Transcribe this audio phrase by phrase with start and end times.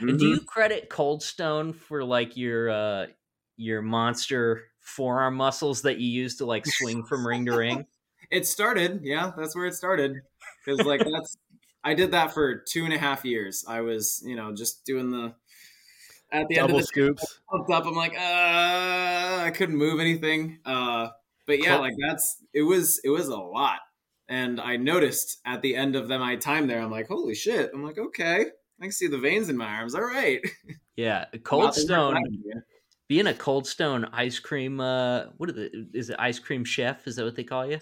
[0.00, 0.16] Mm-hmm.
[0.16, 3.06] Do you credit Cold Stone for like your uh
[3.56, 7.86] your monster forearm muscles that you use to like swing from ring to ring?
[8.30, 10.20] It started, yeah, that's where it started.
[10.62, 11.38] Because like that's
[11.84, 13.64] I did that for two and a half years.
[13.66, 15.34] I was, you know, just doing the
[16.30, 17.40] at the Double end of the scoops.
[17.50, 20.58] Up, I'm like, uh, I couldn't move anything.
[20.64, 21.08] Uh,
[21.46, 23.78] but yeah, like that's it was it was a lot.
[24.28, 27.70] And I noticed at the end of them, my time there, I'm like, holy shit.
[27.72, 28.46] I'm like, okay,
[28.80, 29.94] I can see the veins in my arms.
[29.94, 30.40] All right.
[30.96, 32.16] Yeah, Cold Stone.
[33.08, 35.72] Being a Cold Stone ice cream, uh, what is it?
[35.94, 37.06] Is it ice cream chef?
[37.06, 37.78] Is that what they call you?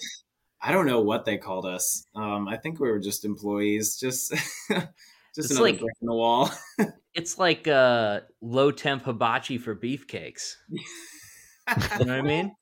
[0.62, 2.06] I don't know what they called us.
[2.14, 4.30] Um, I think we were just employees, just
[4.70, 4.88] just
[5.36, 6.50] it's another like, brick in the wall.
[7.14, 10.54] it's like uh, low temp hibachi for beefcakes.
[10.68, 12.54] you know what I mean?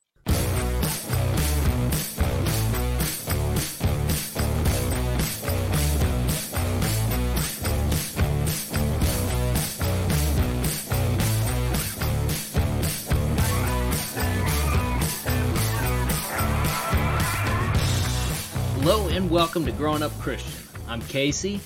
[19.35, 20.53] Welcome to Growing Up Christian.
[20.87, 21.59] I'm Casey,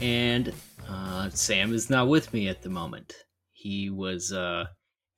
[0.00, 0.52] and
[0.88, 3.14] uh, Sam is not with me at the moment.
[3.52, 4.64] He was uh,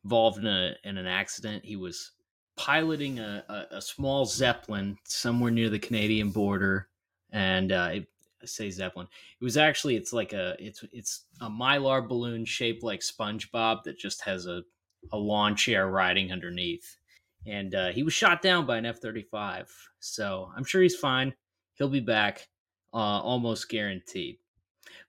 [0.04, 1.64] involved in, a, in an accident.
[1.64, 2.10] He was
[2.58, 6.90] piloting a, a, a, small Zeppelin somewhere near the Canadian border,
[7.32, 8.06] and uh, it,
[8.42, 9.08] I say Zeppelin.
[9.40, 13.98] It was actually it's like a it's it's a mylar balloon shaped like SpongeBob that
[13.98, 14.62] just has a
[15.10, 16.98] a lawn chair riding underneath
[17.46, 19.70] and uh, he was shot down by an F 35.
[20.00, 21.34] So I'm sure he's fine
[21.74, 22.46] he'll be back
[22.92, 24.38] uh, almost guaranteed.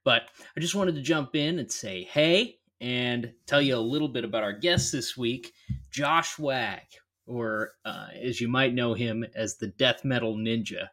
[0.03, 0.23] But
[0.55, 4.23] I just wanted to jump in and say hey and tell you a little bit
[4.23, 5.53] about our guest this week,
[5.91, 6.83] Josh Wagg,
[7.25, 10.87] or uh, as you might know him as the Death Metal Ninja.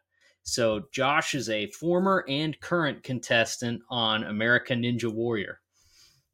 [0.45, 5.61] So, Josh is a former and current contestant on American Ninja Warrior.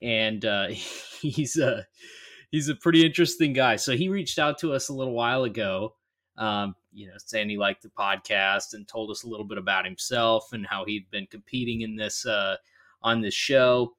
[0.02, 0.68] And uh,
[1.22, 1.86] he's a
[2.52, 3.76] he's a pretty interesting guy.
[3.76, 5.96] So he reached out to us a little while ago
[6.40, 10.54] um, you know, he liked the podcast and told us a little bit about himself
[10.54, 12.56] and how he'd been competing in this uh,
[13.04, 13.94] on this show.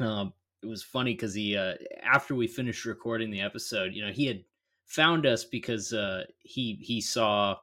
[0.00, 4.12] Um, it was funny because he, uh, after we finished recording the episode, you know,
[4.12, 4.42] he had
[4.84, 7.56] found us because uh, he he saw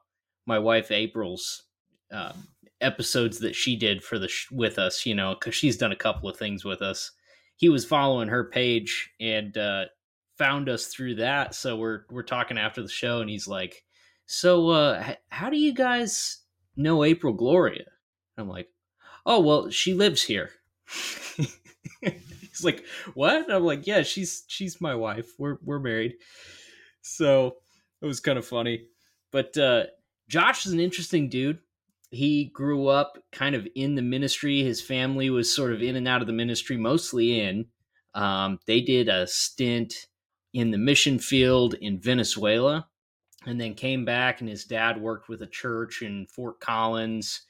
[0.46, 1.64] my wife April's
[2.10, 2.48] um,
[2.80, 5.96] episodes that she did for the sh- with us, you know, because she's done a
[5.96, 7.10] couple of things with us.
[7.56, 9.84] He was following her page and uh,
[10.38, 11.54] found us through that.
[11.54, 13.83] So we're we're talking after the show, and he's like
[14.26, 16.42] so uh, how do you guys
[16.76, 17.84] know April Gloria?
[18.36, 18.68] I'm like,
[19.26, 20.50] oh well, she lives here.
[22.00, 23.52] He's like, what?
[23.52, 25.32] I'm like, yeah, she's she's my wife.
[25.38, 26.14] We're we're married.
[27.02, 27.56] So
[28.00, 28.86] it was kind of funny.
[29.30, 29.84] But uh,
[30.28, 31.58] Josh is an interesting dude.
[32.10, 34.62] He grew up kind of in the ministry.
[34.62, 37.66] His family was sort of in and out of the ministry, mostly in.
[38.14, 40.06] Um, they did a stint
[40.52, 42.86] in the mission field in Venezuela
[43.46, 47.42] and then came back and his dad worked with a church in Fort Collins.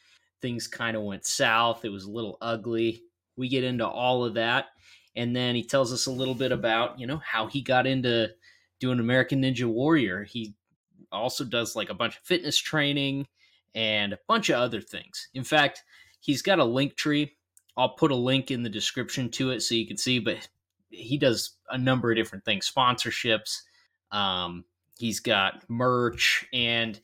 [0.43, 1.85] Things kind of went south.
[1.85, 3.03] It was a little ugly.
[3.37, 4.67] We get into all of that.
[5.17, 8.31] And then he tells us a little bit about, you know, how he got into
[8.81, 10.25] doing American Ninja Warrior.
[10.25, 10.55] He
[11.13, 13.27] also does like a bunch of fitness training
[13.75, 15.29] and a bunch of other things.
[15.35, 15.85] In fact,
[16.21, 17.31] he's got a Linktree.
[17.77, 20.49] I'll put a link in the description to it so you can see, but
[20.91, 23.63] he does a number of different things, sponsorships,
[24.13, 24.65] um,
[24.99, 27.01] He's got merch and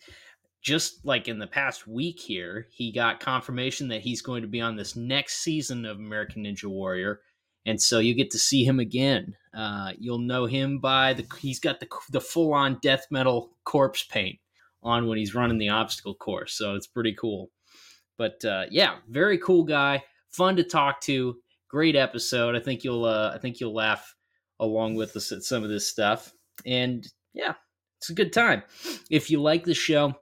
[0.62, 4.61] just like in the past week here, he got confirmation that he's going to be
[4.61, 7.21] on this next season of American Ninja Warrior.
[7.67, 9.34] And so you get to see him again.
[9.55, 14.05] Uh, you'll know him by the he's got the the full on death metal corpse
[14.05, 14.39] paint
[14.83, 16.55] on when he's running the obstacle course.
[16.57, 17.51] So it's pretty cool.
[18.17, 21.37] But uh, yeah, very cool guy, fun to talk to.
[21.69, 22.57] Great episode.
[22.57, 24.15] I think you'll uh, I think you'll laugh
[24.59, 26.33] along with us at some of this stuff.
[26.67, 27.55] And yeah,
[28.00, 28.62] it's a good time.
[29.11, 30.15] If you like the show,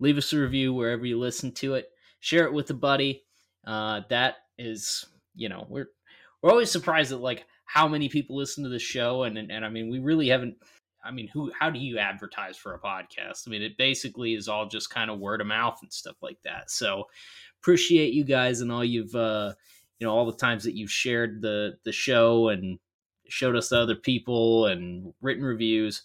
[0.00, 1.90] leave us a review wherever you listen to it.
[2.20, 3.24] Share it with a buddy.
[3.66, 5.04] Uh, that is,
[5.34, 5.88] you know, we're
[6.40, 9.66] we're always surprised at like how many people listen to the show, and, and and
[9.66, 10.56] I mean, we really haven't.
[11.04, 11.52] I mean, who?
[11.58, 13.46] How do you advertise for a podcast?
[13.46, 16.38] I mean, it basically is all just kind of word of mouth and stuff like
[16.44, 16.70] that.
[16.70, 17.04] So,
[17.60, 19.52] appreciate you guys and all you've, uh,
[19.98, 22.78] you know, all the times that you've shared the the show and
[23.28, 26.02] showed us to other people and written reviews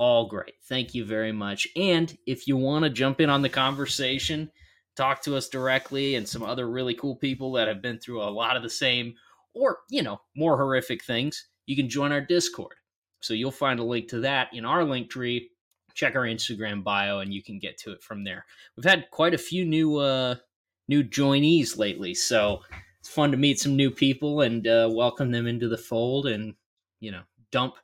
[0.00, 0.54] all great.
[0.64, 1.68] Thank you very much.
[1.76, 4.50] And if you want to jump in on the conversation,
[4.96, 8.24] talk to us directly and some other really cool people that have been through a
[8.24, 9.14] lot of the same
[9.52, 12.76] or, you know, more horrific things, you can join our Discord.
[13.20, 15.48] So you'll find a link to that in our Linktree.
[15.92, 18.46] Check our Instagram bio and you can get to it from there.
[18.76, 20.36] We've had quite a few new uh
[20.88, 22.62] new joinees lately, so
[23.00, 26.54] it's fun to meet some new people and uh, welcome them into the fold, and
[27.00, 27.22] you know,
[27.52, 27.74] dump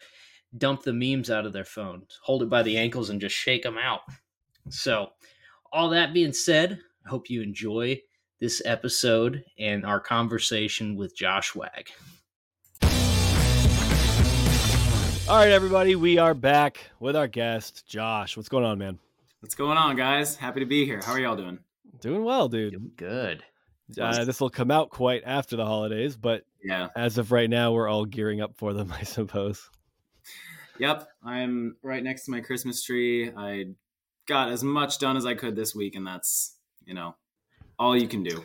[0.58, 3.62] dump the memes out of their phones, hold it by the ankles, and just shake
[3.62, 4.00] them out.
[4.68, 5.10] So,
[5.72, 8.00] all that being said, I hope you enjoy
[8.40, 11.90] this episode and our conversation with Josh Wagg.
[15.28, 18.36] All right, everybody, we are back with our guest, Josh.
[18.36, 18.98] What's going on, man?
[19.40, 20.36] What's going on, guys?
[20.36, 21.00] Happy to be here.
[21.04, 21.58] How are y'all doing?
[22.00, 22.72] Doing well, dude.
[22.72, 23.42] Doing good.
[24.00, 27.72] Uh, this will come out quite after the holidays, but yeah, as of right now,
[27.72, 29.70] we're all gearing up for them, I suppose.
[30.78, 33.30] Yep, I'm right next to my Christmas tree.
[33.36, 33.66] I
[34.26, 37.16] got as much done as I could this week, and that's you know
[37.78, 38.42] all you can do.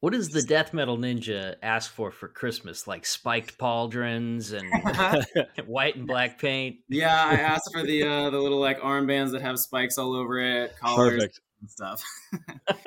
[0.00, 2.86] What does the death metal ninja ask for for Christmas?
[2.86, 4.68] Like spiked pauldrons and
[5.66, 6.76] white and black paint.
[6.90, 10.38] Yeah, I asked for the uh, the little like armbands that have spikes all over
[10.38, 11.40] it, collars Perfect.
[11.60, 12.02] and stuff.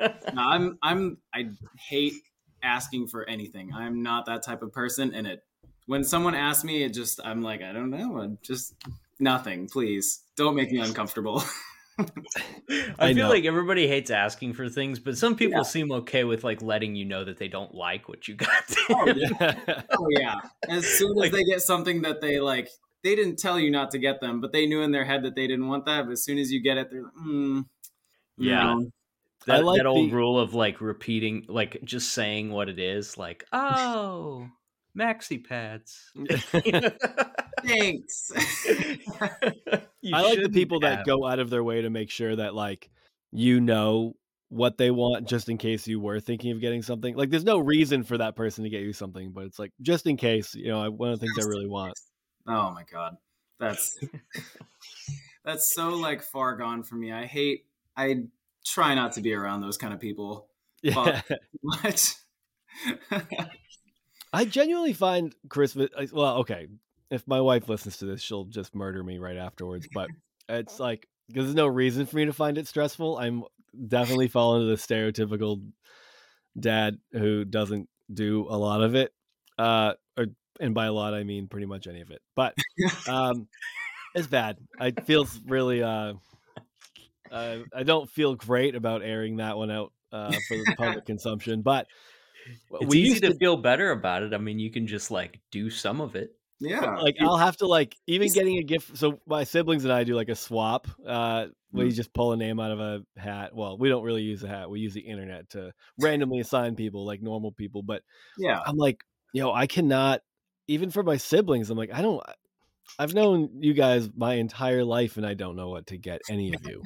[0.32, 1.50] no, I'm I'm I
[1.88, 2.14] hate
[2.62, 3.72] asking for anything.
[3.74, 5.42] I'm not that type of person, and it
[5.88, 8.74] when someone asks me, it just I'm like I don't know, I'm just
[9.18, 9.68] nothing.
[9.68, 11.42] Please don't make me uncomfortable.
[11.98, 12.04] I,
[12.98, 13.30] I feel know.
[13.30, 15.64] like everybody hates asking for things, but some people yeah.
[15.64, 18.62] seem okay with like letting you know that they don't like what you got.
[18.90, 19.82] oh, yeah.
[19.98, 20.34] oh yeah.
[20.68, 22.68] As soon as like, they get something that they like,
[23.02, 25.34] they didn't tell you not to get them, but they knew in their head that
[25.34, 26.04] they didn't want that.
[26.04, 27.64] But as soon as you get it, they're like, mm,
[28.36, 28.76] yeah.
[29.46, 30.14] That, like that old the...
[30.14, 34.48] rule of like repeating, like just saying what it is, like, oh,
[34.98, 36.10] maxi pads.
[37.64, 38.32] Thanks.
[40.12, 40.98] I like the people have.
[40.98, 42.90] that go out of their way to make sure that like
[43.32, 44.14] you know
[44.48, 47.14] what they want just in case you were thinking of getting something.
[47.14, 50.06] Like there's no reason for that person to get you something, but it's like just
[50.06, 51.94] in case, you know, one of the things I really want.
[52.46, 53.16] Oh my god.
[53.60, 53.98] That's
[55.44, 57.12] that's so like far gone for me.
[57.12, 57.66] I hate
[57.96, 58.22] I
[58.64, 60.48] try not to be around those kind of people.
[60.82, 61.22] Yeah.
[61.82, 62.14] But
[64.32, 65.90] I genuinely find Christmas.
[66.12, 66.68] Well, okay,
[67.10, 69.88] if my wife listens to this, she'll just murder me right afterwards.
[69.92, 70.10] But
[70.48, 73.18] it's like because there's no reason for me to find it stressful.
[73.18, 73.44] I'm
[73.86, 75.62] definitely fall into the stereotypical
[76.58, 79.12] dad who doesn't do a lot of it.
[79.58, 80.26] Uh, or
[80.60, 82.20] and by a lot I mean pretty much any of it.
[82.34, 82.54] But
[83.08, 83.48] um,
[84.14, 84.58] it's bad.
[84.78, 85.82] I feels really.
[85.82, 86.14] Uh,
[87.30, 91.60] uh, I don't feel great about airing that one out uh, for the public consumption,
[91.60, 91.86] but
[92.80, 94.34] it's we easy to, to, feel better about it.
[94.34, 96.34] I mean, you can just like do some of it.
[96.60, 96.96] Yeah.
[96.96, 98.96] Like I'll have to like even getting a gift.
[98.96, 100.88] So my siblings and I do like a swap.
[101.06, 101.90] Uh, we mm-hmm.
[101.90, 103.54] just pull a name out of a hat.
[103.54, 104.70] Well, we don't really use a hat.
[104.70, 107.82] We use the internet to randomly assign people like normal people.
[107.82, 108.02] But
[108.38, 110.22] yeah, I'm like, yo, I cannot.
[110.66, 112.22] Even for my siblings, I'm like, I don't.
[112.98, 116.54] I've known you guys my entire life, and I don't know what to get any
[116.54, 116.82] of you.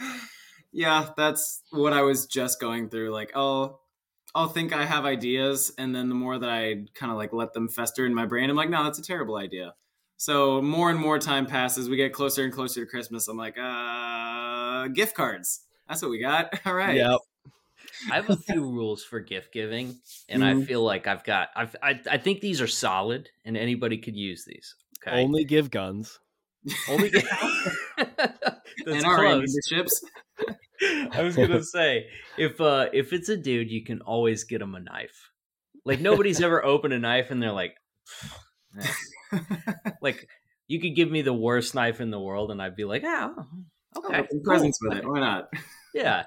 [0.72, 3.10] yeah, that's what I was just going through.
[3.10, 3.80] Like, oh,
[4.36, 7.54] I'll think I have ideas, and then the more that I kind of like let
[7.54, 9.74] them fester in my brain, I'm like, no, that's a terrible idea.
[10.18, 13.28] So more and more time passes, we get closer and closer to Christmas.
[13.28, 15.62] I'm like, uh, gift cards.
[15.88, 16.60] That's what we got.
[16.66, 16.96] All right.
[16.96, 17.18] Yep.
[18.12, 19.96] I have a few rules for gift giving,
[20.28, 20.60] and mm-hmm.
[20.60, 21.48] I feel like I've got.
[21.56, 24.74] I've, I I think these are solid, and anybody could use these.
[25.00, 25.22] Okay.
[25.22, 26.18] Only give guns.
[26.90, 27.26] Only give.
[28.86, 30.04] and our memberships.
[30.82, 32.06] I was gonna say
[32.38, 35.30] if uh if it's a dude, you can always get him a knife.
[35.84, 37.76] Like nobody's ever opened a knife and they're like,
[40.02, 40.28] like
[40.68, 43.46] you could give me the worst knife in the world and I'd be like, oh,
[43.96, 45.06] okay, oh, presents with it.
[45.06, 45.48] Why not?
[45.94, 46.24] Yeah,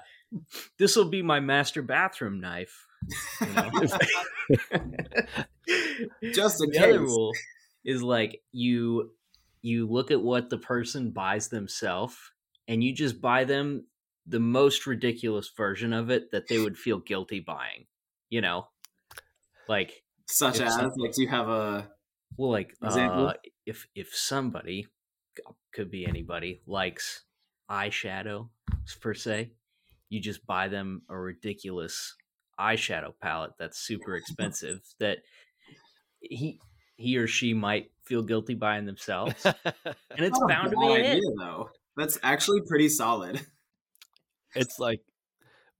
[0.78, 2.88] this will be my master bathroom knife.
[3.40, 3.70] You know?
[6.32, 6.82] Just the case.
[6.82, 7.30] other rule
[7.84, 9.12] is like you
[9.62, 12.16] you look at what the person buys themselves
[12.66, 13.84] and you just buy them
[14.30, 17.86] the most ridiculous version of it that they would feel guilty buying.
[18.28, 18.68] You know,
[19.68, 21.88] like such as like do you have a
[22.36, 23.28] well like example?
[23.28, 23.34] Uh,
[23.66, 24.86] if if somebody
[25.74, 27.24] could be anybody likes
[27.68, 28.48] eyeshadow
[29.00, 29.50] per se,
[30.08, 32.14] you just buy them a ridiculous
[32.58, 35.18] eyeshadow palette that's super expensive that
[36.20, 36.60] he
[36.96, 39.54] he or she might feel guilty buying themselves, and
[40.18, 41.22] it's bound to be idea, it.
[41.36, 43.44] Though that's actually pretty solid
[44.54, 45.00] it's like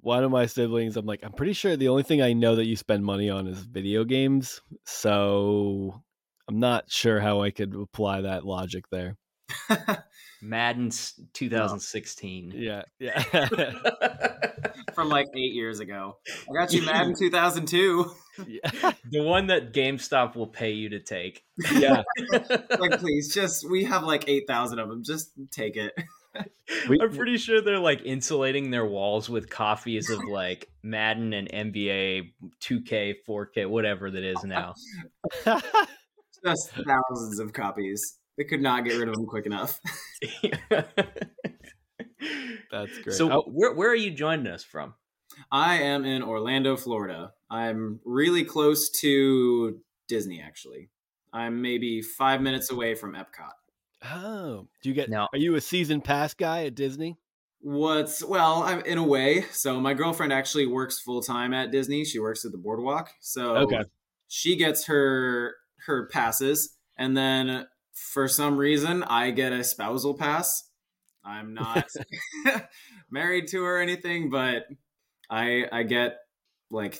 [0.01, 0.97] one of my siblings.
[0.97, 3.47] I'm like, I'm pretty sure the only thing I know that you spend money on
[3.47, 4.61] is video games.
[4.85, 6.03] So
[6.49, 9.17] I'm not sure how I could apply that logic there.
[10.43, 10.91] Madden
[11.33, 12.53] 2016.
[12.57, 13.23] Yeah, yeah.
[14.95, 16.17] From like eight years ago.
[16.49, 18.11] I got you Madden 2002.
[18.47, 18.93] Yeah.
[19.11, 21.43] The one that GameStop will pay you to take.
[21.73, 22.05] Yeah.
[22.79, 25.03] like, please, just we have like 8,000 of them.
[25.05, 25.93] Just take it.
[26.89, 31.49] We- I'm pretty sure they're like insulating their walls with copies of like Madden and
[31.51, 34.75] NBA 2K, 4K, whatever that is now.
[36.45, 38.19] Just thousands of copies.
[38.39, 39.79] They could not get rid of them quick enough.
[42.71, 43.17] That's great.
[43.17, 44.95] so Oh, where where are you joining us from?
[45.51, 47.33] I am in Orlando, Florida.
[47.51, 50.91] I'm really close to Disney, actually.
[51.33, 53.53] I'm maybe five minutes away from Epcot.
[54.05, 55.09] Oh, do you get?
[55.11, 57.19] Now- Are you a season pass guy at Disney?
[57.63, 59.43] What's well, I'm in a way.
[59.53, 62.05] So my girlfriend actually works full time at Disney.
[62.07, 63.11] She works at the boardwalk.
[63.21, 63.83] So Okay.
[64.29, 65.55] she gets her
[65.87, 70.71] her passes, and then for some reason I get a spousal pass.
[71.23, 71.85] I'm not
[73.11, 74.65] married to her or anything, but
[75.29, 76.17] I I get
[76.71, 76.99] like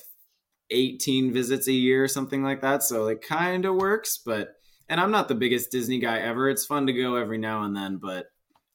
[0.71, 2.83] 18 visits a year, or something like that.
[2.83, 4.57] So it kind of works, but
[4.91, 6.51] and I'm not the biggest Disney guy ever.
[6.51, 8.27] It's fun to go every now and then, but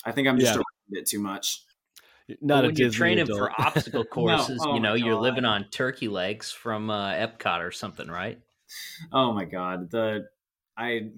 [0.06, 0.58] I think I'm just Yeah.
[0.58, 1.64] around it too much.
[2.42, 3.38] Not a when you're Disney training adult.
[3.38, 7.72] for obstacle courses, Oh you know, you're living on turkey legs from uh, Epcot or
[7.72, 8.42] something, right?
[9.12, 10.28] Oh my god, the
[10.78, 11.12] I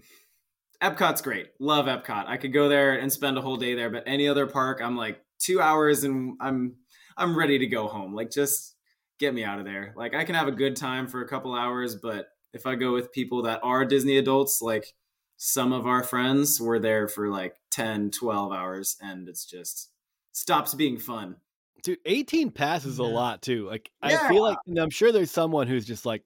[0.82, 1.52] Epcot's great.
[1.60, 2.28] Love Epcot.
[2.28, 4.98] I could go there and spend a whole day there, but any other park, I'm
[4.98, 6.78] like 2 hours and I'm
[7.18, 8.16] I'm ready to go home.
[8.16, 8.76] Like just
[9.20, 9.94] get me out of there.
[9.98, 12.28] Like I can have a good time for a couple hours, but
[12.58, 14.94] if I go with people that are Disney adults, like
[15.38, 19.92] some of our friends were there for like 10, 12 hours and it's just
[20.32, 21.36] stops being fun.
[21.84, 23.68] Dude, 18 passes a lot too.
[23.68, 26.24] Like I feel like and I'm sure there's someone who's just like,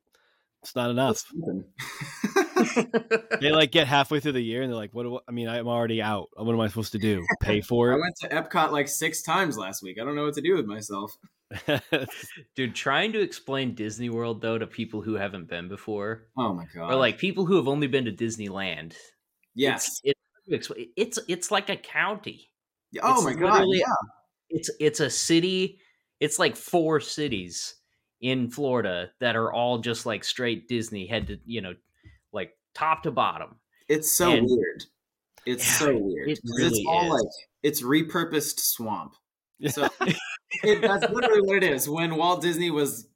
[0.64, 1.24] it's not enough.
[3.42, 5.50] They like get halfway through the year and they're like, what do I I mean,
[5.50, 6.30] I'm already out.
[6.36, 7.26] What am I supposed to do?
[7.42, 9.98] Pay for it?" I went to Epcot like 6 times last week.
[10.00, 11.18] I don't know what to do with myself.
[12.56, 16.66] Dude, trying to explain Disney World though to people who haven't been before, Oh my
[16.74, 16.92] god.
[16.92, 18.96] or like people who have only been to Disneyland,
[19.56, 20.00] yes.
[20.04, 20.18] it's
[20.48, 22.50] it's it's, it's like a county.
[23.02, 23.66] Oh It's my god.
[23.70, 23.86] Yeah.
[24.50, 25.80] It's it's a city.
[26.20, 27.76] It's like four cities
[28.20, 31.74] in Florida that are all just like straight Disney head to you know,
[32.34, 33.56] like top to bottom.
[33.88, 34.84] It's so And- weird.
[35.46, 36.30] It's Yeah, so weird.
[36.30, 37.22] it really it's all is.
[37.22, 37.32] like
[37.64, 39.14] it's repurposed swamp.
[39.70, 39.88] So
[40.64, 41.88] it, that's literally what it is.
[41.88, 43.08] When Walt Disney was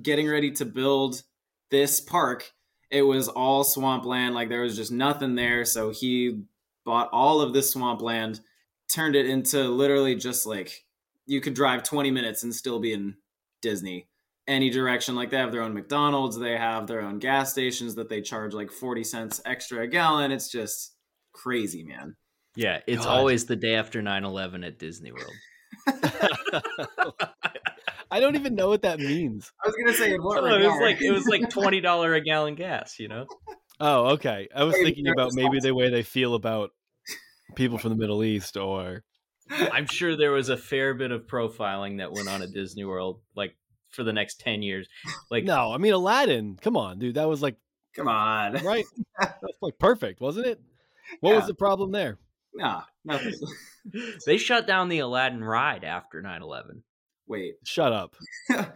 [0.00, 1.22] getting ready to build
[1.70, 2.52] this park,
[2.90, 4.34] it was all swampland.
[4.34, 5.64] Like there was just nothing there.
[5.64, 6.42] So he
[6.84, 8.40] bought all of this swampland,
[8.88, 10.84] turned it into literally just like
[11.26, 13.16] you could drive 20 minutes and still be in
[13.62, 14.08] Disney.
[14.46, 15.14] Any direction.
[15.14, 18.52] Like they have their own McDonald's, they have their own gas stations that they charge
[18.52, 20.32] like 40 cents extra a gallon.
[20.32, 20.94] It's just
[21.32, 22.16] crazy, man.
[22.54, 23.18] Yeah, it's God.
[23.18, 25.32] always the day after 9-11 at Disney World.
[28.10, 29.50] I don't even know what that means.
[29.64, 30.82] I was gonna say in what Oh, it was regard?
[30.82, 33.26] like it was like twenty dollar a gallon gas, you know.
[33.80, 34.48] Oh, okay.
[34.54, 36.70] I was Hey, thinking about maybe the way they feel about
[37.56, 39.02] people from the Middle East or
[39.50, 43.20] I'm sure there was a fair bit of profiling that went on at Disney World,
[43.34, 43.56] like
[43.90, 44.88] for the next ten years.
[45.30, 46.56] Like, No, I mean Aladdin.
[46.60, 47.16] Come on, dude.
[47.16, 47.56] That was like
[47.96, 48.54] Come on.
[48.64, 48.84] right.
[49.18, 50.60] That's like perfect, wasn't it?
[51.20, 52.18] What was the problem there?
[52.54, 53.34] Nah, nothing.
[54.26, 56.82] they shut down the Aladdin ride after 9-11.
[57.26, 57.54] Wait.
[57.64, 58.14] Shut up.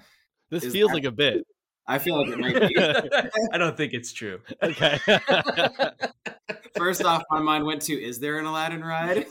[0.50, 1.46] This Is feels that- like a bit.
[1.86, 2.78] I feel like it might be.
[3.52, 4.40] I don't think it's true.
[4.62, 4.98] Okay.
[6.76, 9.26] First off, my mind went to is there an Aladdin ride?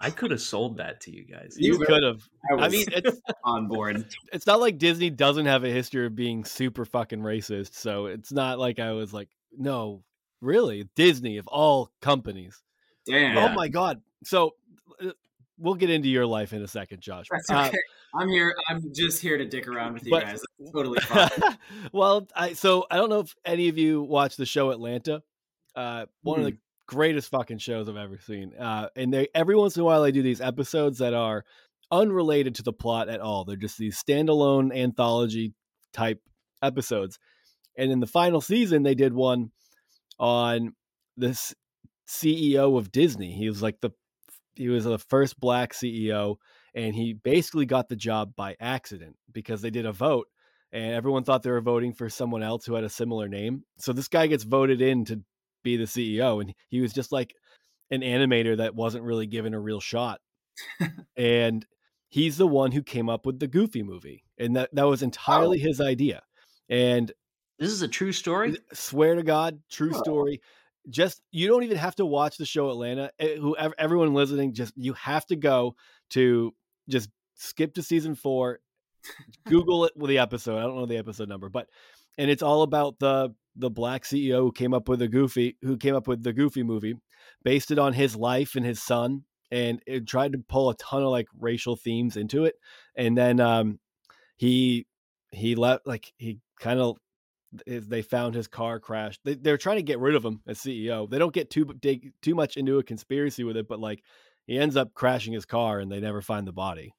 [0.00, 1.56] I could have sold that to you guys.
[1.58, 2.20] you You could have.
[2.50, 4.06] I, I mean, it's on board.
[4.32, 8.32] it's not like Disney doesn't have a history of being super fucking racist, so it's
[8.32, 10.02] not like I was like, no,
[10.40, 12.62] really, Disney of all companies.
[13.06, 13.38] Damn.
[13.38, 14.00] Oh my god.
[14.24, 14.52] So
[15.02, 15.10] uh,
[15.58, 17.26] we'll get into your life in a second, Josh.
[17.30, 17.78] That's Uh, okay.
[18.14, 18.54] I'm here.
[18.68, 20.40] I'm just here to dick around with you But- guys.
[20.58, 21.30] That's totally fine.
[21.92, 25.22] well, I so I don't know if any of you watch the show Atlanta.
[25.74, 28.54] Uh, one of the greatest fucking shows I've ever seen.
[28.58, 31.44] Uh, and they every once in a while they do these episodes that are
[31.90, 33.44] unrelated to the plot at all.
[33.44, 35.52] They're just these standalone anthology
[35.92, 36.20] type
[36.62, 37.18] episodes.
[37.76, 39.50] And in the final season, they did one
[40.18, 40.74] on
[41.18, 41.54] this
[42.08, 43.32] CEO of Disney.
[43.32, 43.90] He was like the
[44.54, 46.36] he was the first black CEO,
[46.74, 50.28] and he basically got the job by accident because they did a vote
[50.72, 53.64] and everyone thought they were voting for someone else who had a similar name.
[53.78, 55.22] So this guy gets voted in to
[55.62, 57.34] be the CEO, and he was just like
[57.90, 60.20] an animator that wasn't really given a real shot.
[61.16, 61.64] and
[62.08, 65.06] he's the one who came up with the Goofy movie, and that that was oh.
[65.06, 66.22] entirely his idea.
[66.68, 67.12] And
[67.58, 68.56] This is a true story.
[68.72, 69.98] swear to God, true Oh.
[70.02, 70.40] story.
[70.88, 73.10] Just you don't even have to watch the show Atlanta.
[73.18, 75.74] Eh, Whoever everyone listening, just you have to go
[76.10, 76.54] to
[76.88, 78.60] just skip to season four,
[79.46, 80.58] Google it with the episode.
[80.58, 81.68] I don't know the episode number, but
[82.18, 85.76] and it's all about the the black CEO who came up with the Goofy, who
[85.76, 86.94] came up with the Goofy movie,
[87.42, 91.02] based it on his life and his son, and it tried to pull a ton
[91.02, 92.54] of like racial themes into it.
[92.96, 93.78] And then um,
[94.36, 94.86] he
[95.32, 96.96] he left like he kind of
[97.66, 99.20] they found his car crashed.
[99.24, 101.08] They, they're trying to get rid of him as CEO.
[101.08, 104.02] They don't get too dig, too much into a conspiracy with it, but like
[104.46, 106.94] he ends up crashing his car and they never find the body.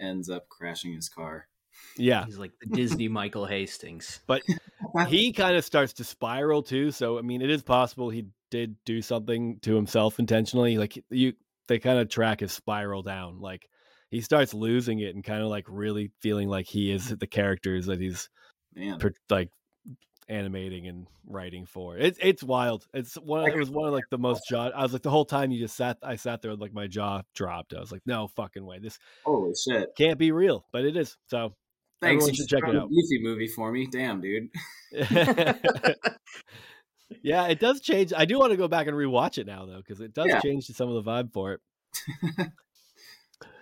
[0.00, 1.48] Ends up crashing his car.
[1.96, 4.20] Yeah, he's like the Disney Michael Hastings.
[4.26, 4.42] But
[5.08, 6.90] he kind of starts to spiral too.
[6.90, 10.78] So I mean, it is possible he did do something to himself intentionally.
[10.78, 11.34] Like you,
[11.68, 13.40] they kind of track his spiral down.
[13.40, 13.68] Like
[14.10, 17.86] he starts losing it and kind of like really feeling like he is the characters
[17.86, 18.28] that he's
[18.74, 18.98] Man.
[18.98, 19.50] per, like
[20.28, 21.96] animating and writing for.
[21.96, 22.86] It's it's wild.
[22.94, 23.48] It's one.
[23.50, 24.68] It was one of like the most jaw.
[24.74, 25.98] I was like the whole time you just sat.
[26.02, 27.74] I sat there with like my jaw dropped.
[27.74, 28.78] I was like, no fucking way.
[28.78, 29.90] This Holy shit.
[29.96, 31.16] can't be real, but it is.
[31.28, 31.54] So
[32.00, 32.24] Thanks.
[32.24, 32.88] everyone You should check it out.
[32.90, 33.86] Goofy movie for me.
[33.90, 34.48] Damn, dude.
[37.22, 38.12] yeah, it does change.
[38.16, 40.40] I do want to go back and rewatch it now though, because it does Yeah.
[40.40, 41.60] change some of the vibe for it.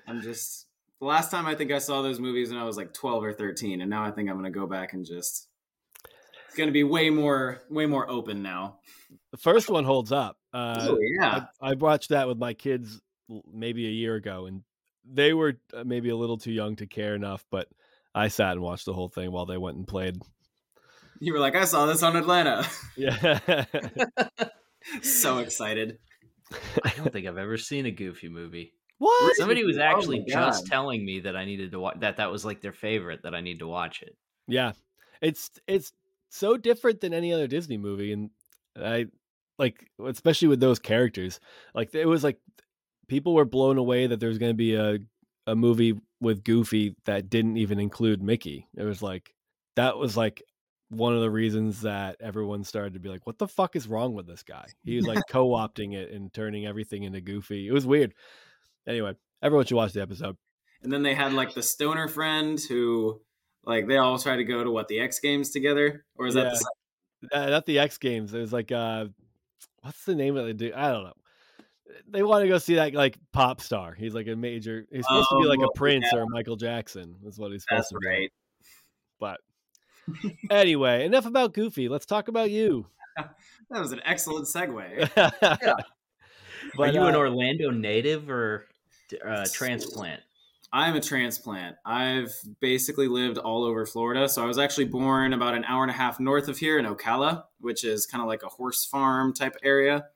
[0.08, 0.66] I'm just
[1.00, 3.32] the last time I think I saw those movies when I was like 12 or
[3.32, 5.48] 13, and now I think I'm gonna go back and just.
[6.54, 8.78] It's gonna be way more, way more open now.
[9.32, 10.36] The first one holds up.
[10.52, 13.00] Uh, oh yeah, I, I watched that with my kids
[13.52, 14.62] maybe a year ago, and
[15.04, 17.66] they were uh, maybe a little too young to care enough, but
[18.14, 20.16] I sat and watched the whole thing while they went and played.
[21.18, 22.64] you were like, I saw this on Atlanta.
[22.96, 23.64] Yeah.
[25.02, 25.98] so excited.
[26.84, 28.74] I don't think I've ever seen a Goofy movie.
[28.98, 29.34] what?
[29.34, 32.18] Somebody was Oh actually just telling me that I needed to watch that.
[32.18, 33.24] That was like their favorite.
[33.24, 34.16] That I need to watch it.
[34.46, 34.70] Yeah.
[35.20, 35.92] It's it's
[36.34, 38.30] so different than any other Disney movie and
[38.76, 39.06] I
[39.58, 41.38] like especially with those characters.
[41.74, 42.38] Like it was like
[43.08, 44.98] people were blown away that there was going to be a
[45.46, 48.66] a movie with Goofy that didn't even include Mickey.
[48.76, 49.34] It was like
[49.76, 50.42] that was like
[50.88, 54.14] one of the reasons that everyone started to be like, "What the fuck is wrong
[54.14, 57.68] with this guy?" He was like co-opting it and turning everything into Goofy.
[57.68, 58.14] It was weird.
[58.86, 60.36] Anyway, everyone should watch the episode.
[60.82, 63.20] And then they had like the stoner friend who,
[63.66, 66.52] like, they all try to go to what the X Games together, or is that
[66.52, 66.58] Yeah.
[67.30, 68.34] the uh, not the X Games.
[68.34, 69.06] It was like uh,
[69.82, 70.72] what's the name of the dude?
[70.74, 71.14] I don't know.
[72.08, 73.92] They want to go see that like pop star.
[73.94, 74.86] He's like a major.
[74.90, 77.16] He's supposed to be like Oh, a Prince or a Michael Jackson.
[77.26, 78.06] Is what he's supposed That's to be.
[78.08, 78.32] right.
[79.20, 79.40] But
[80.50, 81.88] anyway, enough about Goofy.
[81.88, 82.86] Let's talk about you.
[83.70, 85.10] That was an excellent segue.
[85.14, 85.84] but
[86.78, 88.66] Are you an uh, Orlando native or
[89.26, 90.20] uh, transplant?
[90.74, 91.76] I'm a transplant.
[91.86, 94.28] I've basically lived all over Florida.
[94.28, 96.84] So I was actually born about an hour and a half north of here in
[96.84, 100.06] Ocala, which is kind of like a horse farm type area.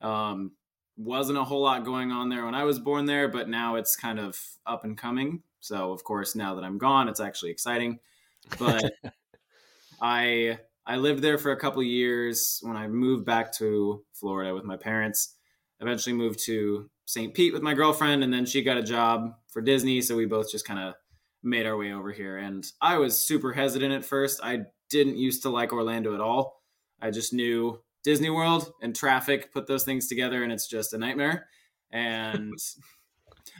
[0.00, 0.56] Um,
[0.96, 3.94] wasn't a whole lot going on there when I was born there, but now it's
[3.94, 5.44] kind of up and coming.
[5.60, 8.00] So of course, now that I'm gone, it's actually exciting.
[8.58, 8.92] But
[10.02, 14.64] I I lived there for a couple years when I moved back to Florida with
[14.64, 15.36] my parents.
[15.78, 17.32] Eventually moved to St.
[17.32, 20.52] Pete with my girlfriend, and then she got a job for Disney, so we both
[20.52, 20.92] just kind of
[21.42, 22.36] made our way over here.
[22.36, 24.40] And I was super hesitant at first.
[24.42, 26.62] I didn't used to like Orlando at all.
[27.00, 30.98] I just knew Disney World and traffic put those things together, and it's just a
[30.98, 31.46] nightmare.
[31.90, 32.52] And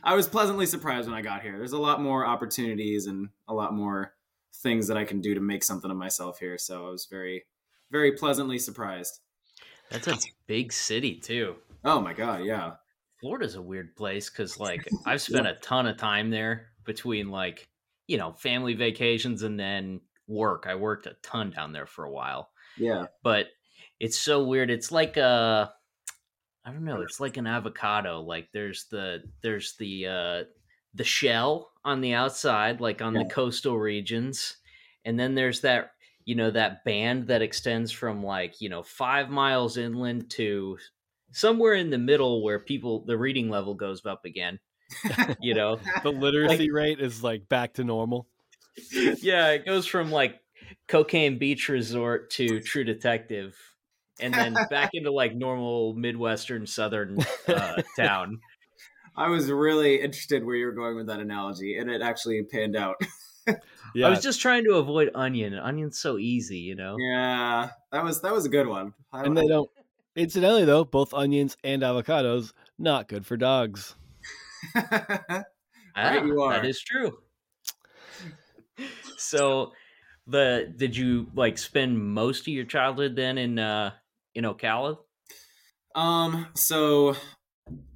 [0.05, 1.57] I was pleasantly surprised when I got here.
[1.57, 4.13] There's a lot more opportunities and a lot more
[4.57, 6.59] things that I can do to make something of myself here.
[6.59, 7.47] So I was very,
[7.91, 9.21] very pleasantly surprised.
[9.91, 11.57] That's a big city too.
[11.83, 12.73] Oh my god, yeah.
[13.21, 17.69] Florida's a weird place because like I've spent a ton of time there between like
[18.07, 20.67] you know family vacations and then work.
[20.69, 23.07] I worked a ton down there for a while, Yeah.
[23.23, 23.47] but
[24.01, 24.71] it's so weird.
[24.71, 25.73] It's like a
[26.65, 27.01] I don't know.
[27.01, 28.21] It's like an avocado.
[28.21, 30.45] Like there's the there's the uh
[30.95, 34.57] the shell on the outside, like on the coastal regions,
[35.05, 35.93] and then there's that
[36.25, 40.77] you know that band that extends from like you know five miles inland to
[41.33, 44.59] somewhere in the middle where people the reading level goes up again.
[45.41, 48.27] You know, the literacy rate is like back to normal.
[48.93, 50.41] yeah, it goes from like
[50.89, 53.55] cocaine beach resort to True Detective,
[54.19, 58.41] and then back into like normal midwestern southern uh, town.
[59.15, 62.77] I was really interested where you were going with that analogy, and it actually panned
[62.77, 62.97] out.
[63.95, 65.55] Yeah, I was just trying to avoid onion.
[65.55, 66.97] Onion's so easy, you know.
[66.99, 68.93] yeah, that was that was a good one.
[69.13, 69.69] I, and they don't.
[70.19, 73.95] Incidentally, though, both onions and avocados not good for dogs.
[76.01, 76.53] Ah, you are.
[76.53, 77.19] That is true.
[79.17, 79.73] So,
[80.29, 83.91] the did you like spend most of your childhood then in uh
[84.33, 84.99] in Ocala?
[85.97, 87.17] Um, so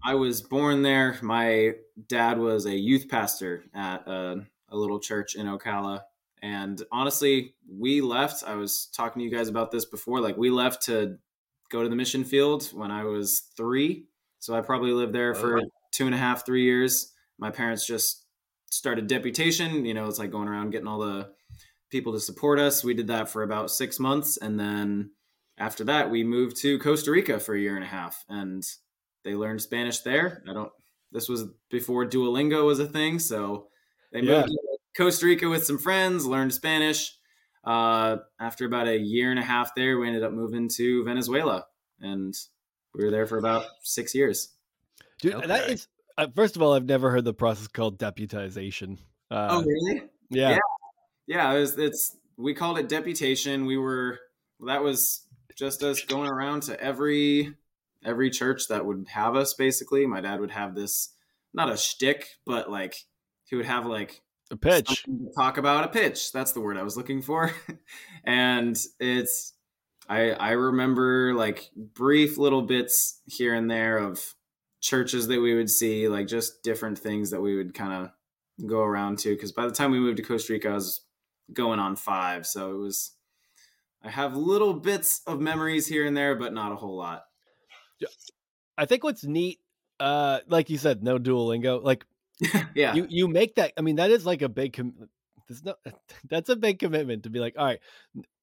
[0.02, 1.16] I was born there.
[1.22, 1.74] My
[2.08, 6.00] dad was a youth pastor at a, a little church in Ocala.
[6.42, 8.42] And honestly, we left.
[8.44, 10.20] I was talking to you guys about this before.
[10.20, 11.18] Like, we left to
[11.72, 14.04] go to the mission field when I was three.
[14.38, 15.66] So I probably lived there oh, for Okay.
[15.92, 17.12] two and a half, three years.
[17.38, 18.26] My parents just
[18.70, 19.84] started deputation.
[19.84, 21.30] You know, it's like going around getting all the
[21.90, 22.84] people to support us.
[22.84, 24.36] We did that for about six months.
[24.36, 25.10] And then
[25.58, 28.22] after that, we moved to Costa Rica for a year and a half.
[28.28, 28.62] And
[29.24, 30.42] they learned Spanish there.
[30.48, 30.72] I don't,
[31.10, 33.18] this was before Duolingo was a thing.
[33.18, 33.68] So
[34.12, 34.42] they moved Yeah.
[34.42, 34.58] to
[34.96, 37.16] Costa Rica with some friends, learned Spanish.
[37.64, 41.66] Uh, after about a year and a half there, we ended up moving to Venezuela.
[42.00, 42.34] And
[42.94, 44.48] we were there for about six years.
[45.20, 45.72] Dude, Okay.
[45.72, 48.98] is uh, first of all, I've never heard the process called deputization.
[49.30, 50.02] Uh, oh, really?
[50.28, 50.50] yeah.
[50.50, 50.58] yeah.
[51.26, 54.18] yeah it was, it's we called it deputation we were
[54.66, 57.54] that was just us going around to every
[58.04, 61.14] every church that would have us basically my dad would have this
[61.54, 62.96] not a shtick, but like
[63.44, 65.04] he would have like a pitch.
[65.34, 66.30] talk about a pitch.
[66.32, 67.52] That's the word i was looking for.
[68.24, 69.54] And it's
[70.08, 74.34] i i remember like brief little bits here and there of
[74.80, 78.80] churches that we would see like just different things that we would kind of go
[78.80, 79.34] around to.
[79.34, 81.04] Because by the time we moved to costa rica i was
[81.52, 82.46] going on five.
[82.46, 83.16] So it was
[84.04, 87.24] i have little bits of memories here and there but not a whole lot.
[88.78, 89.60] I think what's neat,
[90.00, 91.82] uh, like you said, no Duolingo.
[91.82, 92.04] Like
[92.74, 93.72] yeah you, you make that.
[93.76, 94.74] I mean, that is like a big.
[94.74, 95.08] Com-
[95.48, 95.74] there's no.
[96.30, 97.80] That's a big commitment to be like, all right.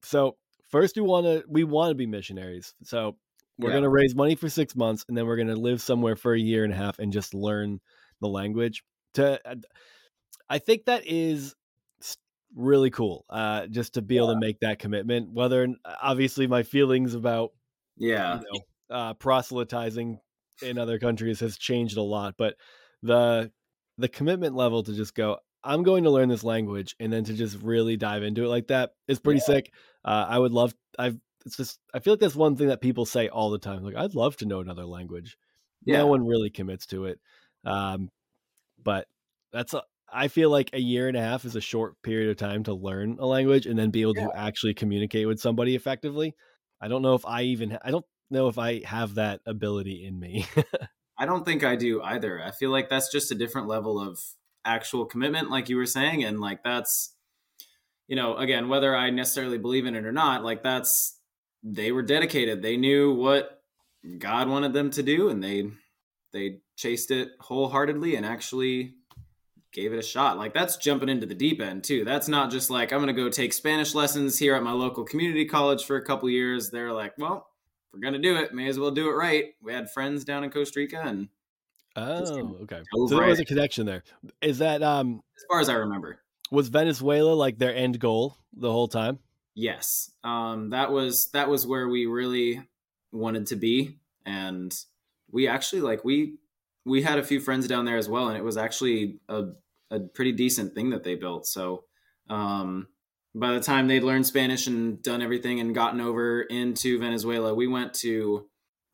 [0.02, 0.36] So
[0.70, 2.74] first, we want to we want to be missionaries.
[2.84, 3.16] So
[3.58, 3.76] we're Yeah.
[3.76, 6.64] gonna raise money for six months, and then we're gonna live somewhere for a year
[6.64, 7.80] and a half and just learn
[8.20, 8.82] the language.
[9.14, 9.40] To,
[10.48, 11.54] I think that is
[12.54, 13.24] really cool.
[13.28, 15.32] Uh, just to be able to make that commitment.
[15.32, 15.68] Whether
[16.02, 17.50] obviously my feelings about
[17.96, 20.18] yeah you know, uh, proselytizing
[20.62, 22.56] in other countries has changed a lot, but
[23.02, 23.50] the
[24.00, 27.34] the commitment level to just go, I'm going to learn this language, and then to
[27.34, 29.72] just really dive into it like that is pretty sick.
[30.04, 30.74] Uh, I would love.
[30.98, 31.18] I've.
[31.44, 31.78] It's just.
[31.92, 33.82] I feel like that's one thing that people say all the time.
[33.82, 35.36] Like, I'd love to know another language.
[35.84, 35.98] Yeah.
[35.98, 37.20] No one really commits to it.
[37.64, 38.10] Um,
[38.82, 39.06] but
[39.52, 39.74] that's.
[39.74, 39.82] A,
[40.12, 42.74] I feel like a year and a half is a short period of time to
[42.74, 46.34] learn a language and then be able to actually communicate with somebody effectively.
[46.80, 47.78] I don't know if I even.
[47.84, 50.46] I don't know if I have that ability in me.
[51.20, 52.42] I don't think I do either.
[52.42, 54.18] I feel like that's just a different level of
[54.64, 56.24] actual commitment, like you were saying.
[56.24, 57.14] And like that's,
[58.08, 61.18] you know, again, whether I necessarily believe in it or not, like that's,
[61.62, 62.62] they were dedicated.
[62.62, 63.62] They knew what
[64.18, 65.70] God wanted them to do and they,
[66.32, 68.94] they chased it wholeheartedly and actually
[69.74, 70.38] gave it a shot.
[70.38, 72.02] Like that's jumping into the deep end too.
[72.06, 75.04] That's not just like, I'm going to go take Spanish lessons here at my local
[75.04, 76.70] community college for a couple years.
[76.70, 77.49] They're like, well,
[77.92, 79.54] we're gonna do it, may as well do it right.
[79.62, 81.28] We had friends down in Costa Rica, and
[81.96, 82.82] oh, okay.
[82.94, 84.04] So there was a connection there.
[84.40, 88.70] Is that um as far as I remember, was Venezuela like their end goal the
[88.70, 89.18] whole time?
[89.54, 92.62] yes, um, that was that was where we really
[93.12, 94.72] wanted to be, and
[95.30, 96.36] we actually like we
[96.84, 99.48] we had a few friends down there as well, and it was actually a
[99.90, 101.46] a pretty decent thing that they built.
[101.46, 101.84] So.
[102.28, 102.86] Um,
[103.34, 107.66] by the time they'd learned Spanish and done everything and gotten over into Venezuela, we
[107.66, 108.46] went to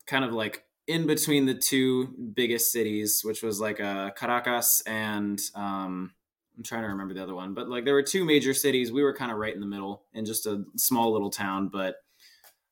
[0.05, 5.39] kind of like in between the two biggest cities, which was like uh, Caracas and
[5.55, 6.13] um,
[6.55, 8.91] I'm trying to remember the other one, but like there were two major cities.
[8.91, 11.95] We were kind of right in the middle in just a small little town, but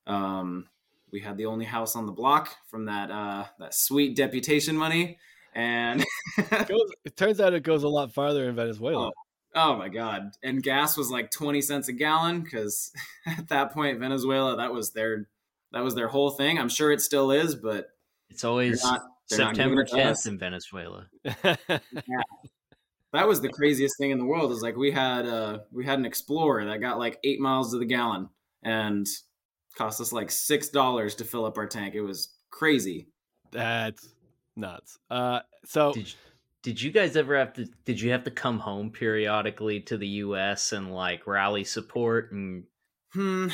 [0.07, 0.67] um,
[1.11, 5.17] we had the only house on the block from that uh, that sweet deputation money,
[5.53, 6.03] and
[6.37, 9.07] It, goes, it turns out it goes a lot farther in Venezuela.
[9.07, 9.24] Oh
[9.55, 10.31] my god!
[10.43, 12.91] And gas was like twenty cents a gallon because
[13.27, 15.27] at that point, Venezuela that was their
[15.71, 16.59] that was their whole thing.
[16.59, 17.87] I'm sure it still is, but
[18.29, 21.07] It's always not- they're not September giving it 10th in Venezuela.
[23.13, 24.51] that was the craziest thing in the world.
[24.51, 27.79] Is like we had uh we had an Explorer that got like eight miles to
[27.79, 28.29] the gallon
[28.63, 29.07] and
[29.75, 31.95] cost us like six dollars to fill up our tank.
[31.95, 33.07] It was crazy.
[33.51, 34.09] That's
[34.55, 34.99] nuts.
[35.09, 36.15] Uh, so Did you,
[36.65, 40.07] did you guys ever have to did you have to come home periodically to the
[40.07, 42.63] US and like rally support and
[43.13, 43.49] Hmm.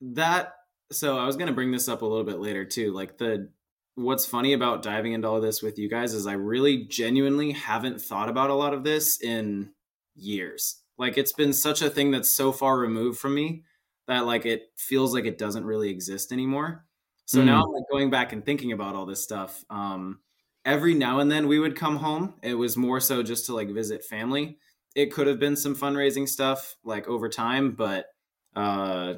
[0.00, 0.52] That
[0.92, 2.92] so I was gonna bring this up a little bit later too.
[2.92, 3.50] Like the
[3.94, 8.02] what's funny about diving into all this with you guys is I really genuinely haven't
[8.02, 9.70] thought about a lot of this in
[10.16, 10.82] years.
[10.98, 13.62] Like it's been such a thing that's so far removed from me
[14.08, 16.84] that like it feels like it doesn't really exist anymore.
[17.24, 19.64] So now I'm like going back and thinking about all this stuff.
[19.70, 20.18] Um
[20.66, 22.34] every now and then we would come home.
[22.42, 24.58] It was more so just to like visit family.
[24.94, 28.06] It could have been some fundraising stuff like over time, but
[28.54, 29.14] uh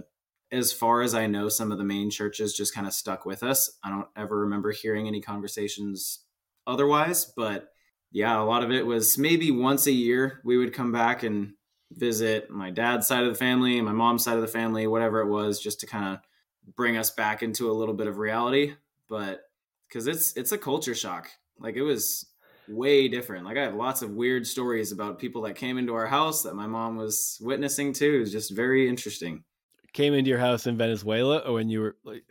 [0.51, 3.43] as far as I know, some of the main churches just kind of stuck with
[3.43, 3.71] us.
[3.85, 6.25] I don't ever remember hearing any conversations
[6.67, 7.69] otherwise, but
[8.13, 11.53] yeah, a lot of it was maybe once a year we would come back and
[11.93, 15.29] visit my dad's side of the family my mom's side of the family, whatever it
[15.29, 18.75] was, just to kind of bring us back into a little bit of reality.
[19.09, 19.41] But
[19.89, 21.31] because it's it's a culture shock.
[21.61, 22.27] Like it was
[22.69, 23.45] way different.
[23.45, 26.55] Like I have lots of weird stories about people that came into our house that
[26.55, 28.17] my mom was witnessing to.
[28.17, 29.45] It was just very interesting.
[29.93, 32.25] Came into your house in Venezuela, or when you were like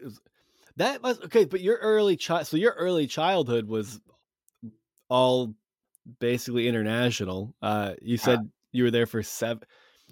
[0.77, 1.45] that was okay.
[1.45, 3.99] But your early child, so your early childhood was
[5.09, 5.53] all
[6.19, 7.55] basically international.
[7.61, 9.63] Uh, you said uh, you were there for seven.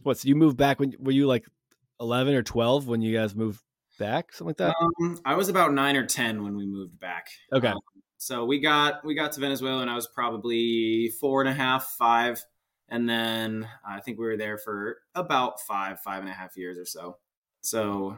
[0.04, 0.18] What?
[0.18, 1.46] So you moved back when were you like
[2.00, 3.62] eleven or twelve when you guys moved
[4.00, 4.76] back, something like that?
[5.02, 7.28] Um, I was about nine or ten when we moved back.
[7.54, 7.70] Okay.
[7.70, 7.80] Um,
[8.18, 11.86] so we got we got to Venezuela and I was probably four and a half,
[11.98, 12.44] five,
[12.90, 16.78] and then I think we were there for about five, five and a half years
[16.78, 17.18] or so.
[17.62, 18.18] So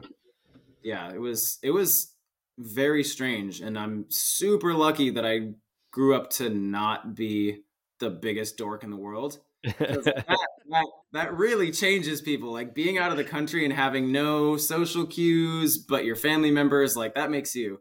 [0.82, 2.14] yeah, it was it was
[2.58, 5.54] very strange, and I'm super lucky that I
[5.90, 7.62] grew up to not be
[7.98, 9.38] the biggest dork in the world.
[9.64, 10.24] that,
[10.70, 12.52] that, that really changes people.
[12.52, 16.96] Like being out of the country and having no social cues, but your family members,
[16.96, 17.80] like that makes you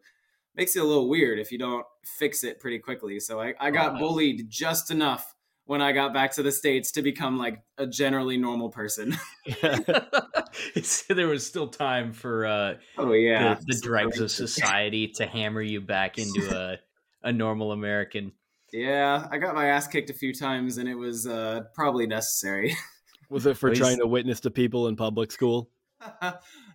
[0.58, 3.20] makes it a little weird if you don't fix it pretty quickly.
[3.20, 7.02] So I, I got bullied just enough when I got back to the States to
[7.02, 9.16] become like a generally normal person.
[11.10, 15.62] there was still time for uh oh yeah the, the dregs of society to hammer
[15.62, 16.80] you back into a
[17.24, 18.32] a normal American.
[18.74, 22.76] Yeah, I got my ass kicked a few times, and it was uh, probably necessary.
[23.30, 25.70] Was it for trying to witness to people in public school?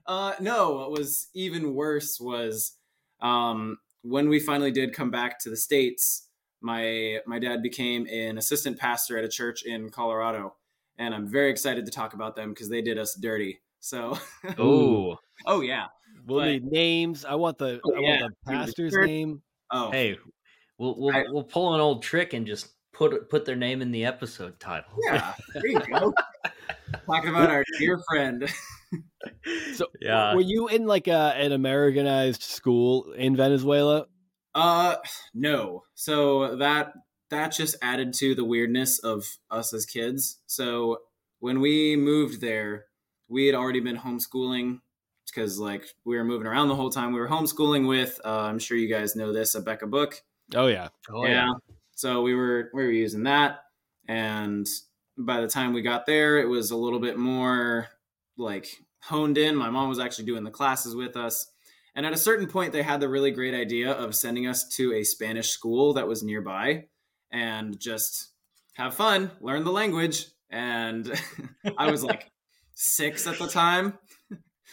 [0.07, 2.77] uh, no, what was even worse was
[3.23, 6.29] um, when we finally did come back to the states.
[6.61, 10.55] My my dad became an assistant pastor at a church in Colorado,
[10.99, 13.61] and I'm very excited to talk about them because they did us dirty.
[13.81, 14.17] So,
[14.59, 15.87] oh, oh yeah,
[16.25, 17.25] we'll but, need names.
[17.25, 18.21] I want the oh, I yeah.
[18.21, 19.43] want the pastor's name.
[19.73, 20.17] Oh, hey,
[20.79, 23.91] we'll we'll, I, we'll pull an old trick and just put put their name in
[23.91, 24.93] the episode title.
[25.07, 26.15] Yeah, there you go.
[27.07, 28.49] Talking about our dear friend.
[29.75, 34.07] so, yeah, were you in like a, an Americanized school in Venezuela?
[34.55, 34.97] Uh,
[35.35, 35.85] no.
[35.95, 36.93] So that
[37.31, 40.41] that just added to the weirdness of us as kids.
[40.47, 40.99] So
[41.41, 42.87] when we moved there,
[43.29, 44.81] we had already been homeschooling
[45.27, 47.13] because like we were moving around the whole time.
[47.13, 50.23] We were homeschooling with, uh, I'm sure you guys know this, A Beka Book.
[50.55, 50.89] Oh yeah.
[51.11, 51.47] Oh yeah.
[51.47, 51.53] yeah.
[51.95, 53.61] So we were we were using that,
[54.09, 54.67] and
[55.17, 57.89] by the time we got there, it was a little bit more
[58.43, 58.69] like
[59.01, 59.57] honed in.
[59.57, 61.47] My mom was actually doing the classes with us.
[61.95, 64.95] And at a certain point, they had the really great idea of sending us to
[64.95, 66.85] a Spanish school that was nearby
[67.31, 68.31] and just
[68.75, 70.27] have fun, learn the language.
[70.51, 71.11] And
[71.79, 72.31] I was like
[72.75, 73.99] six at the time.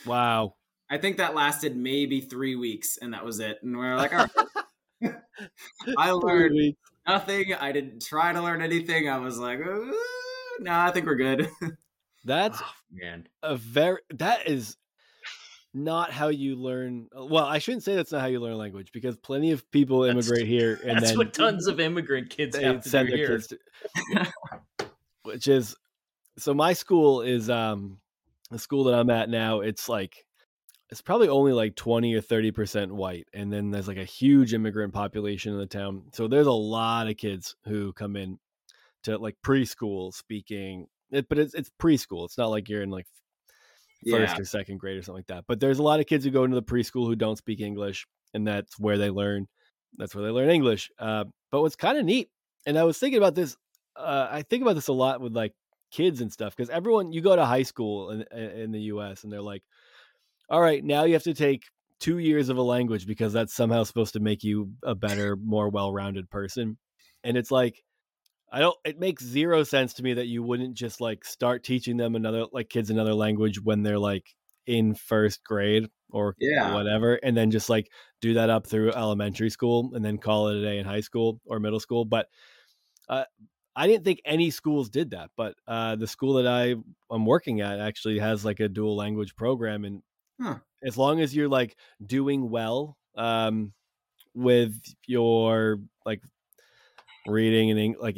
[0.06, 0.56] Wow.
[0.90, 3.60] I think that lasted maybe three weeks, and that was it.
[3.62, 4.28] And we are like, all
[5.02, 5.16] right.
[5.98, 6.76] I learned
[7.08, 7.54] nothing.
[7.54, 9.08] I didn't try to learn anything.
[9.08, 9.94] I was like, no,
[10.60, 11.50] nah, I think we're good.
[12.26, 14.78] That's oh, man a very that is
[15.74, 17.08] not how you learn.
[17.14, 20.40] Well, I shouldn't say that's not how you learn language because plenty of people immigrate
[20.40, 23.40] that's, here, and that's what tons of immigrant kids have to send their here.
[23.40, 24.28] to,
[25.24, 25.76] which is
[26.38, 26.54] so.
[26.54, 28.00] My school is um
[28.52, 30.26] the school that I'm at now, it's like
[30.90, 34.54] it's probably only like 20 or 30 percent white and then there's like a huge
[34.54, 38.40] immigrant population in the town so there's a lot of kids who come in
[39.04, 43.06] to like preschool speaking it, but it's, it's preschool it's not like you're in like
[44.10, 44.40] first yeah.
[44.40, 46.44] or second grade or something like that but there's a lot of kids who go
[46.44, 49.48] into the preschool who don't speak english and that's where they learn
[49.98, 52.30] that's where they learn english uh, but what's kind of neat
[52.66, 53.58] and i was thinking about this
[53.98, 55.54] uh, i think about this a lot with like
[55.92, 59.24] kids and stuff because everyone you go to high school in in the U.S.
[59.24, 59.64] and they're like,
[60.50, 61.64] all right, now you have to take
[62.00, 65.70] two years of a language because that's somehow supposed to make you a better, more
[65.70, 66.78] well-rounded person,
[67.24, 67.84] and it's like.
[68.52, 71.98] I don't it makes zero sense to me that you wouldn't just like start teaching
[71.98, 74.36] them another like kids another language when they're like
[74.66, 76.74] in first grade or yeah.
[76.74, 80.58] whatever and then just like do that up through elementary school and then call it
[80.58, 82.28] a day in high school or middle school but
[83.08, 83.24] uh,
[83.76, 86.76] I didn't think any schools did that, but uh, the school that I
[87.14, 90.02] am working at actually has like a dual language program, and
[90.40, 90.58] huh.
[90.84, 93.74] as long as you're like doing well um,
[94.34, 94.76] with
[95.08, 96.22] your like
[97.30, 98.18] reading and like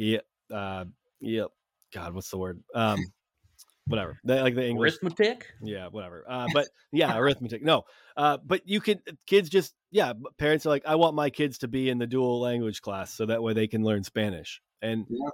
[0.52, 0.84] uh,
[1.20, 1.44] yeah,
[1.92, 2.62] God, what's the word?
[2.74, 2.98] Um,
[3.86, 5.46] whatever, the, like the English arithmetic.
[5.62, 6.24] Yeah, whatever.
[6.28, 7.62] Uh, but yeah, arithmetic.
[7.62, 7.84] No,
[8.16, 10.12] uh, but you can kids just yeah.
[10.38, 13.26] Parents are like, I want my kids to be in the dual language class so
[13.26, 14.60] that way they can learn Spanish.
[14.80, 15.30] And yeah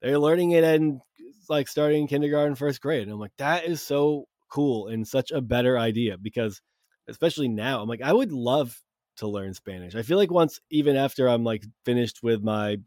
[0.00, 1.00] they're learning it and
[1.48, 3.02] like starting kindergarten, first grade.
[3.02, 6.60] And I'm like, that is so cool and such a better idea because
[7.08, 8.80] especially now, I'm like, I would love
[9.16, 9.94] to learn Spanish.
[9.94, 12.78] I feel like once, even after I'm like finished with my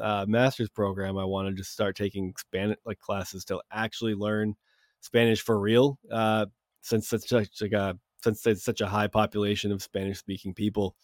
[0.00, 4.54] uh, master's program, I want to just start taking Spanish like classes to actually learn
[5.00, 5.98] Spanish for real.
[6.10, 6.46] Uh,
[6.80, 10.96] since it's such like a since it's such a high population of Spanish speaking people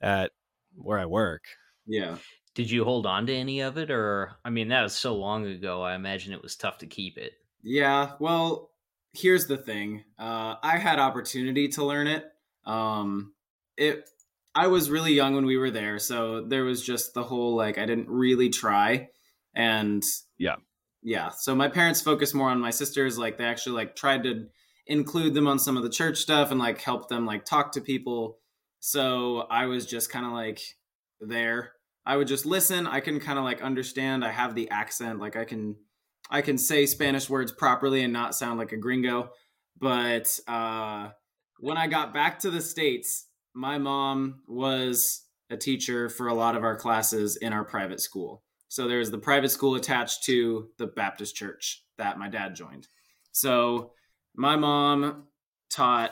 [0.00, 0.32] at
[0.74, 1.44] where I work.
[1.86, 2.16] Yeah.
[2.54, 5.46] Did you hold on to any of it, or I mean, that was so long
[5.46, 5.82] ago.
[5.82, 7.32] I imagine it was tough to keep it.
[7.62, 8.12] Yeah.
[8.20, 8.70] Well,
[9.12, 10.04] here's the thing.
[10.18, 12.24] Uh, I had opportunity to learn it.
[12.64, 13.34] Um,
[13.76, 14.08] it.
[14.54, 17.78] I was really young when we were there, so there was just the whole like
[17.78, 19.08] I didn't really try,
[19.54, 20.02] and
[20.38, 20.56] Yeah.
[21.02, 21.30] yeah.
[21.30, 23.18] So my parents focused more on my sisters.
[23.18, 24.46] Like they actually like tried to
[24.86, 27.80] include them on some of the church stuff and like help them like talk to
[27.80, 28.38] people.
[28.80, 30.60] So I was just kind of like
[31.20, 31.72] there.
[32.06, 32.86] I would just listen.
[32.86, 34.24] I can kind of like understand.
[34.24, 35.20] I have the accent.
[35.20, 35.76] Like I can
[36.30, 39.30] I can say Spanish words properly and not sound like a gringo.
[39.78, 41.08] But uh,
[41.58, 46.56] when I got back to the States, my mom was a teacher for a lot
[46.56, 48.42] of our classes in our private school.
[48.68, 52.88] So there's the private school attached to the Baptist church that my dad joined.
[53.32, 53.92] So
[54.34, 55.28] my mom
[55.70, 56.10] taught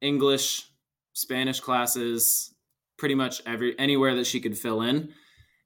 [0.00, 0.66] English,
[1.12, 2.52] Spanish classes,
[2.98, 5.12] pretty much every anywhere that she could fill in.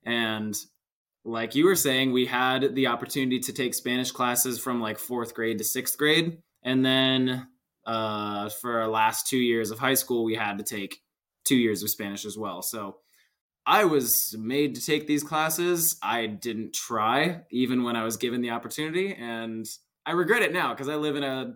[0.05, 0.55] And
[1.25, 5.35] like you were saying, we had the opportunity to take Spanish classes from like fourth
[5.35, 6.39] grade to sixth grade.
[6.63, 7.49] And then
[7.87, 11.01] uh, for our last two years of high school, we had to take
[11.47, 12.63] two years of Spanish as well.
[12.63, 12.97] So
[13.67, 15.97] I was made to take these classes.
[16.03, 19.15] I didn't try, even when I was given the opportunity.
[19.15, 19.65] And
[20.05, 21.55] I regret it now because I live in a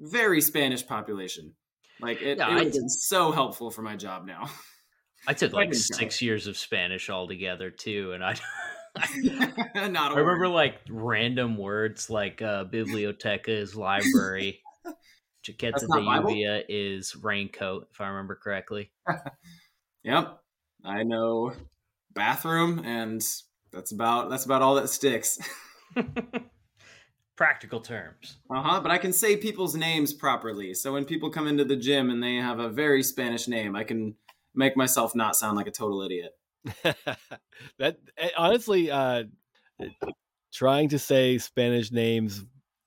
[0.00, 1.54] very Spanish population.
[2.00, 4.50] Like it, Yeah, it I did- so helpful for my job now.
[5.28, 8.36] I took like try six years of Spanish altogether too, and I.
[8.96, 10.48] I remember word.
[10.48, 14.60] like random words like uh, biblioteca is library,
[15.42, 18.90] chaqueta de lluvia is raincoat, if I remember correctly.
[20.04, 20.38] Yep.
[20.84, 21.52] I know
[22.12, 23.24] bathroom and
[23.72, 25.38] that's about that's about all that sticks.
[27.36, 28.36] Practical terms.
[28.54, 30.74] Uh-huh, but I can say people's names properly.
[30.74, 33.84] So when people come into the gym and they have a very Spanish name, I
[33.84, 34.14] can
[34.54, 36.32] make myself not sound like a total idiot.
[37.78, 39.24] that eh, honestly, uh,
[40.52, 42.44] trying to say Spanish names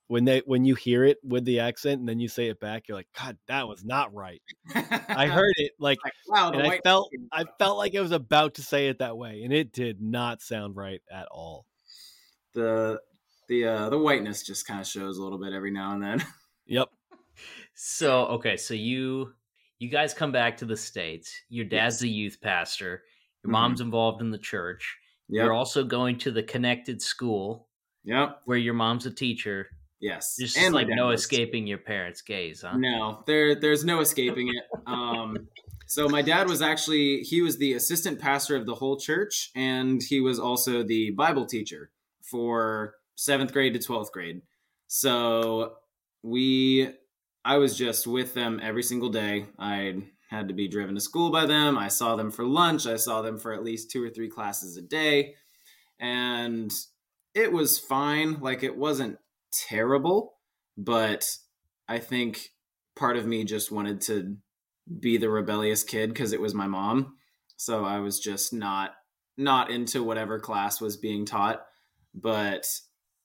[0.08, 2.86] when they when you hear it with the accent and then you say it back,
[2.88, 4.40] you're like, God, that was not right.
[4.74, 8.12] I heard it like, like, wow, and I white felt I felt like I was
[8.12, 11.66] about to say it that way, and it did not sound right at all.
[12.54, 13.00] the
[13.48, 16.24] the uh, the whiteness just kind of shows a little bit every now and then.
[16.68, 16.88] Yep.
[17.74, 19.34] So okay, so you
[19.78, 21.32] you guys come back to the states.
[21.48, 22.02] Your dad's Yes.
[22.02, 23.04] a youth pastor.
[23.44, 23.52] Your Mhm.
[23.52, 24.96] mom's involved in the church.
[25.28, 25.44] Yep.
[25.44, 27.68] You're also going to the connected school
[28.04, 28.42] Yep.
[28.46, 29.68] where your mom's a teacher.
[30.00, 30.36] Yes.
[30.36, 32.76] There's just And like no escaping your parents' gaze, huh?
[32.76, 34.64] No, there there's no escaping it.
[34.86, 35.48] Um,
[35.86, 40.02] so my dad was actually he was the assistant pastor of the whole church, and
[40.02, 41.90] he was also the Bible teacher
[42.22, 44.42] for seventh grade to twelfth grade.
[44.86, 45.76] So
[46.22, 46.90] we,
[47.44, 49.46] I was just with them every single day.
[49.58, 51.78] I had to be driven to school by them.
[51.78, 52.86] I saw them for lunch.
[52.86, 55.34] I saw them for at least two or three classes a day,
[55.98, 56.72] and
[57.34, 58.40] it was fine.
[58.40, 59.18] Like it wasn't
[59.68, 60.34] terrible,
[60.76, 61.28] but
[61.88, 62.50] I think
[62.94, 64.36] part of me just wanted to
[65.00, 67.16] be the rebellious kid because it was my mom.
[67.56, 68.92] So I was just not
[69.36, 71.62] not into whatever class was being taught.
[72.14, 72.66] But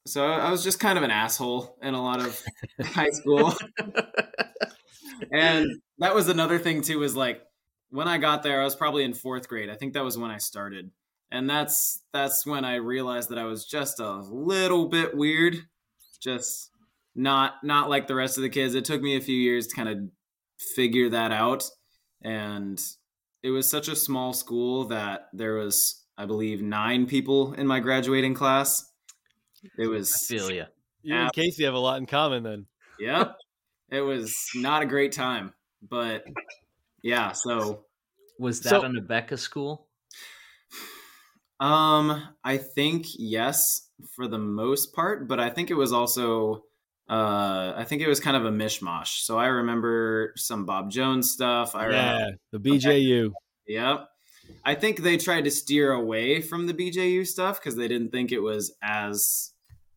[0.06, 2.41] so I was just kind of an asshole in a lot of
[2.82, 3.54] high school.
[5.32, 7.41] And that was another thing too, was like
[7.89, 9.70] when I got there, I was probably in fourth grade.
[9.70, 10.91] I think that was when I started.
[11.32, 15.58] And that's that's when I realized that I was just a little bit weird.
[16.22, 16.70] Just
[17.16, 18.76] not not like the rest of the kids.
[18.76, 19.98] It took me a few years to kind of
[20.76, 21.64] figure that out.
[22.24, 22.80] And
[23.44, 27.80] it was such a small school that there was, I believe, nine people in my
[27.80, 28.86] graduating class.
[29.78, 30.66] It I was feel you.
[31.04, 32.68] You and Casey have a lot in common then.
[33.00, 33.36] Yep.
[33.90, 35.54] it was not a great time.
[35.82, 36.24] But
[37.02, 37.86] yeah, so
[38.40, 39.88] Was that So- an Abeka school?
[41.60, 46.64] um I think yes for the most part, but I think it was also
[47.10, 49.24] uh I think it was kind of a mishmash.
[49.24, 51.76] So I remember some Bob Jones stuff.
[51.76, 53.32] I remember Yeah, the BJU.
[53.68, 54.08] Yep.
[54.66, 58.32] I think they tried to steer away from the BJU stuff because they didn't think
[58.32, 59.52] it was as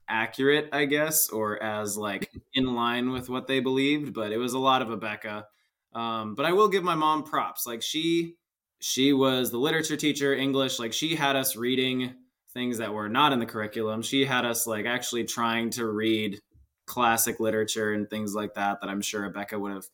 [0.09, 4.13] accurate, I guess, or as like in line with what they believed.
[4.15, 5.45] But it was a lot of Abeka.
[5.93, 7.67] Um, but I will give my mom props.
[7.67, 8.37] Like she,
[8.81, 10.79] she was the literature teacher, English.
[10.79, 12.15] Like she had us reading
[12.55, 14.03] things that were not in the curriculum.
[14.03, 16.39] She had us like actually trying to read
[16.87, 18.81] classic literature and things like that.
[18.81, 19.87] That I'm sure Abeka would have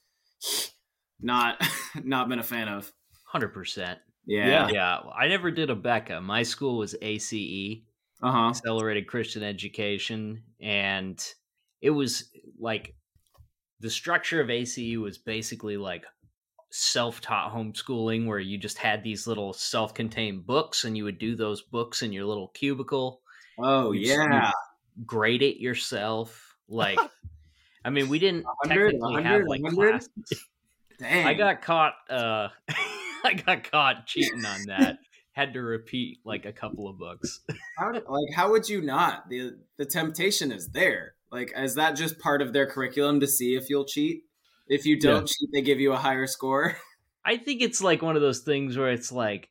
[1.20, 1.60] not
[2.04, 2.92] not been a fan of.
[3.24, 3.98] Hundred percent.
[4.26, 4.68] Yeah.
[4.70, 6.22] Yeah, I never did Abeka.
[6.22, 7.82] My school was ACE,
[8.22, 8.48] Uh huh.
[8.50, 11.24] Accelerated Christian Education, and
[11.80, 12.94] it was like
[13.80, 16.04] the structure of ACE was basically like
[16.70, 21.62] self-taught homeschooling where you just had these little self-contained books and you would do those
[21.62, 23.20] books in your little cubicle
[23.58, 24.52] Oh You just- you yeah,
[25.04, 26.98] grade it yourself like
[27.84, 29.90] i mean we didn't 100, technically have like 100?
[29.90, 30.46] classes
[30.98, 31.26] dang.
[31.26, 32.48] i got caught uh
[33.24, 34.98] i got caught cheating on that
[35.32, 37.40] had to repeat like a couple of books
[37.78, 39.28] How, like how would you not?
[39.30, 41.14] the The temptation is there.
[41.32, 44.24] Like, is that just part of their curriculum to see if you'll cheat?
[44.70, 46.76] If you don't cheat, they give you a higher score.
[47.24, 49.50] i think it's like one of those things where it's like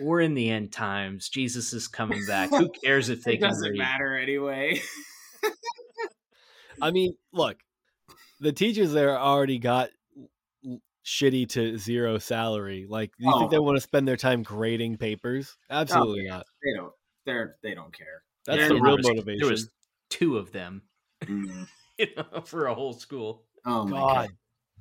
[0.00, 3.50] we're in the end times jesus is coming back who cares if they it can
[3.50, 4.80] doesn't read matter anyway.
[6.80, 7.58] I mean, look,
[8.40, 9.90] the teachers there already got
[11.04, 12.86] shitty to zero salary.
[12.88, 13.62] Like, do you think they Oh.
[13.62, 15.56] want to spend their time grading papers?
[15.70, 16.46] Absolutely not.
[16.64, 16.92] they don't.
[17.26, 18.22] They're they don't care.
[18.46, 19.40] That's There the real was- motivation.
[19.40, 19.70] there was
[20.08, 20.82] two of them
[21.22, 21.68] Mm.
[21.98, 24.30] you know, for a whole school Oh my God, god.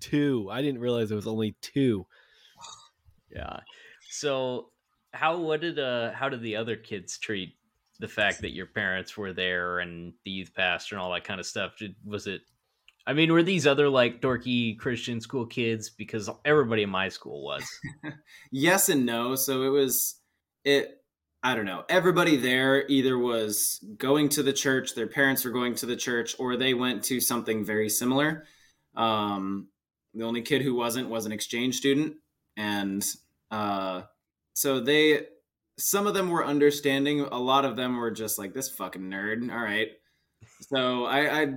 [0.01, 0.49] Two.
[0.51, 2.05] I didn't realize it was only two.
[3.33, 3.59] Yeah.
[4.09, 4.71] So
[5.13, 7.53] how what did uh how did the other kids treat
[7.99, 11.39] the fact that your parents were there and the youth pastor and all that kind
[11.39, 11.77] of stuff?
[11.77, 12.41] Did, was it
[13.05, 15.89] I mean, were these other like dorky Christian school kids?
[15.89, 17.67] Because everybody in my school was.
[18.51, 19.35] yes and no.
[19.35, 20.19] So it was
[20.63, 20.97] it.
[21.43, 21.83] I don't know.
[21.89, 26.35] Everybody there either was going to the church, their parents were going to the church,
[26.37, 28.45] or they went to something very similar.
[28.95, 29.69] Um,
[30.13, 32.15] the only kid who wasn't was an exchange student,
[32.57, 33.05] and
[33.49, 34.03] uh,
[34.53, 35.27] so they.
[35.77, 37.21] Some of them were understanding.
[37.21, 39.51] A lot of them were just like this fucking nerd.
[39.51, 39.87] All right.
[40.61, 41.53] So I, I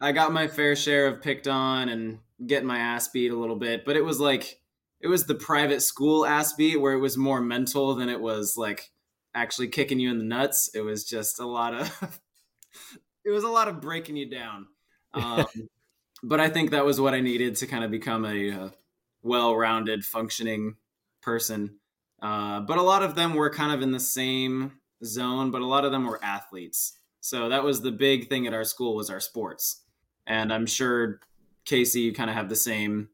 [0.00, 3.56] I got my fair share of picked on and getting my ass beat a little
[3.56, 4.60] bit, but it was like
[5.00, 8.56] it was the private school ass beat where it was more mental than it was
[8.56, 8.90] like
[9.34, 10.70] actually kicking you in the nuts.
[10.74, 12.20] It was just a lot of
[13.24, 14.66] it was a lot of breaking you down.
[15.14, 15.46] Um,
[16.26, 18.68] but I think that was what I needed to kind of become a, uh
[19.26, 20.76] well-rounded, functioning
[21.20, 21.78] person.
[22.22, 24.72] Uh, but a lot of them were kind of in the same
[25.04, 26.98] zone, but a lot of them were athletes.
[27.20, 29.82] So that was the big thing at our school was our sports.
[30.26, 31.20] And I'm sure
[31.64, 33.08] Casey, you kind of have the same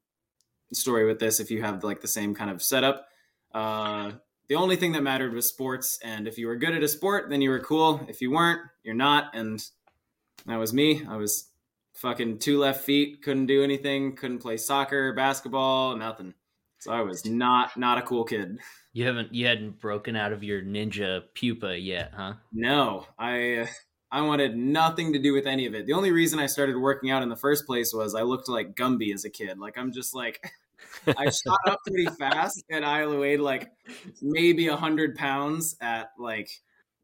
[0.73, 3.09] story with this if you have like the same kind of setup.
[3.55, 4.13] Uh,
[4.49, 7.31] the only thing that mattered was sports, and if you were good at a sport,
[7.31, 8.05] then you were cool.
[8.09, 9.65] If you weren't, you're not, and
[10.47, 11.07] that was me.
[11.09, 11.49] I was
[12.03, 16.35] fucking two left feet, couldn't do anything, couldn't play soccer, basketball, nothing.
[16.81, 18.59] So I was not not a cool kid.
[18.93, 22.35] You haven't you hadn't broken out of your ninja pupa yet, huh?
[22.53, 23.69] No, I
[24.11, 25.87] I wanted nothing to do with any of it.
[25.87, 28.75] The only reason I started working out in the first place was I looked like
[28.75, 29.59] Gumby as a kid.
[29.59, 30.45] Like I'm just like
[31.07, 33.71] I shot up pretty fast, and I weighed like
[34.21, 36.51] maybe a hundred pounds at like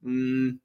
[0.04, 0.58] mm,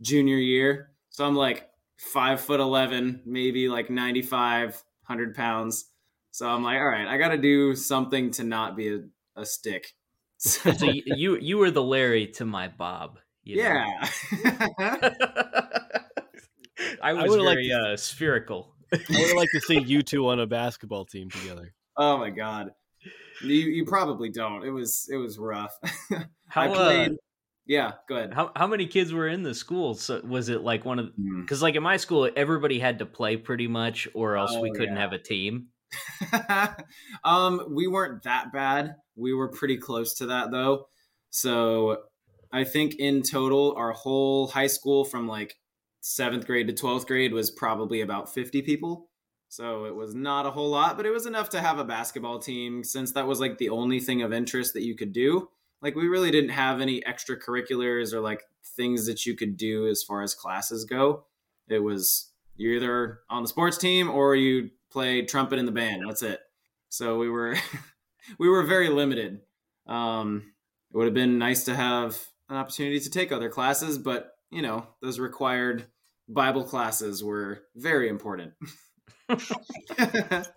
[0.00, 0.90] junior year.
[1.10, 4.70] So I'm like five foot eleven, maybe like 95,
[5.06, 5.86] 100 pounds.
[6.30, 9.00] So I'm like, all right, I got to do something to not be a,
[9.36, 9.92] a stick.
[10.38, 13.18] So, So you, you you were the Larry to my Bob.
[13.44, 13.62] you know?
[13.62, 14.08] yeah.
[17.02, 18.74] I was would've liked very to- uh, spherical.
[18.92, 21.72] I would like to see you two on a basketball team together.
[21.96, 22.70] Oh my god.
[23.40, 24.64] You you probably don't.
[24.64, 25.72] It was it was rough.
[26.48, 27.12] How I uh, played.
[27.66, 28.34] Yeah, go ahead.
[28.34, 29.94] how how many kids were in the school?
[29.94, 31.40] So was it like one of Hmm.
[31.42, 34.72] because like in my school everybody had to play pretty much or else we Oh,
[34.74, 35.00] couldn't yeah.
[35.00, 35.68] have a team.
[37.24, 38.96] um, we weren't that bad.
[39.16, 40.88] We were pretty close to that though.
[41.30, 41.98] So
[42.52, 45.54] I think in total, our whole high school from like
[46.00, 49.08] seventh grade to twelfth grade was probably about fifty people.
[49.48, 52.40] So it was not a whole lot, but it was enough to have a basketball
[52.40, 55.48] team since that was like the only thing of interest that you could do.
[55.84, 60.02] Like we really didn't have any extracurriculars or like things that you could do as
[60.02, 61.26] far as classes go.
[61.68, 66.02] It was you're either on the sports team or you play trumpet in the band.
[66.08, 66.40] That's it.
[66.88, 67.56] So we were
[68.38, 69.42] we were very limited.
[69.86, 70.54] Um,
[70.90, 72.18] it would have been nice to have
[72.48, 75.84] an opportunity to take other classes, but you know those required
[76.26, 78.54] Bible classes were very important.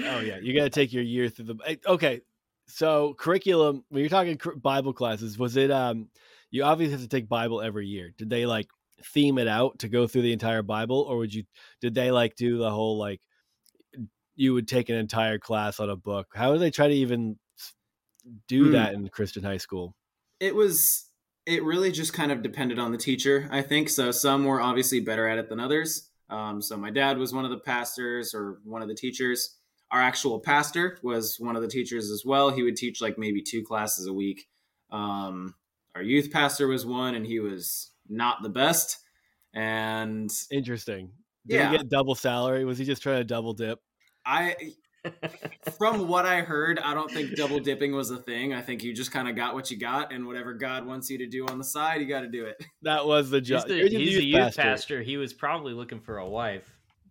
[0.00, 1.78] Oh yeah, you got to take your year through the.
[1.86, 2.22] Okay,
[2.66, 3.84] so curriculum.
[3.88, 5.70] When you're talking Bible classes, was it?
[5.70, 6.08] Um,
[6.50, 8.12] you obviously have to take Bible every year.
[8.16, 8.68] Did they like
[9.02, 11.44] theme it out to go through the entire Bible, or would you?
[11.80, 13.20] Did they like do the whole like?
[14.36, 16.28] You would take an entire class on a book.
[16.34, 17.38] How did they try to even
[18.48, 18.72] do Hmm.
[18.72, 19.94] that in Christian high school?
[20.40, 21.10] it was
[21.46, 24.98] it really just kind of depended on the teacher i think so some were obviously
[24.98, 28.58] better at it than others um, so my dad was one of the pastors or
[28.64, 29.58] one of the teachers
[29.94, 33.40] our actual pastor was one of the teachers as well he would teach like maybe
[33.40, 34.48] two classes a week
[34.90, 35.54] um,
[35.94, 38.98] our youth pastor was one and he was not the best
[39.54, 41.12] and Interesting.
[41.46, 41.70] Did Yeah.
[41.70, 42.64] he get double salary?
[42.64, 43.78] Was he just trying to double dip?
[44.26, 44.56] I
[45.78, 48.54] from what I heard, I don't think double dipping was a thing.
[48.54, 51.18] I think you just kind of got what you got, and whatever God wants you
[51.18, 52.64] to do on the side, you got to do it.
[52.82, 55.02] That was the He's the, he's the youth pastor.
[55.02, 56.68] He was probably looking for a wife.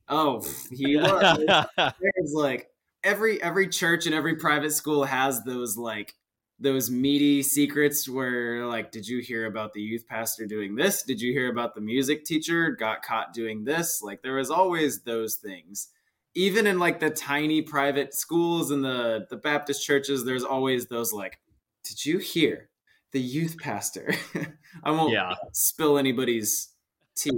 [0.09, 1.45] Oh, he was.
[1.77, 2.67] There's like
[3.03, 6.15] every every church and every private school has those like
[6.59, 11.03] those meaty secrets where like did you hear about the youth pastor doing this?
[11.03, 14.01] Did you hear about the music teacher got caught doing this?
[14.01, 15.89] Like there was always those things.
[16.35, 21.13] Even in like the tiny private schools and the the baptist churches there's always those
[21.13, 21.39] like
[21.83, 22.69] did you hear
[23.11, 24.13] the youth pastor?
[24.83, 25.33] I won't Yeah.
[25.51, 26.69] spill anybody's
[27.15, 27.31] tea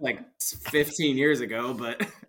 [0.00, 2.06] like 15 years ago but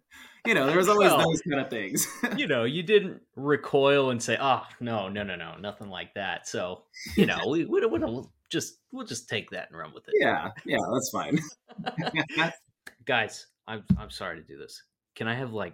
[0.47, 4.09] you know there was always Well, those kind of things you know, you didn't recoil
[4.11, 6.83] and say, "Oh, no, no, no, no, nothing like that." So,
[7.15, 10.13] you know, we we would just we'll just take that and run with it.
[10.19, 11.37] yeah yeah that's fine
[13.05, 14.81] Guys, I'm I'm sorry to do this.
[15.15, 15.73] Can I have like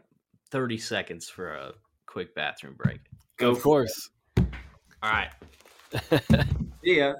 [0.51, 1.73] 30 seconds for a
[2.05, 2.99] quick bathroom break?
[3.37, 4.09] go of course.
[4.37, 5.29] All right.
[6.83, 7.13] yeah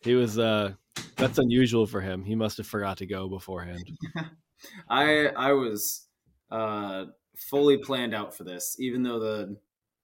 [0.00, 0.72] he was uh
[1.16, 2.24] that's unusual for him.
[2.24, 3.98] He must have forgot to go beforehand.
[4.88, 6.06] I I was
[6.50, 7.06] uh
[7.36, 8.76] fully planned out for this.
[8.78, 9.56] Even though the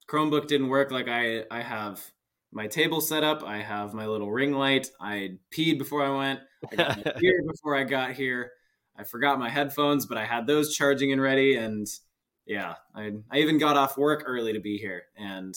[0.08, 2.04] Chromebook didn't work, like I I have
[2.52, 3.42] my table set up.
[3.44, 4.90] I have my little ring light.
[5.00, 6.40] I peed before I went.
[6.70, 8.52] I got my beer before I got here.
[8.96, 11.56] I forgot my headphones, but I had those charging and ready.
[11.56, 11.86] And
[12.46, 15.54] yeah, I I even got off work early to be here, and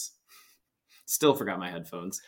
[1.06, 2.20] still forgot my headphones.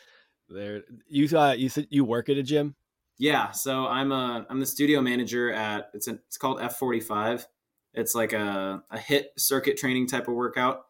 [0.49, 2.75] There you uh you said you work at a gym?
[3.19, 7.45] Yeah, so I'm a I'm the studio manager at it's a, it's called F45.
[7.93, 10.81] It's like a a HIIT circuit training type of workout.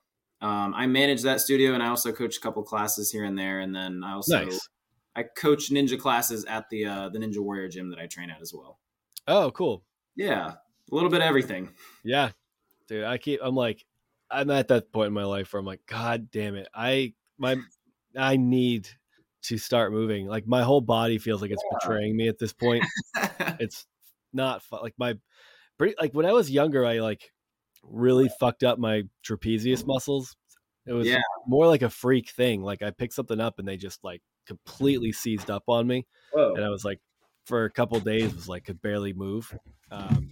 [0.41, 3.59] Um, I manage that studio and I also coach a couple classes here and there,
[3.59, 4.69] and then I also Nice.
[5.15, 8.41] I coach ninja classes at the uh, the Ninja Warrior gym that I train at
[8.41, 8.80] as well.
[9.28, 9.84] Oh, cool.
[10.15, 10.53] Yeah,
[10.91, 11.69] a little bit of everything.
[12.03, 12.32] Yeah.
[12.88, 13.84] Dude, I keep I'm like
[14.30, 16.67] I'm at that point in my life where I'm like, God damn it.
[16.73, 17.57] I my
[18.15, 18.89] I need
[19.47, 20.27] to start moving.
[20.27, 22.83] Like my whole body feels like it's betraying me at this point.
[23.59, 23.85] It's
[24.33, 25.15] not like my
[25.77, 27.31] pretty like when I was younger, I like
[27.81, 30.35] really fucked up my trapezius muscles.
[30.85, 31.21] It was Yeah.
[31.47, 32.61] more like a freak thing.
[32.61, 36.05] Like I picked something up and they just like completely seized up on me.
[36.33, 36.53] Whoa.
[36.55, 36.99] and I was like,
[37.45, 39.57] for a couple days, was like could barely move.
[39.91, 40.31] Um,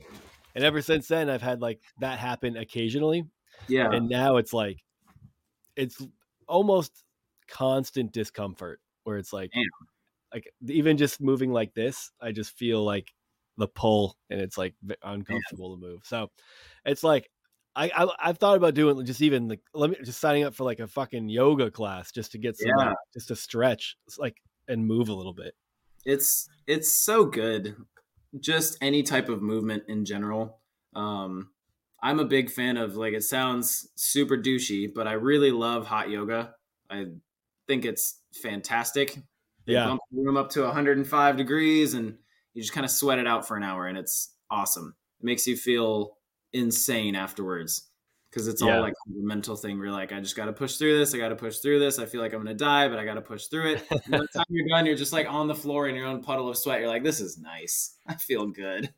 [0.53, 3.25] and ever since then, I've had like that happen occasionally,
[3.67, 4.77] yeah, and now it's like,
[5.75, 6.01] it's
[6.47, 6.91] almost
[7.47, 9.63] constant discomfort where it's like, Damn.
[10.33, 13.13] like even just moving like this, I just feel like
[13.57, 16.01] the pull, and it's like uncomfortable to move.
[16.05, 16.29] So,
[16.85, 17.29] it's like.
[17.77, 20.63] I, I I've thought about doing just even like let me just signing up for
[20.63, 22.85] like a fucking yoga class just to get some Yeah.
[22.87, 24.37] like, just to stretch like
[24.69, 25.55] and move a little bit.
[26.05, 27.75] it's it's so good
[28.39, 30.61] just any type of movement in general
[30.95, 31.49] um
[32.01, 36.09] i'm a big fan of like it sounds super douchey but i really love hot
[36.09, 36.55] yoga
[36.89, 37.05] i
[37.67, 39.17] think it's fantastic
[39.65, 39.87] they Yeah.
[39.87, 42.17] bump the room up to 105 degrees and
[42.53, 45.47] you just kind of sweat it out for an hour and it's awesome it makes
[45.47, 46.17] you feel
[46.53, 47.89] insane afterwards
[48.29, 48.75] because it's Yeah.
[48.75, 51.13] all like a mental thing where you're like i just got to push through this
[51.15, 53.15] i got to push through this i feel like i'm gonna die but i got
[53.15, 55.55] to push through it and by the time you're done you're just like on the
[55.55, 58.93] floor in your own puddle of sweat you're like this is nice i feel good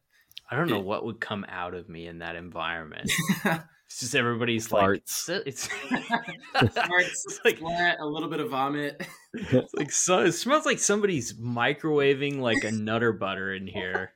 [0.49, 3.11] I don't know what would come out of me in that environment.
[3.87, 5.67] It's just everybody's like it's, it's,
[6.53, 9.01] Farts, it's like sweat a little bit of vomit
[9.33, 14.11] it's like so it smells like somebody's microwaving like a nutter butter in here.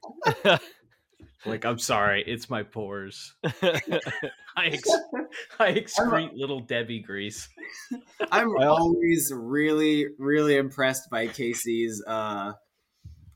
[1.45, 3.33] Like I'm sorry, it's my pores.
[3.43, 4.89] I ex-
[5.57, 7.49] I excrete little Debbie grease.
[8.31, 12.51] i'm Well- always really really impressed by casey's uh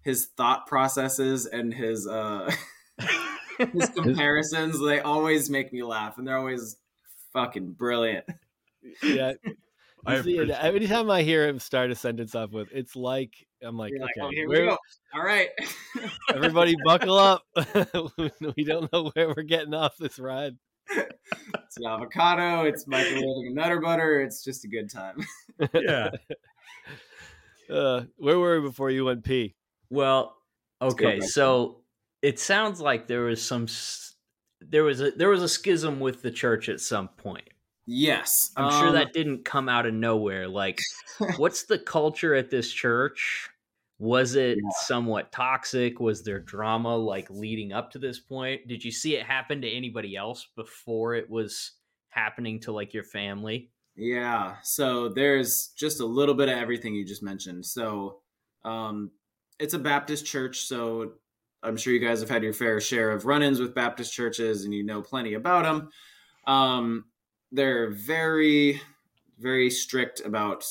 [0.03, 2.51] his thought processes and his uh
[3.73, 6.77] his comparisons they always make me laugh and they're always
[7.33, 8.25] fucking brilliant
[9.03, 9.33] yeah.
[10.07, 13.33] I see, and every time I hear him start a sentence off with, it's like
[13.63, 14.77] I'm like, You're like, okay, oh, here we go.
[15.15, 15.49] all right
[16.33, 17.43] everybody buckle up.
[18.55, 20.55] we don't know where we're getting off this ride.
[20.91, 25.15] it's an avocado it's microwaving a nutter butter it's just a good time
[25.73, 26.11] yeah.
[27.69, 29.55] Uh, where were we before you went pee?
[29.89, 30.35] Well,
[30.81, 31.81] okay, so
[32.25, 33.67] it sounds like there was some
[34.61, 37.49] there was a there was a schism with the church at some point.
[37.85, 40.47] yes I'm sure um, that didn't come out of nowhere.
[40.47, 40.79] Like,
[41.37, 43.49] what's the culture at this church?
[43.99, 44.69] Was it Yeah.
[44.85, 45.99] somewhat toxic?
[45.99, 48.67] Was there drama like leading up to this point?
[48.67, 51.73] Did you see it happen to anybody else before it was
[52.09, 53.71] happening to like your family?
[53.95, 57.65] Yeah, so there's just a little bit of everything you just mentioned.
[57.65, 58.21] So,
[58.65, 59.11] um,
[59.57, 61.13] it's a Baptist church, so
[61.65, 64.73] I'm sure you guys have had your fair share of run-ins with Baptist churches, and
[64.73, 65.89] you know plenty about them.
[66.47, 67.05] Um,
[67.51, 68.81] they're very
[69.39, 70.65] very strict about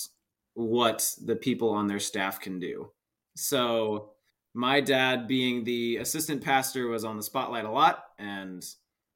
[0.55, 2.91] what the people on their staff can do.
[3.37, 4.15] So
[4.55, 8.65] my dad being the assistant pastor was on the spotlight a lot and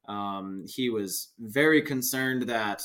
[0.07, 2.83] um, he was very concerned that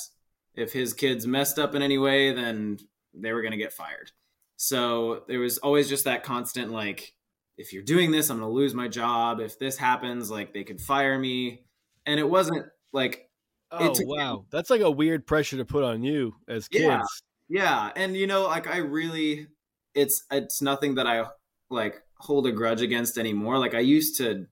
[0.54, 2.78] if his kids messed up in any way then
[3.12, 4.12] they were going to get fired
[4.56, 7.12] so there was always just that constant like
[7.56, 9.40] if you're doing this i'm going to lose my job.
[9.40, 11.64] If this happens like they could fire me.
[12.06, 13.30] And it wasn't like
[13.70, 14.44] oh wow.
[14.50, 16.84] That's like a weird pressure to put on you as kids.
[16.84, 17.02] Yeah,
[17.48, 19.48] yeah and you know like i really
[19.94, 21.24] it's it's nothing that i
[21.70, 23.58] like hold a grudge against anymore.
[23.58, 24.46] Like I used to,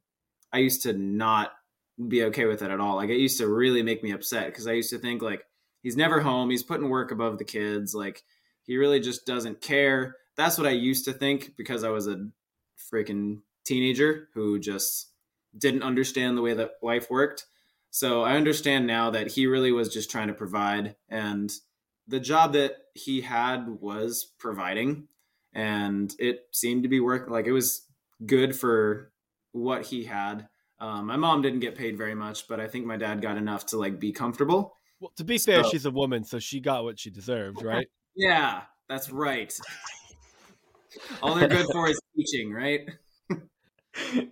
[0.53, 1.53] I used to not
[2.09, 2.97] be okay with it at all.
[2.97, 5.45] Like it used to really make me upset because I used to think like
[5.83, 8.23] he's never home, he's putting work above the kids, like
[8.65, 10.17] he really just doesn't care.
[10.37, 12.27] That's what I used to think because I was a
[12.93, 15.11] freaking teenager who just
[15.57, 17.47] didn't understand the way that life worked.
[17.91, 21.53] So I understand now that he really was just trying to provide and
[22.09, 25.09] the job that he had was providing
[25.55, 27.33] and it seemed to be working.
[27.33, 27.87] Like it was
[28.25, 29.13] good for
[29.53, 30.49] what he had.
[30.81, 33.67] Um, my mom didn't get paid very much, but I think my dad got enough
[33.67, 34.75] to like be comfortable.
[35.01, 37.89] Well, to be fair, so, she's a woman, so she got what she deserved, right?
[38.17, 39.57] Yeah, that's right.
[41.23, 42.89] All they're good for is teaching, right?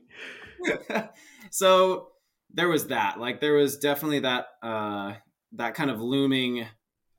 [1.50, 2.08] so
[2.52, 3.18] there was that.
[3.20, 5.14] Like there was definitely that uh
[5.52, 6.66] that kind of looming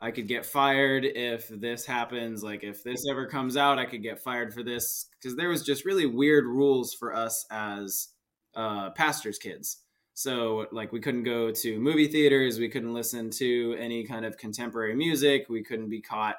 [0.03, 2.43] I could get fired if this happens.
[2.43, 5.63] Like if this ever comes out, I could get fired for this because there was
[5.63, 8.07] just really weird rules for us as
[8.55, 9.77] uh, pastors' kids.
[10.15, 14.37] So like we couldn't go to movie theaters, we couldn't listen to any kind of
[14.37, 16.35] contemporary music, we couldn't be caught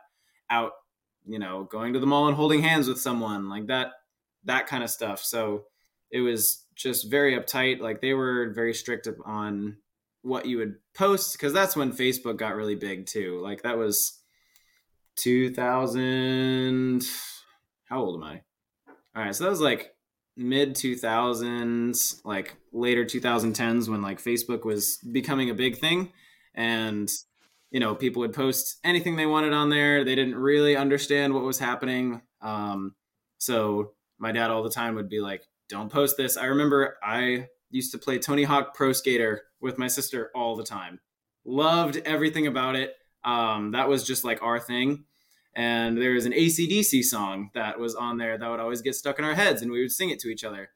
[0.51, 0.73] out,
[1.27, 3.93] you know, going to the mall and holding hands with someone like that,
[4.45, 5.23] that kind of stuff.
[5.23, 5.65] So
[6.11, 7.81] it was just very uptight.
[7.81, 9.77] Like they were very strict on
[10.23, 13.41] what you would post because that's when Facebook got really big too.
[13.43, 14.21] Like that was
[15.17, 17.05] 2000.
[17.87, 18.43] How old am I?
[19.15, 19.95] All right, so that was like
[20.37, 26.13] mid 2000s, like later 2010s when like Facebook was becoming a big thing
[26.55, 27.11] and
[27.73, 30.05] you know, people would post anything they wanted on there.
[30.05, 32.21] They didn't really understand what was happening.
[32.43, 32.95] Um,
[33.39, 37.49] so my dad all the time would be like, "Don't post this." I remember I
[37.71, 41.01] used to play Tony Hawk Pro Skater with my sister all the time.
[41.47, 42.95] Loved everything about it.
[43.25, 45.05] Um, that was just like our thing.
[45.55, 49.19] And there was an ACDC song that was on there that would always get stuck
[49.19, 50.71] in our heads, and we would sing it to each other.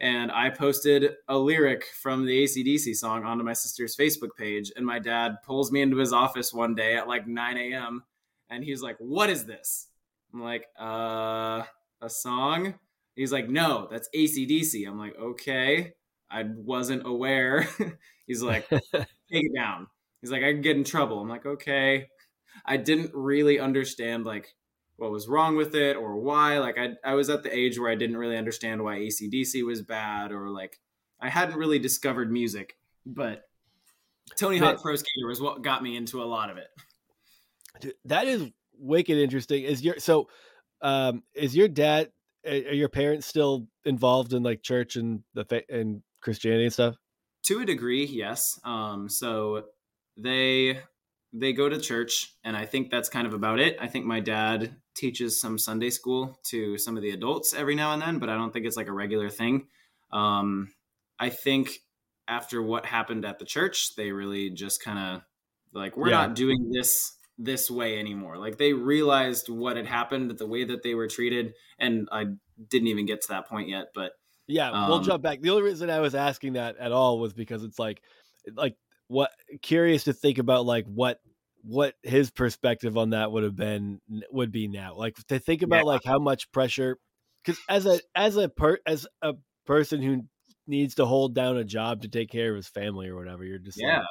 [0.00, 4.72] And I posted a lyric from the ACDC song onto my sister's Facebook page.
[4.76, 8.02] And my dad pulls me into his office one day at like 9 a.m.
[8.50, 9.88] And he's like, What is this?
[10.32, 11.62] I'm like, Uh,
[12.02, 12.74] a song?
[13.14, 14.86] He's like, No, that's ACDC.
[14.86, 15.94] I'm like, Okay.
[16.30, 17.68] I wasn't aware.
[18.26, 18.84] He's like, take
[19.30, 19.86] it down.
[20.20, 21.20] He's like, I can get in trouble.
[21.20, 22.08] I'm like, okay.
[22.66, 24.54] I didn't really understand like
[24.96, 26.58] what was wrong with it or why.
[26.58, 29.82] Like I, I was at the age where I didn't really understand why ACDC was
[29.82, 30.80] bad or like
[31.20, 32.76] I hadn't really discovered music.
[33.06, 33.42] But
[34.38, 36.68] Tony Hawk Pro Skater was what got me into a lot of it.
[37.80, 39.64] Dude, that is wicked interesting.
[39.64, 40.28] Is your so
[40.80, 42.10] um is your dad
[42.46, 46.96] are your parents still involved in like church and the and Christianity and stuff?
[47.44, 48.58] To a degree, yes.
[48.64, 49.64] Um, so
[50.16, 50.80] they
[51.32, 53.76] they go to church, and I think that's kind of about it.
[53.80, 57.92] I think my dad teaches some Sunday school to some of the adults every now
[57.92, 59.66] and then, but I don't think it's like a regular thing.
[60.12, 60.72] Um,
[61.18, 61.80] I think
[62.28, 65.22] after what happened at the church, they really just kind of
[65.72, 66.26] like we're yeah.
[66.26, 68.38] not doing this this way anymore.
[68.38, 72.26] Like they realized what had happened, the way that they were treated, and I
[72.68, 74.12] didn't even get to that point yet, but
[74.46, 75.40] yeah, um, we'll jump back.
[75.40, 78.02] The only reason I was asking that at all was because it's like,
[78.54, 78.76] like
[79.08, 79.30] what
[79.62, 81.20] curious to think about like what
[81.66, 84.00] what his perspective on that would have been
[84.30, 84.94] would be now.
[84.96, 85.92] Like to think about yeah.
[85.92, 86.98] like how much pressure
[87.42, 89.34] because as a as a per as a
[89.66, 90.22] person who
[90.66, 93.58] needs to hold down a job to take care of his family or whatever, you're
[93.58, 94.04] just yeah.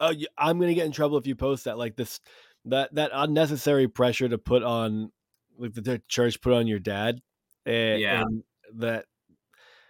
[0.00, 1.78] Like, oh, I'm gonna get in trouble if you post that.
[1.78, 2.20] Like this
[2.66, 5.12] that that unnecessary pressure to put on
[5.58, 7.20] like the church put on your dad.
[7.64, 8.20] And, yeah.
[8.20, 8.44] and
[8.76, 9.06] that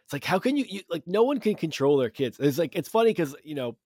[0.05, 2.39] it's like how can you, you like no one can control their kids.
[2.39, 3.77] It's like it's funny because you know,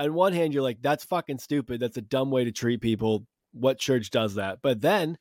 [0.00, 1.80] on one hand you're like that's fucking stupid.
[1.80, 3.26] That's a dumb way to treat people.
[3.52, 4.58] What church does that?
[4.62, 5.18] But then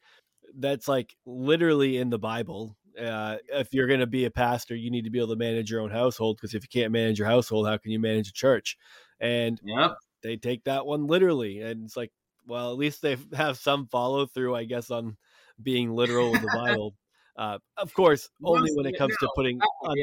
[0.58, 2.76] that's like literally in the Bible.
[3.00, 5.72] Uh, if you're going to be a pastor, you need to be able to manage
[5.72, 8.34] your own household because if you can't manage your household, how can you manage a
[8.34, 8.78] church?
[9.20, 9.96] And yep.
[10.24, 12.12] they take that one literally, and it's like,
[12.46, 15.18] well, at least they have some follow through, I guess, on
[15.62, 16.96] being literal with the Bible.
[17.38, 19.96] Uh, of course, only when it comes to putting on,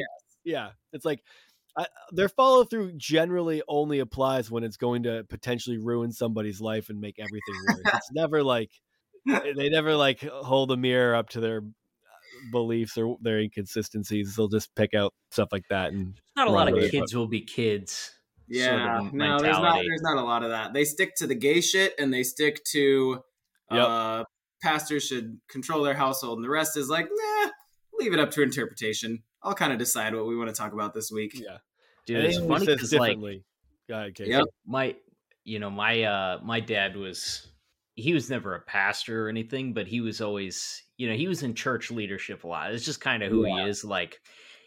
[0.43, 1.21] yeah, it's like
[1.77, 6.89] I, their follow through generally only applies when it's going to potentially ruin somebody's life
[6.89, 7.81] and make everything worse.
[7.93, 8.71] it's never like
[9.25, 11.61] they never like hold a mirror up to their
[12.51, 14.35] beliefs or their inconsistencies.
[14.35, 17.41] They'll just pick out stuff like that and not a lot of kids will be
[17.41, 18.11] kids.
[18.47, 20.73] Yeah, sort of no, there's not there's not a lot of that.
[20.73, 23.21] They stick to the gay shit and they stick to
[23.69, 23.85] Yep.
[23.85, 24.23] uh
[24.63, 27.51] pastors should control their household and the rest is like, nah,
[27.99, 29.23] leave it up to interpretation.
[29.47, 31.39] I'll kind of decide what we want to talk about this week.
[31.39, 31.57] yeah.
[32.05, 33.43] Dude, it's funny says because like differently.
[33.89, 34.31] Go ahead, Casey.
[34.31, 34.45] Yep.
[34.65, 34.95] my
[35.43, 37.47] you know my uh my dad was
[37.95, 41.41] he was never a pastor or anything but he was always you know he was
[41.41, 44.19] in church leadership a lot it's just kind of who he is like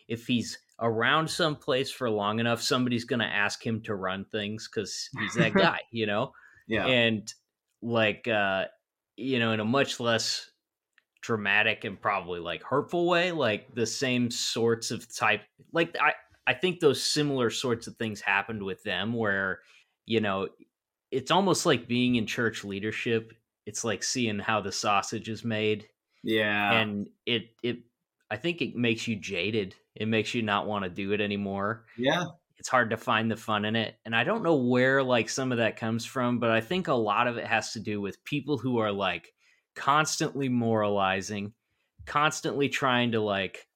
[0.08, 4.68] if he's around some place for long enough somebody's gonna ask him to run things
[4.68, 6.32] because he's that guy you know
[6.66, 6.86] Yeah.
[6.86, 7.32] and
[7.82, 8.64] like uh
[9.16, 10.49] you know in a much less
[11.22, 15.42] dramatic and probably like hurtful way like the same sorts of type
[15.72, 16.12] like i
[16.46, 19.60] i think those similar sorts of things happened with them where
[20.06, 20.48] you know
[21.10, 23.34] it's almost like being in church leadership
[23.66, 25.86] it's like seeing how the sausage is made
[26.22, 26.80] yeah.
[26.80, 27.78] and it it
[28.30, 31.84] i think it makes you jaded it makes you not want to do it anymore
[31.98, 32.24] yeah.
[32.56, 35.52] it's hard to find the fun in it and i don't know where like some
[35.52, 38.24] of that comes from but i think a lot of it has to do with
[38.24, 39.34] people who are like
[39.74, 41.54] constantly moralizing
[42.06, 43.68] constantly trying to like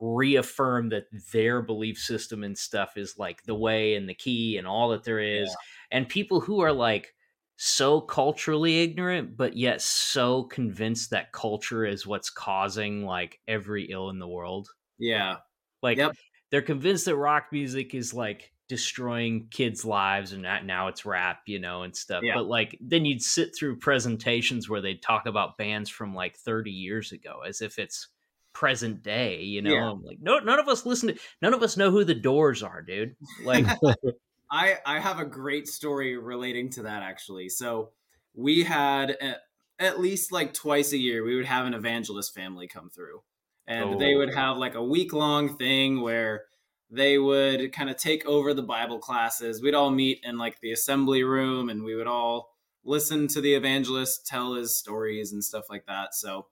[0.00, 4.66] reaffirm that their belief system and stuff is like the way and the key and
[4.66, 5.56] all that there is
[5.90, 7.14] and people who are like
[7.56, 14.10] so culturally ignorant but yet so convinced that culture is what's causing like every ill
[14.10, 14.68] in the world
[14.98, 15.40] Yeah.
[15.82, 16.16] like Yep.
[16.50, 21.40] they're convinced that rock music is like destroying kids' lives and that now it's rap,
[21.46, 22.22] you know, and stuff.
[22.24, 22.34] Yeah.
[22.34, 26.70] But like then you'd sit through presentations where they'd talk about bands from like 30
[26.70, 28.08] years ago as if it's
[28.52, 29.72] present day, you know.
[29.74, 29.90] Yeah.
[29.90, 32.62] I'm like, no none of us listen to none of us know who the doors
[32.62, 33.14] are, dude.
[33.44, 33.66] Like
[34.50, 37.48] I I have a great story relating to that actually.
[37.48, 37.90] So
[38.34, 39.40] we had at,
[39.78, 43.22] at least like twice a year we would have an evangelist family come through,
[43.66, 44.34] and they would Oh.
[44.36, 46.44] have like a week long thing where
[46.90, 49.62] they would kind of take over the Bible classes.
[49.62, 52.50] We'd all meet in like the assembly room, and we would all
[52.84, 56.14] listen to the evangelist tell his stories and stuff like that.
[56.14, 56.46] So.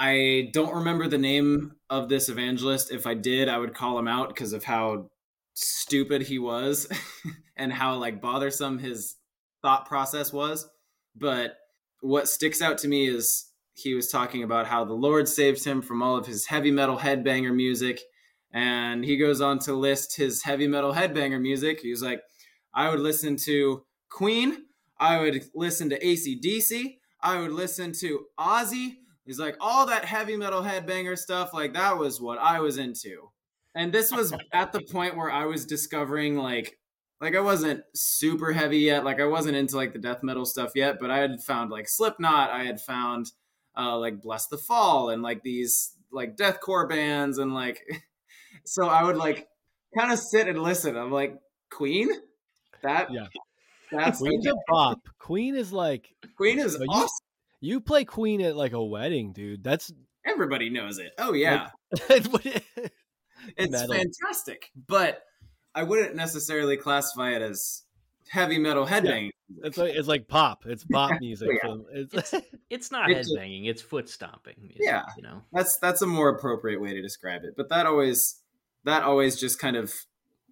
[0.00, 2.92] I don't remember the name of this evangelist.
[2.92, 5.10] If I did, I would call him out because of how
[5.54, 6.86] stupid he was
[7.56, 9.16] and how like bothersome his
[9.60, 10.68] thought process was.
[11.16, 11.56] But
[12.00, 15.82] what sticks out to me is he was talking about how the Lord saved him
[15.82, 18.00] from all of his heavy metal headbanger music.
[18.52, 21.80] And he goes on to list his heavy metal headbanger music.
[21.80, 22.22] He's like,
[22.74, 24.64] I would listen to Queen.
[24.98, 26.96] I would listen to ACDC.
[27.22, 28.96] I would listen to Ozzy.
[29.24, 33.30] He's like, all that heavy metal headbanger stuff, like that was what I was into.
[33.74, 36.78] And this was at the point where I was discovering like
[37.20, 40.70] like I wasn't super heavy yet, like I wasn't into like the death metal stuff
[40.74, 43.32] yet, but I had found like Slipknot, I had found
[43.76, 47.82] uh like Blessthefall and like these like deathcore bands and like
[48.68, 49.48] so I would like
[49.96, 50.96] kind of sit and listen.
[50.96, 51.36] I'm like,
[51.70, 52.08] Queen?
[52.82, 53.26] That Yeah.
[53.90, 55.00] that's Queen's a bop.
[55.18, 57.26] Queen is like Queen is But you- awesome.
[57.60, 59.64] you play Queen at like a wedding, dude.
[59.64, 59.92] That's
[60.26, 61.12] Everybody knows it.
[61.18, 61.70] Oh yeah.
[63.56, 63.94] It's metal.
[63.94, 65.22] fantastic, but
[65.74, 67.82] I wouldn't necessarily classify it as
[68.28, 69.30] heavy metal headbanging.
[69.62, 70.64] it's like it's like pop.
[70.66, 71.48] It's pop music.
[71.48, 71.60] Oh, yeah.
[71.70, 75.04] from- it's, it's it's not It's- headbanging, it's foot stomping music, Yeah.
[75.16, 75.42] you know.
[75.52, 77.54] That's that's a more appropriate way to describe it.
[77.56, 78.40] But that always
[78.84, 79.92] that always just kind of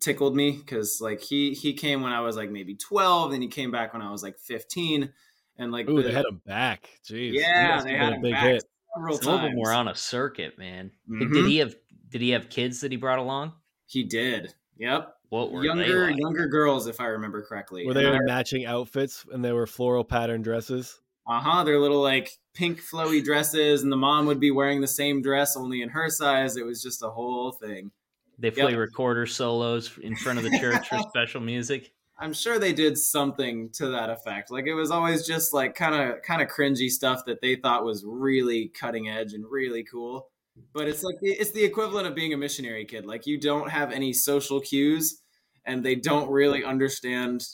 [0.01, 3.49] tickled me because like he he came when I was like maybe twelve, then he
[3.49, 5.13] came back when I was like fifteen,
[5.59, 6.89] and like Ooh, the- they had him back.
[7.09, 7.33] Jeez.
[7.35, 8.65] Yeah, they had a big back hit.
[8.95, 10.91] several Some of them were on a circuit, man.
[11.09, 11.33] Did- Mhm.
[11.35, 11.75] Did he have
[12.09, 13.53] did he have kids that he brought along?
[13.87, 14.55] He did.
[14.79, 15.13] Yep.
[15.29, 16.21] What were Younger they like?
[16.21, 17.85] younger girls, if I remember correctly.
[17.85, 21.01] Were they in matching outfits and they were floral pattern dresses?
[21.29, 21.65] Uh-huh.
[21.65, 25.57] They're little like pink flowy dresses, and the mom would be wearing the same dress
[25.57, 26.57] only in her size.
[26.57, 27.91] It was just a whole thing.
[28.39, 28.79] They play Yep.
[28.79, 31.93] recorder solos in front of the church for special music.
[32.19, 34.51] I'm sure they did something to that effect.
[34.51, 37.85] Like it was always just like kind of kind of cringy stuff that they thought
[37.85, 40.29] was really cutting edge and really cool.
[40.73, 43.05] But it's like it's the equivalent of being a missionary kid.
[43.05, 45.21] Like you don't have any social cues
[45.67, 47.45] and they don't really understand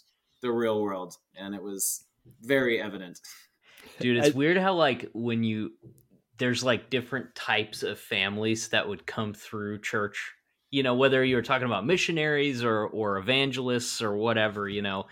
[0.42, 2.04] the real world and it was
[2.42, 3.18] very evident.
[3.98, 5.72] Dude, it's I- weird how like when you
[6.38, 10.32] there's like different types of families that would come through church.
[10.72, 15.06] You know, whether you were talking about missionaries or or evangelists or whatever, you know.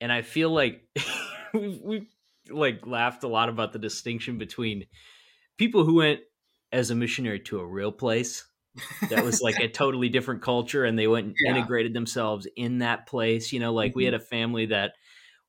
[0.00, 0.88] And I feel like
[1.54, 2.14] we've, we've
[2.50, 4.86] like laughed a lot about the distinction between
[5.58, 6.20] people who went
[6.72, 8.46] as a missionary to a real place
[9.08, 11.52] that was like a totally different culture and they went and Yeah.
[11.56, 14.06] integrated themselves in that place you know like we Mhm.
[14.06, 14.94] had a family that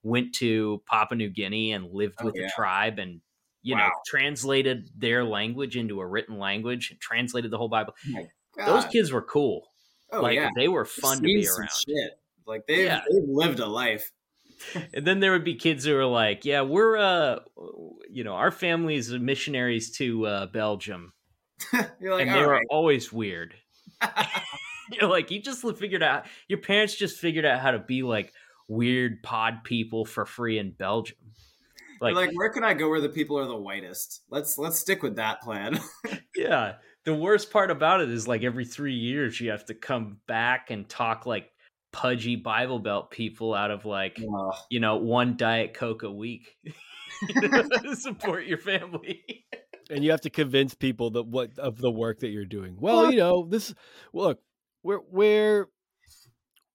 [0.03, 2.41] went to papua new guinea and lived Oh, with yeah.
[2.45, 3.21] the tribe and
[3.63, 7.93] you know translated their language into a written language and translated the whole bible
[8.57, 9.67] My those kids were cool
[10.11, 12.19] oh like yeah, they were fun to be around Shit.
[12.45, 13.01] Like they've, Yeah.
[13.11, 14.11] they've lived a life.
[14.93, 17.39] and then there would be kids who were like yeah we're uh
[18.09, 21.11] you know our family's missionaries to uh belgium
[21.99, 22.65] You're like, and they were right.
[22.69, 23.55] always weird
[24.91, 28.31] You're like you just figured out your parents just figured out how to be like
[28.67, 31.17] weird pod people for free in Belgium.
[32.01, 34.21] You're Like, like, where can I go where the people are the whitest?
[34.29, 35.79] Let's let's stick with that plan.
[36.35, 36.75] yeah.
[37.05, 40.71] The worst part about it is like every three years you have to come back
[40.71, 41.49] and talk like
[41.91, 44.55] pudgy Bible Belt people out of like Ugh.
[44.69, 46.57] you know one diet coke a week
[47.27, 49.23] to support your family.
[49.89, 52.77] and you have to convince people that what of the work that you're doing.
[52.79, 53.73] Well, you know, this
[54.13, 54.39] look,
[54.81, 55.69] we're we're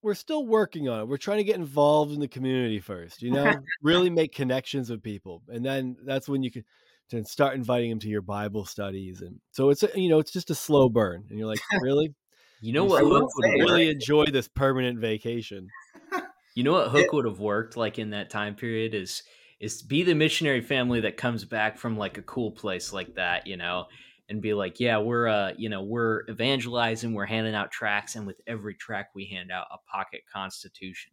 [0.02, 1.08] we're still working on it.
[1.08, 3.52] We're trying to get involved in the community first, you know,
[3.82, 6.64] really make connections with people, and then that's when you can
[7.10, 9.22] to start inviting them to your Bible studies.
[9.22, 12.14] And so it's a, you know, it's just a slow burn, and you're like, really,
[12.60, 15.68] You know what Hook would say, really enjoy this permanent vacation.
[16.54, 19.22] You know what Hook would have worked like in that time period is
[19.60, 23.46] is be the missionary family that comes back from like a cool place like that,
[23.46, 23.86] you know,
[24.28, 28.26] and be like, yeah, we're uh, you know, we're evangelizing, we're handing out tracts, and
[28.26, 31.12] with every track we hand out a pocket constitution.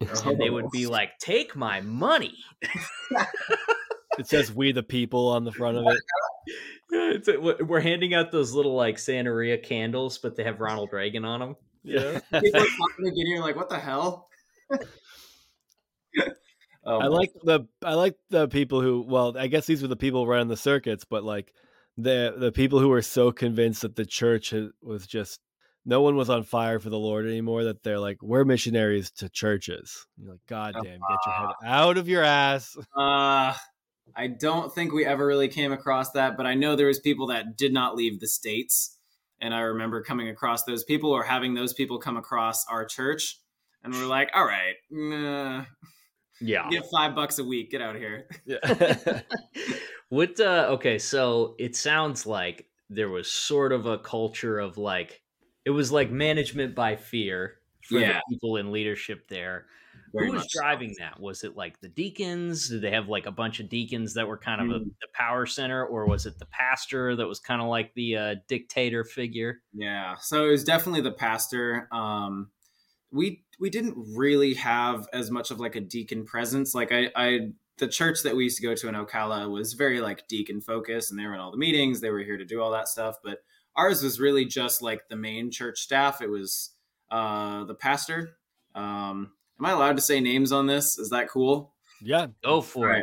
[0.26, 2.34] And they would be like, take my money.
[4.18, 6.00] It says "We the People" on the front of it.
[6.92, 10.88] Yeah, it's a, we're handing out those little like Santeria candles, but they have Ronald
[10.92, 11.56] Reagan on them.
[11.84, 12.18] Yeah.
[12.32, 14.28] People are talking again, you're like, what the hell?
[16.84, 19.88] oh, I my- like the I like the people who well I guess these were
[19.88, 21.52] the people running the circuits but like
[21.96, 25.40] the the people who were so convinced that the church was just
[25.84, 29.28] no one was on fire for the Lord anymore that they're like we're missionaries to
[29.28, 30.06] churches.
[30.16, 32.76] You're like God damn, get your head out of your ass.
[32.96, 33.54] Uh,
[34.16, 37.26] I don't think we ever really came across that, but I know there was people
[37.28, 38.96] that did not leave the states,
[39.40, 43.38] and I remember coming across those people or having those people come across our church,
[43.84, 45.64] and we're like, "All right, nah,
[46.40, 46.68] Yeah.
[46.70, 49.20] get five bucks a week, get out of here." Yeah.
[50.08, 55.22] what uh okay so it sounds like there was sort of a culture of like
[55.64, 58.14] it was like management by fear for Yeah.
[58.14, 59.66] the people in leadership there
[60.12, 60.60] who was much so.
[60.60, 64.14] driving that was it like the deacons did they have like a bunch of deacons
[64.14, 64.84] that were kind of a, Mm.
[65.00, 68.34] the power center or was it the pastor that was kind of like the uh,
[68.48, 71.88] dictator figure Yeah, so it was definitely the pastor.
[71.92, 72.50] Um,
[73.12, 76.74] we we didn't really have as much of like a deacon presence.
[76.74, 77.38] Like I, I
[77.78, 81.10] the church that we used to go to in Ocala was very like deacon focused,
[81.10, 82.00] and they were in all the meetings.
[82.00, 83.16] They were here to do all that stuff.
[83.24, 83.38] But
[83.74, 86.22] ours was really just like the main church staff.
[86.22, 86.70] It was
[87.10, 88.36] uh, the pastor.
[88.74, 90.98] Um, am I allowed to say names on this?
[90.98, 91.74] Is that cool?
[92.02, 92.28] yeah.
[92.42, 93.02] go for Right.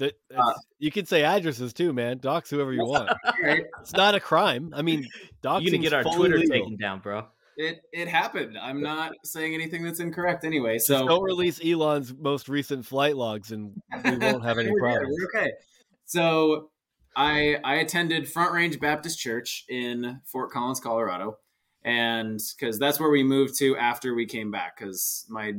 [0.00, 2.18] it That, Uh, you can say addresses too, man.
[2.18, 3.10] Dox whoever you want.
[3.10, 3.64] All right.
[3.80, 4.72] It's not a crime.
[4.74, 5.06] I mean,
[5.42, 7.26] doxing you gonna get our twitter taken down bro
[7.56, 8.56] It it happened.
[8.56, 10.74] I'm not saying anything that's incorrect anyway.
[10.76, 13.72] Just So don't release Elon's most recent flight logs, and
[14.04, 15.16] we won't have any We're problems.
[15.34, 15.52] We're okay.
[16.06, 16.70] So
[17.16, 21.38] I I attended Front Range Baptist Church in Fort Collins, Colorado,
[21.84, 24.78] and because that's where we moved to after we came back.
[24.78, 25.54] Because my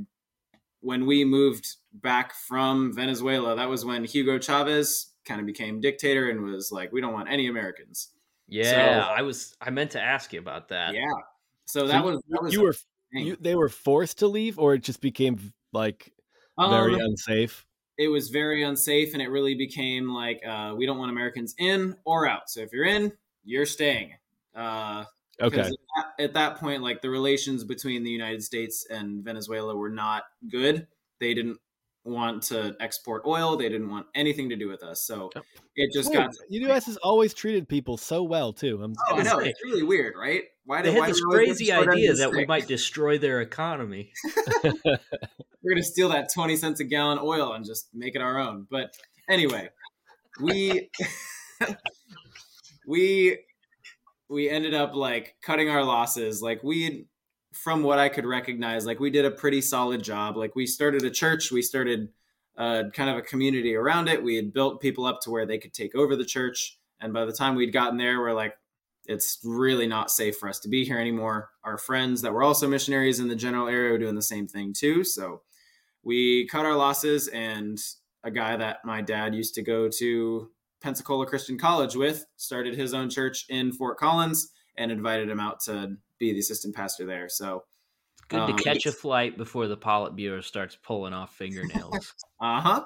[0.81, 6.29] when we moved back from Venezuela, that was when Hugo Chavez kind of became dictator
[6.29, 8.09] and was like, we don't want any Americans.
[8.47, 11.05] yeah i was i meant to ask you about that yeah.
[11.67, 12.75] So So that you- was that was you were
[13.11, 16.11] you, they were forced to leave, or it just became like
[16.57, 17.65] Um, very unsafe.
[17.97, 21.95] it was very unsafe and it really became like uh, we don't want americans in
[22.05, 23.11] or out so if you're in
[23.43, 24.13] you're staying
[24.55, 25.03] uh,
[25.41, 29.75] Okay, at that, at that point like the relations between the united states and venezuela
[29.75, 30.87] were not good
[31.19, 31.57] they didn't
[32.05, 35.43] want to export oil they didn't want anything to do with us so Yep.
[35.75, 36.25] it just Weird.
[36.25, 36.85] got the U.S.
[36.87, 38.81] has always treated people so well too.
[38.81, 39.49] I'm, oh i know say.
[39.49, 42.31] it's really weird right why they why had this do we always crazy idea start
[42.31, 44.11] that we might destroy their economy
[44.63, 48.65] we're gonna steal that 20 cents a gallon oil and just make it our own
[48.71, 48.91] but
[49.29, 49.69] anyway
[50.41, 50.89] we
[52.87, 53.37] we
[54.29, 56.41] we ended up like cutting our losses.
[56.41, 57.07] Like we
[57.51, 60.37] from what i could recognize like we did a pretty solid job.
[60.37, 62.09] Like we started a church we started
[62.57, 64.21] uh, kind of a community around it.
[64.23, 66.77] We had built people up to where they could take over the church.
[66.99, 68.55] And by the time we'd gotten there we're like
[69.05, 71.49] it's really not safe for us to be here anymore.
[71.63, 74.71] Our friends that were also missionaries in the general area were doing the same thing
[74.71, 75.03] too.
[75.03, 75.41] So
[76.03, 77.79] we cut our losses and
[78.23, 80.51] a guy that my dad used to go to
[80.81, 85.59] pensacola christian college with started his own church in fort collins and invited him out
[85.59, 87.29] to be the assistant pastor there.
[87.29, 87.65] So
[88.29, 92.13] Good Um, to catch a flight before the Politburo starts pulling off fingernails.
[92.41, 92.85] Uh huh.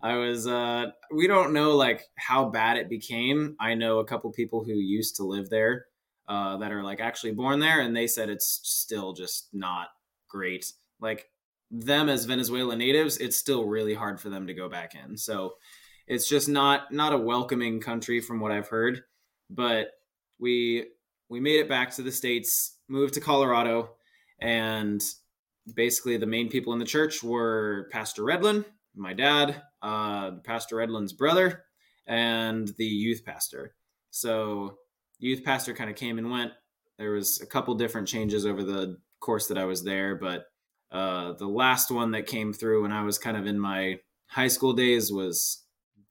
[0.00, 0.46] I was.
[0.46, 3.54] uh We don't know like how bad it became.
[3.60, 5.84] I know a couple people who used to live there
[6.26, 9.88] uh, that are like actually born there, and they said it's still just not
[10.26, 10.72] great.
[11.00, 11.28] Like
[11.70, 15.18] them as Venezuelan natives, it's still really hard for them to go back in.
[15.18, 15.56] So
[16.08, 19.02] it's just not not a welcoming country from what I've heard.
[19.50, 19.88] But
[20.38, 20.86] we
[21.28, 23.90] we made it back to the states, moved to Colorado,
[24.40, 25.00] and
[25.74, 28.64] basically the main people in the church were Pastor Redlin,
[28.96, 31.64] my dad, uh, Pastor Redlin's brother,
[32.06, 33.74] and the youth pastor.
[34.10, 34.78] So
[35.18, 36.52] youth pastor kind of came and went.
[36.98, 40.46] There was a couple different changes over the course that I was there, but
[40.90, 44.48] uh, the last one that came through when I was kind of in my high
[44.48, 45.64] school days was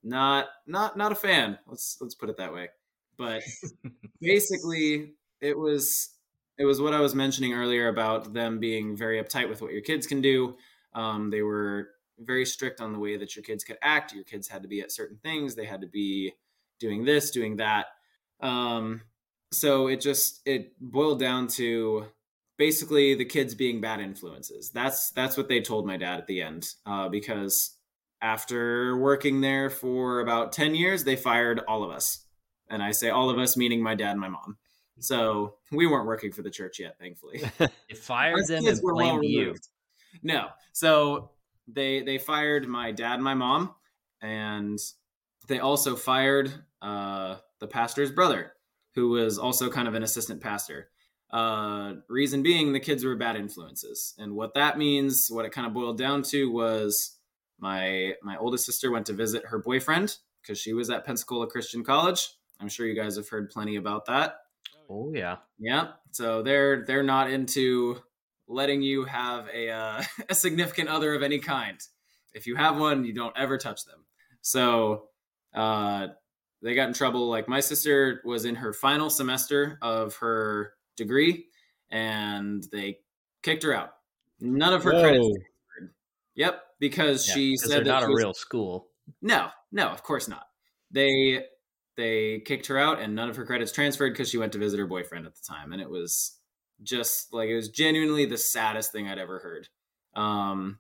[0.08, 1.58] not not not a fan.
[1.68, 2.70] Let's let's put it that way.
[3.18, 3.44] But
[4.22, 6.10] basically, it was
[6.58, 9.82] it was what I was mentioning earlier about them being very uptight with what your
[9.82, 10.56] kids can do.
[10.94, 11.90] Um, they were
[12.20, 14.14] very strict on the way that your kids could act.
[14.14, 15.56] Your kids had to be at certain things.
[15.56, 16.34] They had to be
[16.80, 17.88] doing this, doing that.
[18.40, 19.02] Um,
[19.52, 22.06] so it just it boiled down to
[22.58, 24.72] basically the kids being bad influences.
[24.72, 26.70] That's that's what they told my dad at the end.
[26.86, 27.77] Uh, because
[28.22, 32.26] after working there for about ten years, they fired all of us,
[32.70, 34.58] and I say all of us meaning my dad and my mom.
[35.00, 37.42] So we weren't working for the church yet, thankfully.
[37.90, 39.56] They fired Us them kids and were blamed you.
[40.22, 40.48] No.
[40.74, 41.32] So
[41.68, 43.74] they they fired my dad and my mom,
[44.22, 44.80] and
[45.48, 46.52] they also fired
[46.82, 48.54] uh, the pastor's brother,
[48.96, 50.90] who was also kind of an assistant pastor.
[51.32, 55.68] Uh, reason being, the kids were bad influences, and what that means, what it kind
[55.68, 57.17] of boiled down to, was
[57.60, 61.84] my my oldest sister went to visit her boyfriend because she was at Pensacola Christian
[61.84, 62.30] College.
[62.60, 64.38] I'm sure you guys have heard plenty about that.
[64.90, 65.38] Oh yeah.
[65.60, 65.90] Yeah.
[66.12, 68.02] So they're they're not into
[68.48, 71.80] letting you have a uh, a significant other of any kind.
[72.34, 74.06] If you have one, you don't ever touch them.
[74.42, 75.10] So
[75.54, 76.08] uh,
[76.62, 77.30] they got in trouble.
[77.30, 81.48] Like my sister was in her final semester of her degree,
[81.90, 83.00] and they
[83.44, 83.94] kicked her out.
[84.40, 85.26] None of her credits.
[85.26, 85.34] Whoa.
[85.34, 85.96] transferred.
[86.36, 88.88] Yep, because Yeah, she said they're that not a was- real school.
[89.22, 90.46] no, no, of course not.
[90.92, 91.46] They
[91.96, 94.80] they kicked her out, and none of her credits transferred because she went to visit
[94.80, 96.38] her boyfriend at the time, and it was
[96.84, 99.68] just like it was genuinely the saddest thing I'd ever heard.
[100.16, 100.80] Um,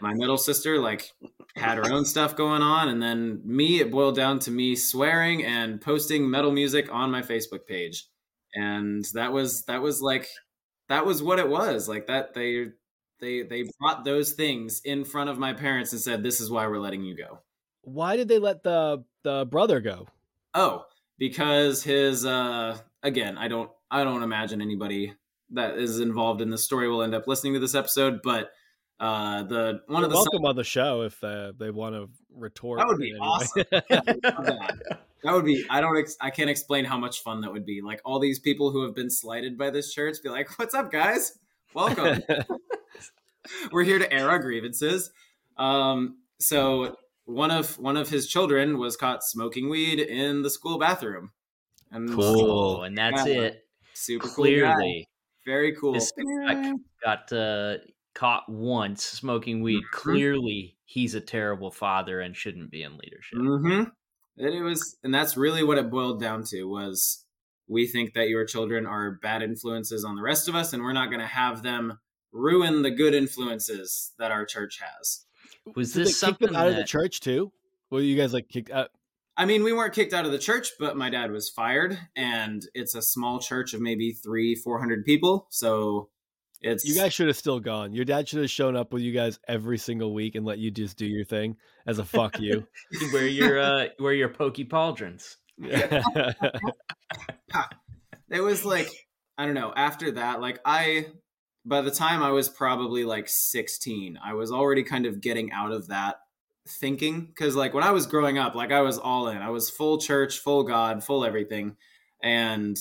[0.00, 1.10] my middle sister like
[1.56, 5.44] had her own stuff going on, and then me, it boiled down to me swearing
[5.44, 8.06] and posting metal music on my Facebook page,
[8.54, 10.26] and that was that was like
[10.88, 12.66] that was what it was like that they
[13.20, 16.66] they they brought those things in front of my parents and said this is why
[16.66, 17.40] we're letting you go
[17.82, 20.06] Why did they let the the brother go?
[20.54, 20.84] Oh,
[21.18, 25.14] because his uh again, I don't I don't imagine anybody
[25.50, 28.50] that is involved in this story will end up listening to this episode, but
[28.98, 32.08] uh the one You're of the welcome on the show if uh, they want to
[32.34, 32.78] retort.
[32.78, 33.80] That would be in any way.
[35.22, 37.82] that would be I don't ex- I can't explain how much fun that would be.
[37.82, 40.90] Like all these people who have been slighted by this church be like, "What's up,
[40.90, 41.38] guys?
[41.74, 42.22] Welcome.
[43.72, 45.10] We're here to air our grievances."
[45.56, 50.78] Um so one of one of his children was caught smoking weed in the school
[50.78, 51.32] bathroom.
[51.90, 52.78] And Cool.
[52.78, 53.42] Oh, and that's Yeah.
[53.42, 53.66] it.
[53.94, 54.34] super cool.
[54.44, 55.08] Clearly,
[55.44, 55.92] Very cool.
[55.94, 56.12] this
[57.04, 57.78] got uh,
[58.14, 59.82] caught once smoking weed.
[59.82, 59.90] Mhm.
[59.92, 63.38] Clearly, he's a terrible father and shouldn't be in leadership.
[63.38, 63.84] hmm
[64.38, 67.24] And it was, and that's really what it boiled down to was
[67.68, 70.92] we think that your children are bad influences on the rest of us, and we're
[70.92, 71.98] not going to have them
[72.32, 75.24] ruin the good influences that our church has.
[75.74, 77.52] Was Did this something them out of the church too?
[77.90, 78.90] Were you guys like kicked out?
[79.36, 82.62] I mean, we weren't kicked out of the church, but my dad was fired, and
[82.74, 85.46] it's a small church of maybe three, four hundred people.
[85.50, 86.10] So
[86.60, 87.92] it's You guys should have still gone.
[87.94, 90.70] Your dad should have shown up with you guys every single week and let you
[90.70, 91.56] just do your thing
[91.86, 92.66] as a fuck you.
[93.12, 95.36] where your uh, where your pokey pauldrons?
[98.30, 98.88] it was like
[99.36, 101.06] i don't know after that like i
[101.64, 105.72] by the time i was probably like 16 i was already kind of getting out
[105.72, 106.16] of that
[106.68, 109.70] thinking because like when i was growing up like i was all in i was
[109.70, 111.76] full church full god full everything
[112.22, 112.78] and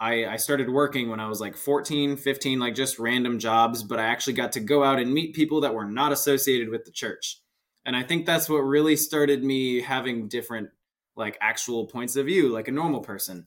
[0.00, 3.98] I, I started working when I was like 14, 15, like just random jobs, but
[3.98, 6.90] I actually got to go out and meet people that were not associated with the
[6.90, 7.38] church.
[7.84, 10.70] And I think that's what really started me having different,
[11.16, 13.46] like actual points of view, like a normal person.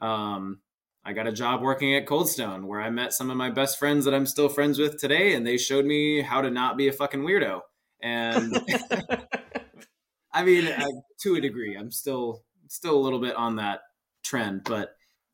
[0.00, 0.60] Um,
[1.10, 4.04] I got a job working at Coldstone where I met some of my best friends
[4.04, 6.92] that I'm still friends with today, and they showed me how to not be a
[6.92, 7.62] fucking weirdo.
[8.00, 8.56] And
[10.32, 10.86] I mean, I,
[11.22, 13.80] to a degree, I'm still still a little bit on that
[14.22, 14.90] trend, but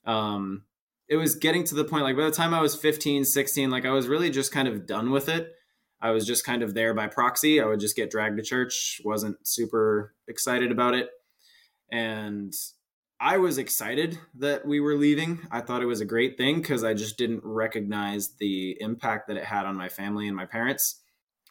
[0.07, 0.65] um,
[1.11, 3.85] it was getting to the point like by the time I was 15, 16, like
[3.85, 5.53] I was really just kind of done with it.
[6.01, 7.61] I was just kind of there by proxy.
[7.61, 11.11] I would just get dragged to church, wasn't super excited about it.
[11.93, 12.55] And
[13.19, 15.41] I was excited that we were leaving.
[15.51, 19.39] I thought it was a great thing because I just didn't recognize the impact that
[19.39, 21.03] it had on my family and my parents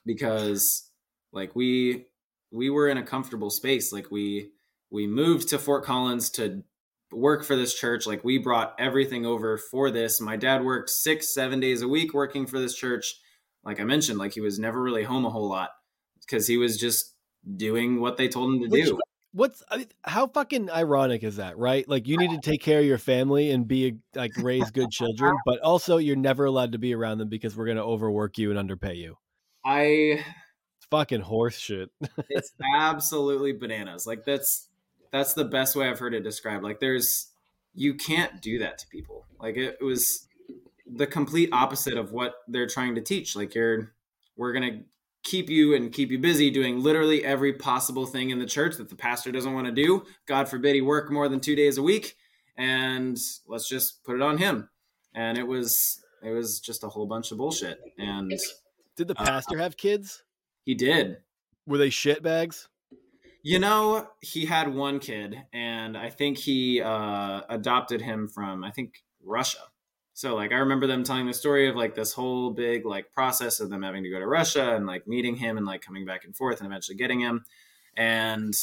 [0.05, 0.91] because
[1.33, 2.05] like we
[2.51, 3.91] we were in a comfortable space.
[3.91, 4.51] Like we
[4.91, 6.63] we moved to Fort Collins to
[7.11, 8.05] work for this church.
[8.05, 10.21] Like we brought everything over for this.
[10.21, 13.15] My dad worked 6 7 days a week working for this church.
[13.63, 15.71] Like I mentioned like he was never really home a whole lot
[16.21, 17.15] because he was just
[17.57, 18.99] doing what they told him to Which- do
[19.35, 21.85] What's I mean, how fucking ironic is that, right?
[21.89, 25.35] Like you need to take care of your family and be like raise good children,
[25.45, 28.57] but also you're never allowed to be around them because we're gonna overwork you and
[28.57, 29.17] underpay you.
[29.65, 30.23] I
[30.77, 31.89] It's fucking horse shit.
[32.29, 34.07] it's absolutely bananas.
[34.07, 34.69] Like that's
[35.11, 36.63] that's the best way I've heard it described.
[36.63, 37.27] Like there's
[37.73, 39.25] you can't do that to people.
[39.37, 40.29] Like it, it was
[40.89, 43.35] the complete opposite of what they're trying to teach.
[43.35, 43.91] Like you're
[44.37, 44.83] we're gonna
[45.25, 48.87] keep you and keep you busy doing literally every possible thing in the church that
[48.89, 50.05] the pastor doesn't want to do.
[50.27, 52.15] God forbid he work more than two days a week,
[52.55, 53.17] and
[53.47, 54.69] let's just put it on him.
[55.13, 57.79] And it was it was just a whole bunch of bullshit.
[57.97, 58.31] And
[58.95, 60.23] Did the Uh, pastor have kids?
[60.63, 61.17] he did.
[61.67, 62.69] Were they shit bags?
[63.43, 68.71] You know, he had one kid, and I think he uh, adopted him from I
[68.71, 69.59] think Russia.
[70.15, 73.59] So like I remember them telling the story of like this whole big like process
[73.59, 76.23] of them having to go to Russia and like meeting him and like coming back
[76.23, 77.43] and forth and eventually getting him.
[77.97, 78.53] And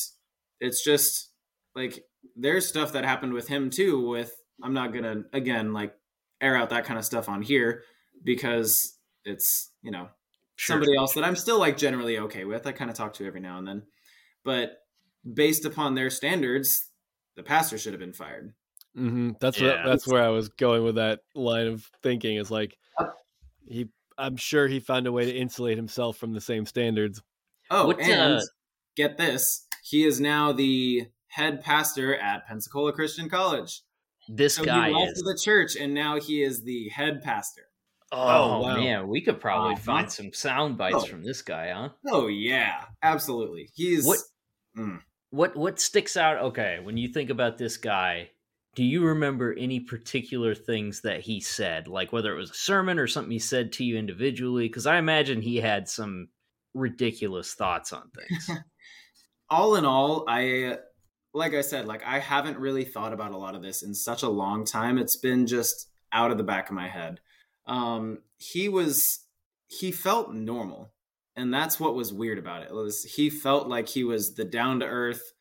[0.61, 1.29] it's just
[1.75, 5.95] like there's stuff that happened with him too with I'm not going to again like
[6.41, 7.83] air out that kind of stuff on here
[8.25, 8.97] because
[9.27, 10.09] it's, you know,
[10.57, 12.67] somebody else that I'm still like generally okay with.
[12.67, 13.83] I kind of talk to every now and then.
[14.43, 14.79] But
[15.31, 16.89] based upon their standards,
[17.37, 18.55] the pastor should have been fired.
[18.97, 19.31] Mm-hmm.
[19.41, 19.69] That's Yeah.
[19.69, 22.37] what, that's where I was going with that line of thinking.
[22.37, 22.77] Is like
[23.67, 23.89] he.
[24.19, 27.23] I'm sure he found a way to insulate himself from the same standards.
[27.71, 28.41] Oh, What, and uh,
[28.95, 33.81] get this, he is now the head pastor at Pensacola Christian College.
[34.29, 35.23] This So guy he left is.
[35.23, 37.63] the church and now he is the head pastor.
[38.13, 38.77] Oh, wow.
[38.77, 39.83] man, we could probably Uh-huh.
[39.83, 41.07] find some sound bites Oh.
[41.07, 41.89] from this guy, huh?
[42.09, 43.71] Oh yeah, absolutely.
[43.75, 44.19] He's What-
[44.77, 45.01] Mm.
[45.31, 46.37] What what sticks out?
[46.39, 48.31] Okay, when you think about this guy,
[48.75, 52.99] do you remember any particular things that he said, like whether it was a sermon
[52.99, 54.67] or something he said to you individually?
[54.67, 56.29] Because I imagine he had some
[56.75, 58.51] ridiculous thoughts on things.
[59.51, 60.79] all in all, I
[61.35, 64.23] like I said, like I haven't really thought about a lot of this in such
[64.23, 64.99] a long time.
[64.99, 67.21] It's been just out of the back of my head.
[67.67, 69.27] Um, he was
[69.69, 70.93] he felt normal,
[71.37, 72.73] and that's what was weird about it.
[72.73, 75.32] Was he felt like he was the down to earth.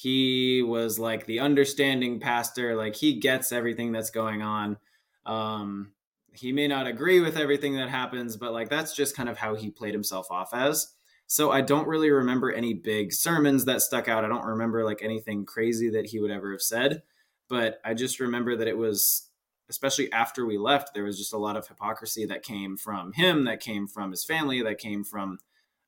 [0.00, 2.74] He was like the understanding pastor.
[2.74, 4.78] Like he gets everything that's going on.
[5.26, 5.92] Um,
[6.32, 9.56] he may not agree with everything that happens, but like that's just kind of how
[9.56, 10.94] he played himself off as.
[11.26, 14.24] So I don't really remember any big sermons that stuck out.
[14.24, 17.02] I don't remember like anything crazy that he would ever have said,
[17.50, 19.28] but I just remember that it was
[19.68, 23.44] especially after we left there was just a lot of hypocrisy that came from him,
[23.44, 25.40] that came from his family, that came from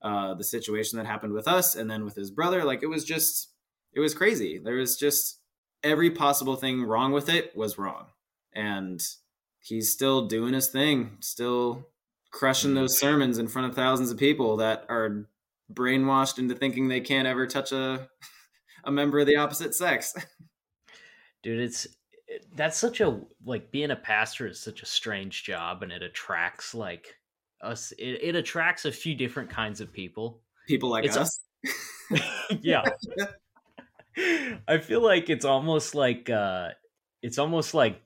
[0.03, 2.63] uh, the situation that happened with us and then with his brother.
[2.63, 3.52] Like it was just
[3.93, 4.59] it was crazy.
[4.59, 5.41] There was just
[5.83, 8.07] every possible thing wrong with it was wrong.
[8.55, 9.01] And
[9.61, 11.89] he's still doing his thing, still
[12.31, 15.27] crushing those sermons in front of thousands of people that are
[15.73, 18.09] brainwashed into thinking they can't ever touch a
[18.85, 20.15] a member of the opposite sex.
[21.43, 21.87] Dude, it's
[22.55, 26.75] that's such a like being a pastor is such a strange job and it attracts
[26.75, 27.15] like
[27.61, 31.41] us it, it attracts a few different kinds of people People like It's a- us.
[32.61, 32.83] yeah.
[34.69, 36.71] I feel like it's almost like uh
[37.23, 38.01] it's almost like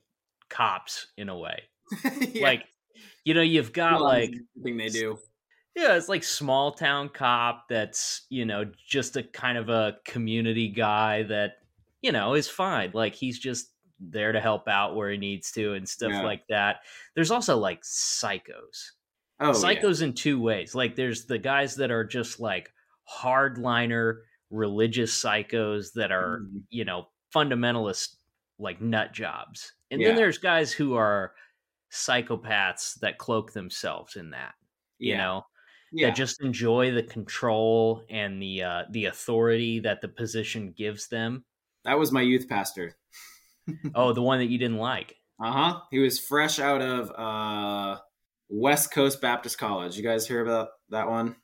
[0.49, 1.63] cops in a way.
[2.21, 2.43] Yeah.
[2.43, 2.63] Like
[3.25, 5.17] you know, you've got like thing they do.
[5.75, 10.69] yeah, it's like small town cop that's, you know, just a kind of a community
[10.69, 11.55] guy that,
[12.01, 12.91] you know, is fine.
[12.93, 16.21] Like he's just there to help out where he needs to and stuff Yeah.
[16.23, 16.77] like that.
[17.15, 18.91] There's also like psychos
[19.39, 19.51] Oh, yeah.
[19.53, 20.73] psychos in two ways.
[20.73, 22.71] Like there's the guys that are just like
[23.21, 26.63] hardliner religious psychos that are, Mhm.
[26.69, 28.17] you know, fundamentalist
[28.59, 29.73] like nut jobs.
[29.91, 30.09] And Yeah.
[30.09, 31.33] then there's guys who are
[31.91, 34.55] psychopaths that cloak themselves in that,
[34.99, 35.45] you know,
[35.91, 36.07] yeah.
[36.09, 41.45] that just enjoy the control and the uh the authority that the position gives them.
[41.83, 42.97] that was my youth pastor.
[43.95, 45.15] Oh, the one that you didn't like.
[45.39, 45.81] Uh huh.
[45.91, 47.99] He was fresh out of uh,
[48.49, 49.97] West Coast Baptist College.
[49.97, 51.35] You guys hear about that one?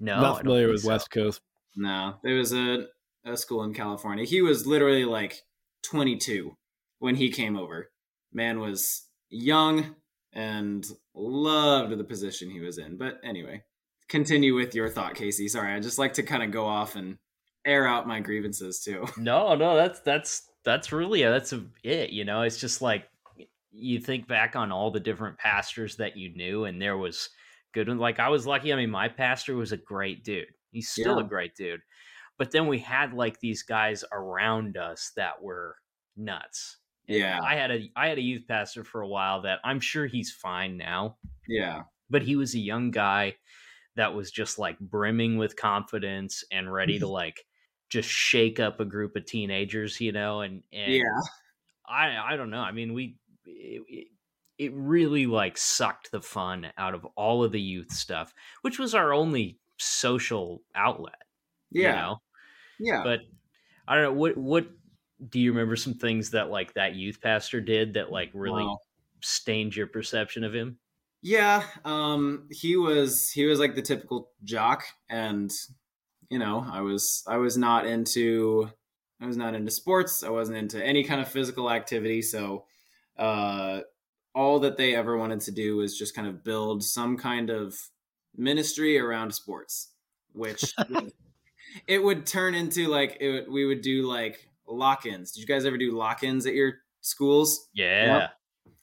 [0.00, 0.88] No, Not familiar with so.
[0.88, 1.40] West Coast.
[1.76, 2.86] No, there was a,
[3.24, 4.24] a school in California.
[4.24, 5.42] He was literally like
[5.84, 6.56] 22
[6.98, 7.90] when he came over.
[8.32, 9.94] man was young
[10.32, 12.96] and loved the position he was in.
[12.96, 13.62] But anyway,
[14.08, 15.48] continue with your thought, Casey.
[15.48, 17.18] Sorry, I just like to kind of go off and
[17.64, 19.06] air out my grievances too.
[19.16, 22.10] No, no, that's that's that's really uh, that's it.
[22.10, 23.04] You know, it's just like
[23.72, 27.28] you think back on all the different pastors that you knew, and there was
[27.72, 27.98] good one.
[27.98, 28.72] Like I was lucky.
[28.72, 30.46] I mean, my pastor was a great dude.
[30.76, 31.24] He's still Yeah.
[31.24, 31.80] a great dude.
[32.38, 35.76] But then we had like these guys around us that were
[36.16, 36.76] nuts.
[37.08, 37.40] Yeah.
[37.42, 40.30] I had a I had a youth pastor for a while that I'm sure he's
[40.32, 41.16] fine now,
[41.48, 41.84] Yeah.
[42.10, 43.36] but he was a young guy
[43.94, 47.46] that was just like brimming with confidence and ready to like
[47.88, 51.20] just shake up a group of teenagers, you know, and and Yeah.
[51.88, 52.60] I I don't know.
[52.60, 53.16] I mean, we
[53.46, 54.08] it, it,
[54.58, 58.94] it really like sucked the fun out of all of the youth stuff, which was
[58.94, 61.22] our only social outlet.
[61.70, 61.88] Yeah.
[61.88, 62.22] You know?
[62.78, 63.04] Yeah.
[63.04, 63.20] But
[63.88, 64.68] I don't know what what
[65.28, 68.78] do you remember some things that like that youth pastor did that like really Wow.
[69.22, 70.78] stained your perception of him?
[71.22, 75.50] Yeah, um, he was he was like the typical jock, and
[76.30, 78.70] you know, I was I was not into
[79.20, 80.22] I was not into sports.
[80.22, 82.22] I wasn't into any kind of physical activity.
[82.22, 82.66] So,
[83.18, 83.82] uh,
[84.34, 87.76] all that they ever wanted to do was just kind of build some kind of
[88.36, 89.90] ministry around sports,
[90.32, 90.74] which
[91.86, 95.32] it would turn into like it, would- we would do like lock-ins.
[95.32, 97.68] Did you guys ever do lock-ins at your schools?
[97.74, 98.28] Yeah.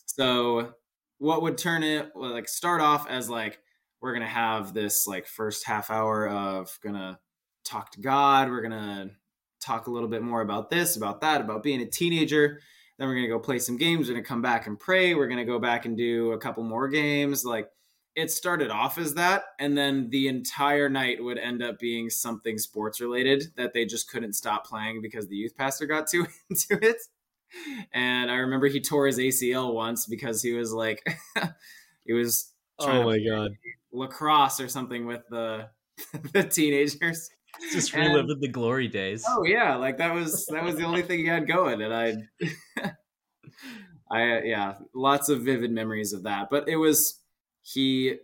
[0.06, 0.74] So
[1.18, 3.60] what would turn it well, like start off as like
[4.02, 7.20] we're gonna have this like first half hour of gonna
[7.64, 8.50] talk to God.
[8.50, 9.12] We're gonna
[9.62, 12.60] talk a little bit more about this, about that, about being a teenager.
[13.00, 14.08] Then we're gonna go play some games.
[14.08, 15.16] We're gonna come back and pray.
[15.16, 17.46] We're gonna go back and do a couple more games.
[17.46, 17.70] Like
[18.16, 22.58] it started off as that, and then the entire night would end up being something
[22.58, 26.78] sports related that they just couldn't stop playing because the youth pastor got too into
[26.86, 26.98] it.
[27.94, 31.04] And I remember he tore his ACL once because he was like,
[32.06, 33.52] he was oh trying Oh my god.
[33.92, 35.70] lacrosse or something with the
[36.34, 37.30] the teenagers.
[37.72, 39.24] Just And- reliving the glory days.
[39.30, 42.16] Oh yeah, like that was that was the only thing he had going, and I,
[44.12, 46.50] I yeah, lots of vivid memories of that.
[46.50, 47.20] But it was
[47.64, 48.18] he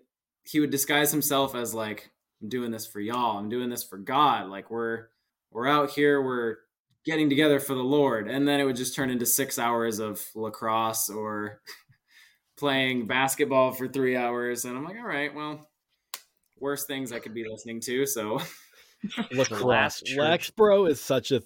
[0.43, 2.11] he would disguise himself as like
[2.41, 3.37] I'm doing this for y'all.
[3.37, 4.47] I'm doing this for God.
[4.49, 5.07] Like we're
[5.51, 6.21] we're out here.
[6.21, 6.57] We're
[7.05, 8.29] getting together for the Lord.
[8.29, 11.61] And then it would just turn into six hours of lacrosse or
[12.57, 14.65] playing basketball for three hours.
[14.65, 15.69] And I'm like, all right, well,
[16.59, 18.05] worst things I could be listening to.
[18.05, 18.39] So
[19.31, 19.61] Lacrosse.
[19.63, 21.41] last church- Laxbro is such a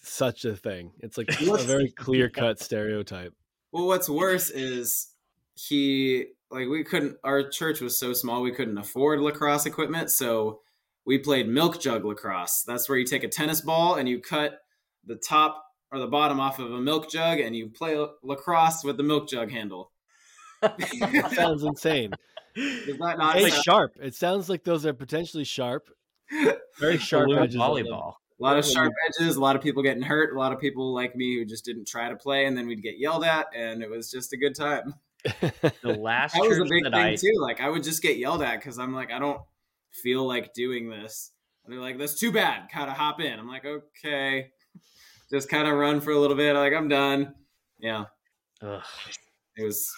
[0.00, 0.92] such a thing.
[1.00, 3.34] It's like a very clear cut stereotype.
[3.72, 5.08] Well, what's worse is
[5.54, 7.16] he like we couldn't.
[7.24, 10.60] Our church was so small we couldn't afford lacrosse equipment, so
[11.04, 12.64] we played milk jug lacrosse.
[12.66, 14.58] That's where you take a tennis ball and you cut
[15.04, 18.96] the top or the bottom off of a milk jug, and you play lacrosse with
[18.98, 19.90] the milk jug handle.
[20.60, 22.12] That sounds insane.
[22.56, 23.92] Is that not And sound- sharp.
[24.00, 25.88] It sounds like those are potentially sharp.
[26.78, 27.56] Very sharp edges.
[27.56, 28.14] volleyball.
[28.38, 30.92] a lot of sharp edges, a lot of people getting hurt, a lot of people
[30.92, 33.82] like me who just didn't try to play, and then we'd get yelled at, and
[33.82, 34.94] it was just a good time.
[35.24, 37.32] The last that was a big that thing I too.
[37.40, 39.40] Like I would just get yelled at because I'm like, I don't
[39.90, 41.32] feel like doing this.
[41.64, 42.70] And they're like, that's too bad.
[42.70, 43.38] Kind of hop in.
[43.38, 44.50] I'm like, okay.
[45.30, 46.54] Just kind of run for a little bit.
[46.54, 47.34] Like I'm done.
[47.78, 48.04] Yeah.
[48.62, 48.82] Ugh.
[49.56, 49.92] It was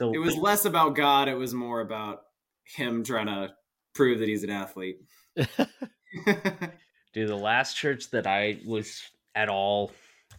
[0.00, 1.28] it was less about God.
[1.28, 2.22] It was more about
[2.64, 3.52] him trying to
[3.94, 4.98] prove that he's an athlete.
[5.36, 9.02] Dude, the last church that I was
[9.34, 9.92] at all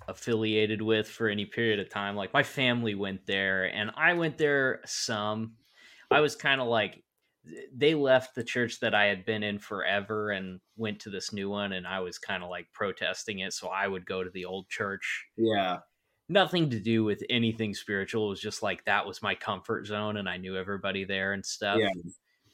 [0.07, 4.37] affiliated with for any period of time, like my family went there and I went
[4.37, 5.53] there some.
[6.11, 7.03] I was kind of like,
[7.75, 11.49] they left the church that I had been in forever and went to this new
[11.49, 13.51] one, and I was kind of like protesting it.
[13.53, 15.25] So I would go to the old church.
[15.37, 15.79] yeah.
[16.29, 18.27] Nothing to do with anything spiritual.
[18.27, 21.45] It was just like that was my comfort zone, and I knew everybody there and
[21.45, 21.89] stuff Yeah.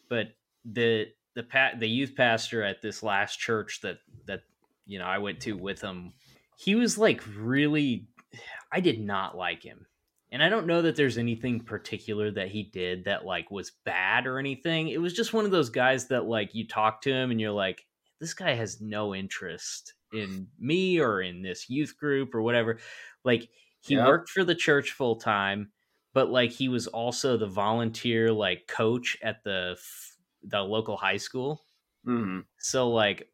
[0.10, 0.30] but
[0.66, 1.06] the
[1.36, 4.42] the pa- the youth pastor at this last church that that
[4.88, 6.14] you know I went to with him,
[6.60, 8.07] he was like really
[8.72, 9.88] I did not like him.
[10.31, 14.27] And I don't know that there's anything particular that he did that like was bad
[14.27, 14.90] or anything.
[14.90, 17.52] It was just one of those guys that like you talk to him and you're
[17.52, 17.88] like
[18.19, 22.80] this guy has no interest in me or in this youth group or whatever.
[23.23, 23.49] Like
[23.80, 23.98] he Yeah.
[23.98, 25.72] worked for the church full time
[26.14, 31.18] but like he was also the volunteer like coach at the f- the local high
[31.18, 31.61] school
[32.06, 33.31] hmm so like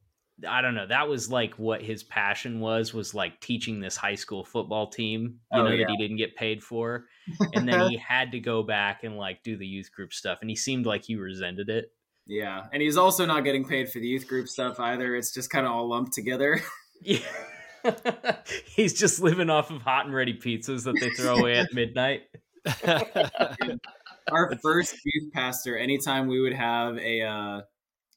[0.47, 4.15] i don't know that was like what his passion was was like teaching this high
[4.15, 5.85] school football team you Oh, know yeah.
[5.85, 7.05] that he didn't get paid for
[7.53, 10.49] and then he had to go back and like do the youth group stuff and
[10.49, 11.85] he seemed like he resented it
[12.27, 12.65] Yeah.
[12.73, 15.15] And he's also not getting paid for the youth group stuff either.
[15.15, 16.59] It's just kind of all lumped together.
[17.01, 17.19] yeah
[18.75, 22.23] He's just living off of hot and ready pizzas that they throw away at midnight.
[24.31, 27.61] Our first youth pastor, anytime we would have a uh,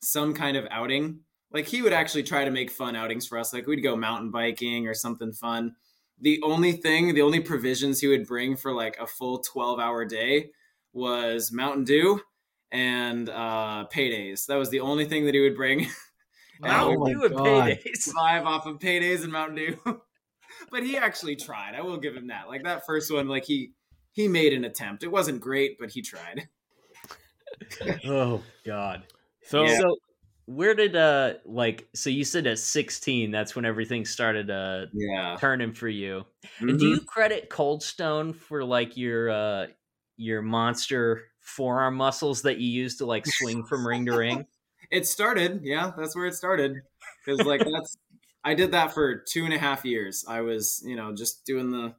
[0.02, 1.20] some kind of outing,
[1.52, 3.52] like he would actually try to make fun outings for us.
[3.52, 5.74] Like we'd go mountain biking or something fun.
[6.20, 10.04] The only thing, the only provisions he would bring for like a full twelve hour
[10.04, 10.50] day
[10.92, 12.20] was Mountain Dew
[12.70, 14.46] and uh, paydays.
[14.46, 15.86] That was the only thing that he would bring.
[16.60, 17.70] And I Mountain would my Dew and God.
[17.70, 17.94] paydays.
[17.98, 19.78] survive off of paydays and Mountain Dew.
[20.72, 21.76] but he actually tried.
[21.76, 22.48] I will give him that.
[22.48, 23.74] Like that first one, like he
[24.10, 25.04] he made an attempt.
[25.04, 26.48] It wasn't great, but he tried.
[28.04, 29.04] Oh God.
[29.44, 29.78] so Yeah.
[29.78, 29.96] So
[30.48, 35.36] where did uh like so you said at 16 that's when everything started uh Yeah.
[35.38, 36.24] turning for you.
[36.58, 39.66] And do you credit coldstone for like your uh
[40.16, 44.46] your monster forearm muscles that you use to like swing from ring to ring?
[44.90, 45.60] It started.
[45.64, 46.80] Yeah, that's where it started.
[47.26, 47.98] Because like that's
[48.42, 50.24] I did that for two and a half years.
[50.26, 51.94] I was you know just doing the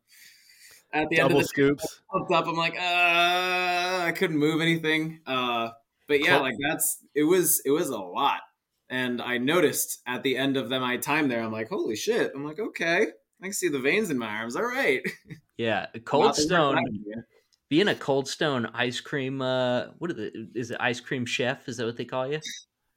[0.91, 2.01] at the end of the scoops.
[2.11, 2.47] pumped up.
[2.47, 5.19] I'm like, uh, I couldn't move anything.
[5.25, 5.69] Uh,
[6.09, 6.41] but yeah, Cool.
[6.41, 8.41] like that's it was it was a lot.
[8.89, 12.31] And I noticed at the end of them, my time there, I'm like, holy shit.
[12.35, 13.03] I'm like, okay,
[13.41, 14.55] I can see the veins in my arms.
[14.57, 15.01] All right.
[15.57, 17.21] Yeah, Cold Stone work I do.
[17.69, 21.67] being a Cold Stone ice cream uh what is it is it ice cream chef
[21.67, 22.39] is that what they call you?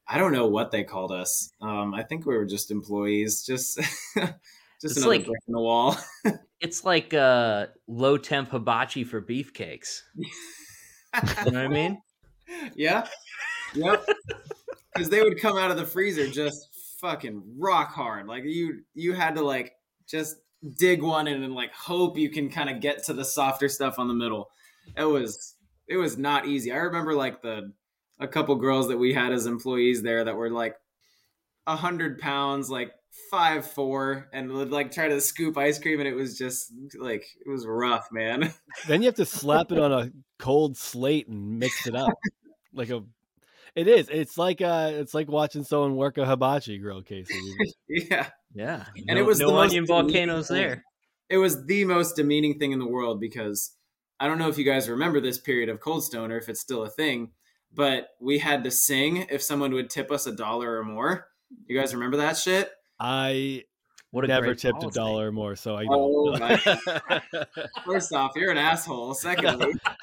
[0.08, 1.50] I don't know what they called us.
[1.60, 3.78] Um, I think we were just employees, just
[4.16, 4.32] just
[4.84, 5.96] It's another like- brick in the wall.
[6.60, 9.98] It's like uh low temp hibachi for beefcakes.
[10.14, 12.00] You know what I mean?
[12.74, 13.06] Yeah.
[13.74, 14.06] Yep.
[14.92, 16.68] Because they would come out of the freezer just
[17.00, 18.26] fucking rock hard.
[18.26, 19.72] Like you you had to like
[20.06, 20.36] just
[20.76, 23.98] dig one in and like hope you can kind of get to the softer stuff
[23.98, 24.48] on the middle.
[24.96, 25.56] It was
[25.88, 26.72] it was not easy.
[26.72, 27.72] I remember like the
[28.20, 30.76] a couple girls that we had as employees there that were like
[31.66, 32.92] hundred pounds, like
[33.30, 37.24] five four, and would like try to scoop ice cream, and it was just like
[37.44, 38.52] it was rough, man.
[38.88, 42.12] Then you have to slap it on a cold slate and mix it up.
[42.72, 43.02] like a
[43.74, 44.08] it is.
[44.10, 47.34] It's like uh it's like watching someone work a hibachi grill, Casey.
[47.88, 48.28] yeah.
[48.54, 48.84] Yeah.
[48.96, 50.84] And no, it was no the onion demeaning volcanoes there.
[51.30, 53.74] it was the most demeaning thing in the world because
[54.20, 56.60] I don't know if you guys remember this period of Cold Stone or if it's
[56.60, 57.30] still a thing,
[57.74, 61.28] but we had to sing if someone would tip us a dollar or more.
[61.66, 62.70] You guys remember that shit?
[63.00, 63.64] I
[64.10, 66.62] What a never great tipped a dollar more, so I Oh, don't.
[67.86, 69.14] First off, you're an asshole.
[69.14, 69.72] Secondly,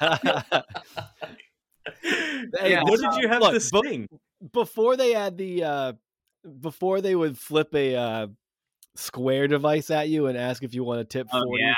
[2.02, 2.82] Hey, Yeah.
[2.82, 4.08] what did you have Look, to but- sing?
[4.52, 5.92] before they had the uh
[6.60, 8.26] before they would flip a uh
[8.96, 11.74] square device at you and ask if you want to tip Oh, 40 yeah.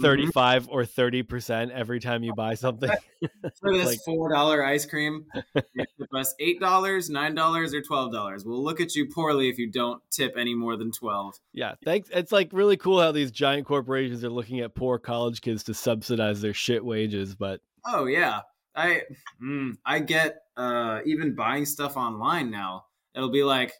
[0.00, 2.90] 35 or 30% every time you buy something
[3.60, 7.82] for this like- four dollar ice cream, you tip us eight dollars, nine dollars, or
[7.82, 8.44] twelve dollars.
[8.44, 11.34] We'll look at you poorly if you don't tip any more than twelve.
[11.52, 15.40] yeah thanks it's like really cool how these giant corporations are looking at poor college
[15.40, 18.40] kids to subsidize their shit wages but Oh yeah,
[18.74, 19.02] I
[19.42, 22.84] mm, I get uh, even buying stuff online now.
[23.14, 23.72] It'll be like,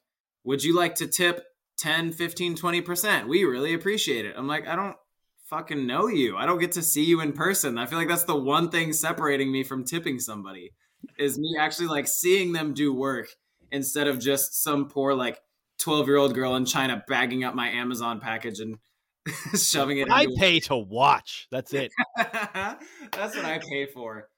[0.44, 1.44] "Would you like to tip
[1.78, 3.28] 10, 15, 20 percent?
[3.28, 4.96] We really appreciate it." I'm like, I don't
[5.48, 6.36] fucking know you.
[6.36, 7.78] I don't get to see you in person.
[7.78, 10.72] I feel like that's the one thing separating me from tipping somebody
[11.18, 13.28] is me actually like seeing them do work
[13.70, 15.40] instead of just some poor like
[15.78, 18.78] 12 year old girl in China bagging up my Amazon package and
[19.56, 20.10] shoving it.
[20.10, 24.28] i into a- pay to watch that's it That's what I pay for.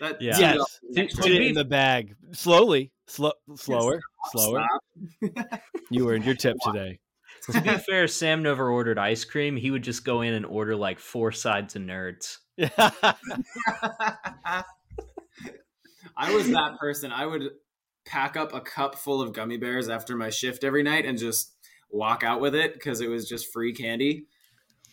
[0.00, 0.38] That Yeah.
[0.38, 0.80] Yes.
[0.96, 4.64] $2 To- put it be- in the bag slowly slow slower slower
[5.22, 5.62] slap.
[5.90, 6.98] you earned your tip today
[7.52, 9.56] to be fair, Sam never ordered ice cream.
[9.56, 12.38] He would just go in and order like four sides of nerds.
[16.18, 17.12] I was that person.
[17.12, 17.50] I would
[18.06, 21.54] pack up a cup full of gummy bears after my shift every night and just
[21.90, 24.26] walk out with it because it was just free candy.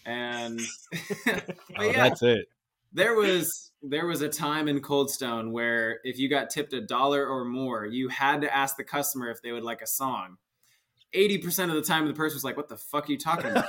[0.06, 0.60] And
[1.26, 2.48] but oh, yeah, that's it
[2.94, 7.28] there was there was a time in Coldstone where if you got tipped a dollar
[7.28, 10.38] or more, you had to ask the customer if they would like a song.
[11.14, 13.52] Eighty percent of the time, the person was like, "What the fuck are you talking
[13.52, 13.66] about?"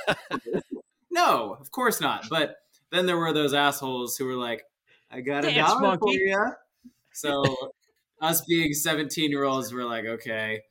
[1.10, 2.28] no, of course not.
[2.28, 2.56] But
[2.90, 4.62] then there were those assholes who were like,
[5.10, 6.52] "I got a Dance dollar for you."
[7.16, 7.44] So
[8.20, 10.62] us being seventeen year olds, we were like, "Okay."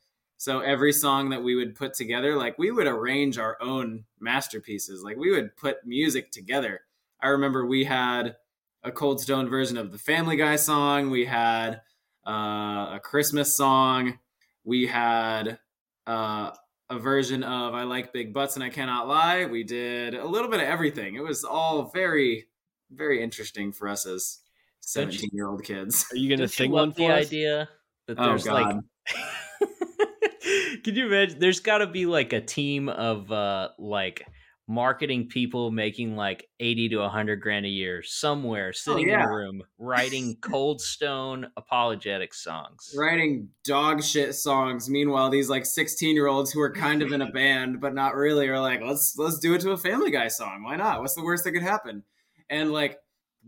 [0.44, 5.02] So every song that we would put together, like we would arrange our own masterpieces.
[5.02, 6.82] Like we would put music together.
[7.22, 8.36] I remember we had
[8.84, 11.10] a Cold Stone version of the Family Guy song.
[11.10, 11.80] We had
[12.28, 14.20] uh, a Christmas song.
[14.66, 15.60] We had
[16.06, 16.52] uh,
[16.90, 19.46] a version of I Like Big Butts and I Cannot Lie.
[19.46, 21.16] We did a little bit of everything.
[21.16, 22.48] It was all very,
[22.92, 24.40] very interesting for us as
[24.82, 26.06] 17 year old kids.
[26.12, 27.70] are you gonna Don't sing love one the for us idea
[28.08, 28.76] that Oh, there's like
[30.84, 31.40] Can you imagine?
[31.40, 34.28] There's got to be like a team of uh like
[34.68, 39.16] marketing people making like 80 to 100 grand a year somewhere oh, sitting yeah.
[39.16, 42.94] in a room writing cold stone apologetic songs.
[42.98, 44.90] Writing dog shit songs.
[44.90, 48.16] Meanwhile these like 16 year olds who are kind of in a band but not
[48.16, 50.64] really are like let's let's do it to a family guy song.
[50.64, 51.02] Why not?
[51.02, 52.04] What's the worst that could happen?
[52.50, 52.98] And like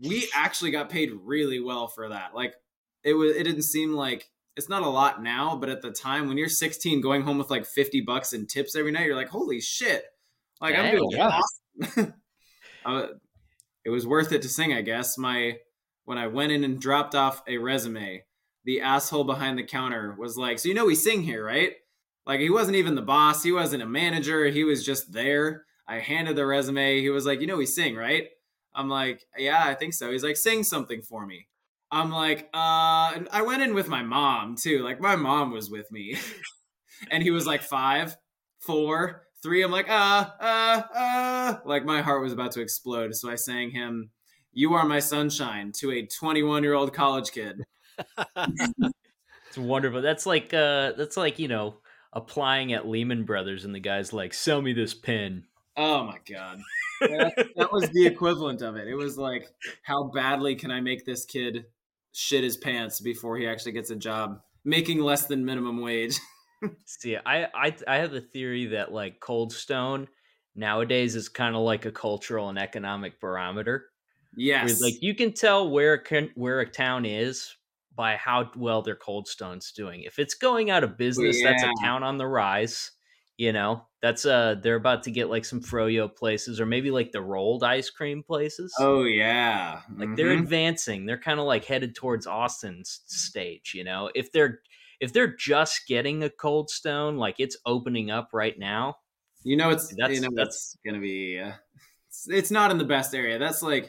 [0.02, 2.34] we actually got paid really well for that.
[2.34, 2.54] Like
[3.02, 6.28] it was it didn't seem like it's not a lot now but at the time
[6.28, 9.28] when you're 16 going home with like 50 bucks in tips every night you're like
[9.28, 10.04] holy shit
[10.60, 11.40] like I'm doing yeah.
[11.82, 12.14] awesome.
[12.84, 13.08] Uh,
[13.84, 15.18] it was worth it to sing, I guess.
[15.18, 15.56] My
[16.04, 18.22] when I went in and dropped off a resume,
[18.64, 21.72] the asshole behind the counter was like, "So you know we sing here, right?"
[22.26, 25.64] Like he wasn't even the boss, he wasn't a manager, he was just there.
[25.88, 27.00] I handed the resume.
[27.00, 28.28] He was like, "You know we sing, right?"
[28.74, 31.48] I'm like, "Yeah, I think so." He's like, "Sing something for me."
[31.90, 34.82] I'm like, "Uh," and I went in with my mom too.
[34.82, 36.16] Like my mom was with me,
[37.10, 38.16] and he was like five,
[38.60, 39.62] four, three.
[39.62, 41.56] I'm like, uh, uh, uh.
[41.64, 43.14] Like my heart was about to explode.
[43.14, 44.10] So I sang him,
[44.52, 47.64] You Are My Sunshine to a 21 year old college kid.
[48.36, 51.78] it's wonderful that's like uh that's like you know
[52.12, 55.44] applying at lehman brothers and the guy's like sell me this pin
[55.76, 56.60] Oh my God.
[57.00, 58.88] That, that was the equivalent of it.
[58.88, 59.46] It was like,
[59.82, 61.66] how badly can I make this kid
[62.12, 66.18] shit his pants before he actually gets a job making less than minimum wage?
[66.84, 70.08] See, I I I have the theory that like Cold Stone
[70.54, 73.86] nowadays is kind of like a cultural and economic barometer.
[74.38, 74.80] Yes.
[74.82, 77.54] like you can tell where a con- where a town is
[77.94, 80.02] by how well their Cold Stone's doing.
[80.02, 82.90] If it's going out of business, that's a town on the rise.
[83.38, 87.12] You know, that's uh they're about to get like some froyo places or maybe like
[87.12, 88.74] the rolled ice cream places.
[88.78, 89.82] oh, yeah.
[89.96, 90.42] like they're Mhm.
[90.42, 94.60] advancing they're kind of like headed towards austin's stage you know if they're
[95.00, 98.96] if they're just getting a cold stone like it's opening up right now
[99.44, 101.38] You know, it's That's- you know that's- it's gonna be.
[101.38, 101.52] Uh,
[102.08, 103.38] it's, it's not in the best area.
[103.38, 103.84] That's like.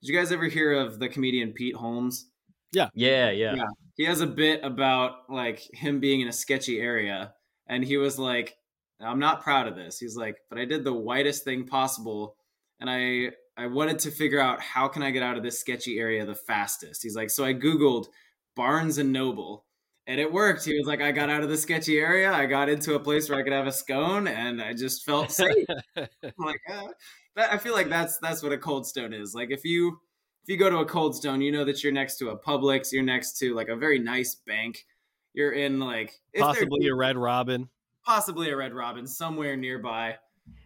[0.00, 2.30] Did you guys ever hear of the comedian Pete Holmes?
[2.72, 2.88] Yeah.
[2.94, 3.64] yeah yeah, Yeah.
[3.96, 7.34] He has a bit about like him being in a sketchy area,
[7.66, 8.56] and he was like,
[9.00, 12.36] "I'm not proud of this." He's like, "But I did the whitest thing possible,
[12.78, 15.98] and I I wanted to figure out how can I get out of this sketchy
[15.98, 18.06] area the fastest." He's like, "So I googled
[18.54, 19.66] Barnes and Noble."
[20.10, 20.64] And it worked.
[20.64, 22.32] He was like, I got out of the sketchy area.
[22.32, 25.30] I got into a place where I could have a scone, and I just felt
[25.42, 25.66] safe.
[25.96, 26.88] I'm like, uh,
[27.36, 29.36] that, I feel like that's that's what a cold stone is.
[29.36, 30.00] Like if you
[30.42, 32.90] if you go to a cold stone, you know that you're next to a Publix,
[32.90, 34.84] you're next to like a very nice bank.
[35.32, 37.68] You're in like Possibly a Red Robin.
[38.04, 40.16] possibly a Red Robin somewhere nearby.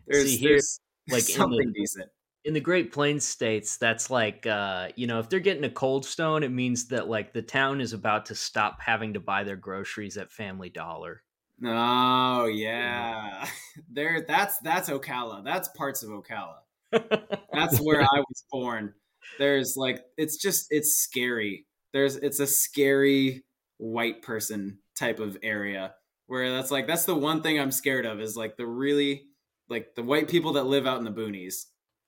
[0.07, 0.81] There's, See, here, there's
[1.11, 2.09] like, in something the- decent.
[2.45, 6.05] In the great plains states that's like uh you know if they're getting a cold
[6.05, 9.57] stone it means that like the town is about to stop having to buy their
[9.57, 11.23] groceries at family dollar
[11.63, 13.47] Oh yeah,
[13.91, 14.25] there.
[14.27, 15.45] That's that's Ocala.
[15.45, 16.57] That's parts of Ocala.
[17.53, 18.95] That's where I was born.
[19.39, 21.67] There's like it's just it's scary.
[21.93, 23.45] There's it's a scary
[23.79, 25.95] white person type of area
[26.27, 29.25] where that's like that's the one thing I'm scared of is like the really
[29.69, 31.65] like the white people that live out in the boonies.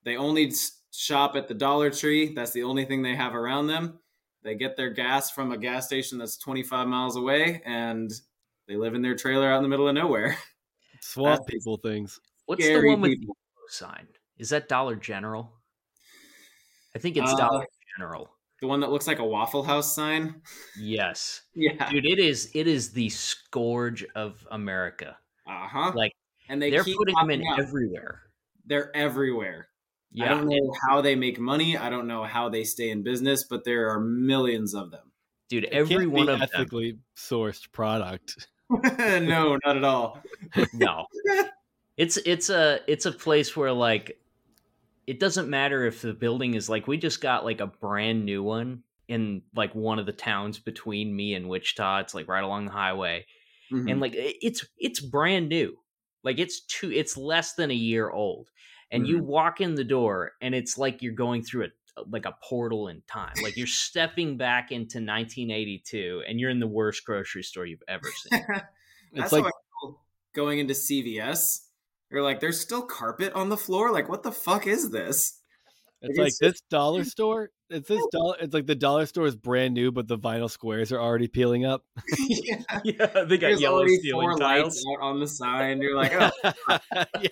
[0.06, 0.50] They only
[0.92, 2.32] shop at the Dollar Tree.
[2.34, 3.98] That's the only thing they have around them.
[4.42, 8.10] They get their gas from a gas station that's 25 miles away and
[8.68, 10.38] they live in their trailer out in the middle of nowhere.
[11.00, 12.18] Swamp people things.
[12.46, 13.36] what's the one with the people.
[13.36, 14.06] yellow sign
[14.38, 15.52] is that dollar general
[16.94, 17.66] i think it's Uh, dollar
[17.98, 18.30] general
[18.60, 20.40] The one that looks like a Waffle House sign.
[20.78, 21.90] yes Yeah.
[21.90, 25.16] dude it is it is the scourge of america
[25.46, 25.92] Uh huh.
[25.94, 26.12] like
[26.48, 27.58] and they they are keep putting them in up.
[27.58, 28.22] everywhere
[28.64, 29.68] They're everywhere.
[30.20, 31.76] I don't know how they make money.
[31.76, 35.12] I don't know how they stay in business, but there are millions of them.
[35.48, 38.48] dude It every can't one be of them ethically sourced product.
[38.70, 40.20] no, not at all.
[40.72, 41.06] no
[41.96, 44.18] it's it's a it's a place where like
[45.06, 48.42] it doesn't matter if the building is like we just got like a brand new
[48.42, 52.64] one in like one of the towns between me and wichita it's like right along
[52.66, 53.24] the highway
[53.72, 53.90] Mhm.
[53.90, 55.76] and like it's it's brand new
[56.24, 58.50] like it's two it's less than a year old
[58.90, 59.26] and you mm-hmm.
[59.26, 61.68] walk in the door and it's like you're going through a
[62.10, 66.66] like a portal in time like you're stepping back into 1982 and you're in the
[66.66, 68.44] worst grocery store you've ever seen
[69.12, 70.00] It's like how I feel
[70.34, 71.62] going into CVS.
[72.10, 73.90] You're like, there's still carpet on the floor.
[73.90, 75.40] Like, what the fuck is this?
[76.02, 77.50] it's Like, like this dollar store.
[77.68, 78.36] It's this dollar.
[78.40, 81.64] It's like the dollar store is brand new, but the vinyl squares are already peeling
[81.64, 81.84] up.
[82.18, 82.62] yeah.
[82.84, 85.80] yeah they got There's yellow already ceiling tiles lights out on the sign.
[85.80, 86.76] You're like, oh,
[87.20, 87.28] Yeah.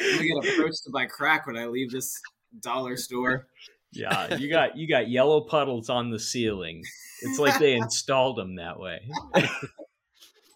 [0.00, 2.20] I'm gonna get approached by crack when I leave this
[2.60, 3.46] dollar store.
[3.92, 6.82] Yeah, you got you got yellow puddles on the ceiling.
[7.22, 9.00] It's like they installed them that way.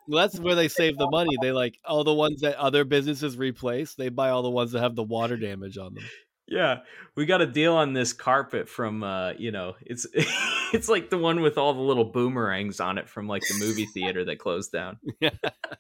[0.09, 1.37] Well, that's where they save the money.
[1.41, 3.95] They like all the ones that other businesses replace.
[3.95, 6.05] They buy all the ones that have the water damage on them.
[6.49, 6.81] Yeah,
[7.15, 10.07] we got a deal on this carpet from uh, you know, it's
[10.75, 13.87] it's like the one with all the little boomerangs on it from like the movie
[13.87, 14.99] theater that closed down.
[15.21, 15.31] Yeah.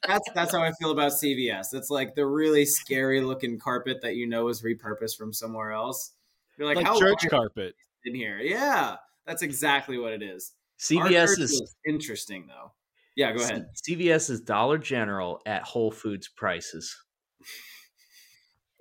[0.07, 1.75] That's that's how I feel about CVS.
[1.75, 6.13] It's like the really scary looking carpet that you know is repurposed from somewhere else.
[6.57, 7.75] You're like, Like, how church carpet.
[8.05, 8.39] in here?
[8.39, 8.97] Yeah,
[9.27, 10.53] that's exactly what it is.
[10.81, 12.73] CVS church is interesting though.
[13.17, 13.67] Yeah, go ahead.
[13.89, 16.97] CVS is Dollar General at Whole Foods prices.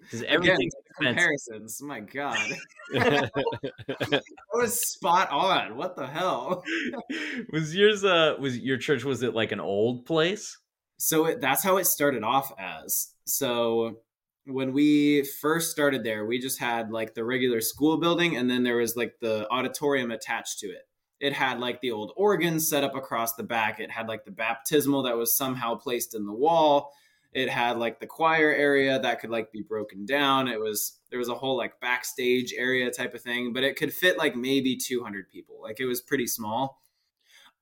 [0.02, 0.81] Because Again, everything's expensive.
[0.98, 1.82] Comparisons.
[1.82, 2.38] My God,
[2.94, 4.24] that
[4.54, 5.76] was spot on.
[5.76, 6.64] What the hell?
[7.52, 10.58] was yours uh was your church was it like an old place?
[10.98, 13.14] So it, that's how it started off as.
[13.26, 13.98] So
[14.46, 18.64] when we first started there, we just had like the regular school building, and then
[18.64, 20.88] there was like the auditorium attached to it.
[21.20, 23.80] It had like the old organ set up across the back.
[23.80, 26.92] It had like the baptismal that was somehow placed in the wall.
[27.34, 30.50] It had like the choir area that could like be broken down.
[30.50, 33.94] It was there was a whole like backstage area type of thing, but it could
[33.94, 35.60] fit like maybe 200 people.
[35.62, 36.82] Like it was pretty small.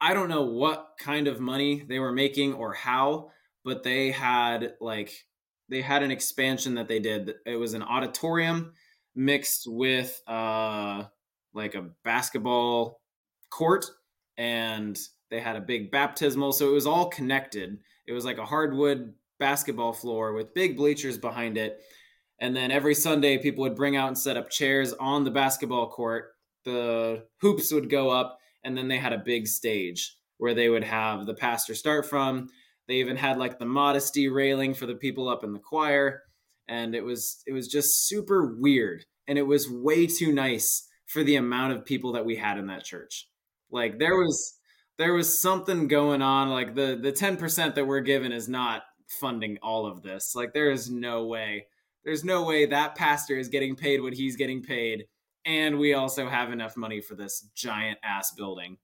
[0.02, 3.32] I don't know what kind of money they were making or how,
[3.64, 5.26] but they had like
[5.68, 7.36] they had an expansion that they did.
[7.46, 8.74] It was an auditorium
[9.16, 11.04] mixed with uh
[11.54, 13.02] like a basketball
[13.52, 13.86] court
[14.38, 14.98] and
[15.30, 17.78] they had a big baptismal so it was all connected.
[18.08, 21.80] It was like a hardwood basketball floor with big bleachers behind it.
[22.40, 25.90] And then every Sunday people would bring out and set up chairs on the basketball
[25.90, 26.32] court.
[26.66, 30.84] The hoops would go up and then they had a big stage where they would
[30.84, 32.49] have the pastor start from.
[32.88, 36.24] They even had like the modesty railing for the people up in the choir.
[36.68, 39.06] And it was it was just super weird.
[39.28, 42.68] And it was way too nice for the amount of people that we had in
[42.68, 43.28] that church.
[43.72, 44.60] Like there was
[44.98, 46.49] there was something going on.
[46.49, 50.72] Like the the 10% that we're given is not funding all of this like there
[50.72, 51.65] is no way
[52.06, 55.06] there's no way that pastor is getting paid what he's getting paid
[55.45, 58.77] and we also have enough money for this giant ass building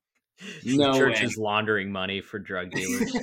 [0.65, 1.25] no the church way.
[1.25, 3.15] is laundering money for drug dealers.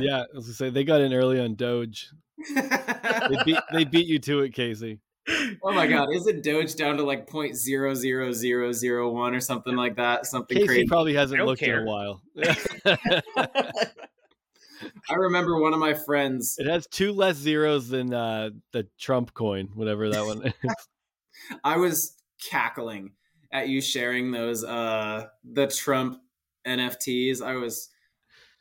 [0.00, 2.08] yeah, I was gonna say they got in early on Doge.
[2.54, 5.00] They beat they beat you to it, Casey.
[5.62, 9.40] oh my god, isn't Doge down to like point zero zero zero zero one or
[9.40, 10.26] something like that?
[10.26, 10.86] Something Casey crazy.
[10.86, 12.22] probably hasn't don't looked in a while.
[15.10, 16.56] I remember one of my friends.
[16.58, 20.52] it has two less zeros than uh, the Trump coin, whatever that one is.
[21.64, 22.16] I was
[22.50, 23.12] cackling
[23.52, 26.18] at you sharing those uh the Trump
[26.66, 27.42] NFTs.
[27.42, 27.88] I was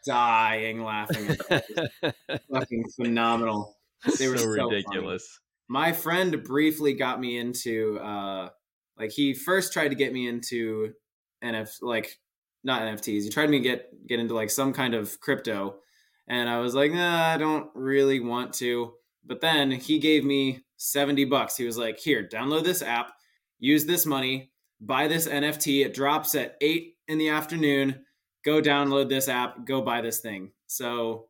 [0.05, 1.29] dying laughing.
[1.29, 1.65] At
[2.01, 2.15] that.
[2.51, 3.77] Fucking phenomenal.
[4.17, 4.75] They were so so funny.
[4.75, 5.39] ridiculous.
[5.67, 8.49] my friend briefly got me into uh
[8.97, 10.93] like he first tried to get me into
[11.43, 12.17] NF like
[12.63, 13.23] not NFTs.
[13.23, 15.75] He tried to me get get into like some kind of crypto
[16.27, 18.93] and I was like, nah, I don't really want to.
[19.25, 21.57] But then he gave me 70 bucks.
[21.57, 23.11] He was like, here, download this app,
[23.59, 25.85] use this money, buy this NFT.
[25.85, 28.03] It drops at eight in the afternoon.
[28.43, 30.51] Go download this app, go buy this thing.
[30.67, 31.27] So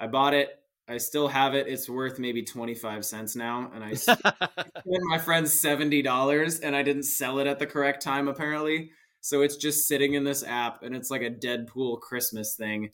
[0.00, 0.50] I bought it.
[0.88, 1.68] I still have it.
[1.68, 3.70] It's worth maybe 25 cents now.
[3.74, 4.22] And I spent
[4.86, 8.90] my friend's $70 and I didn't sell it at the correct time, apparently.
[9.20, 12.90] So it's just sitting in this app and it's like a Deadpool Christmas thing.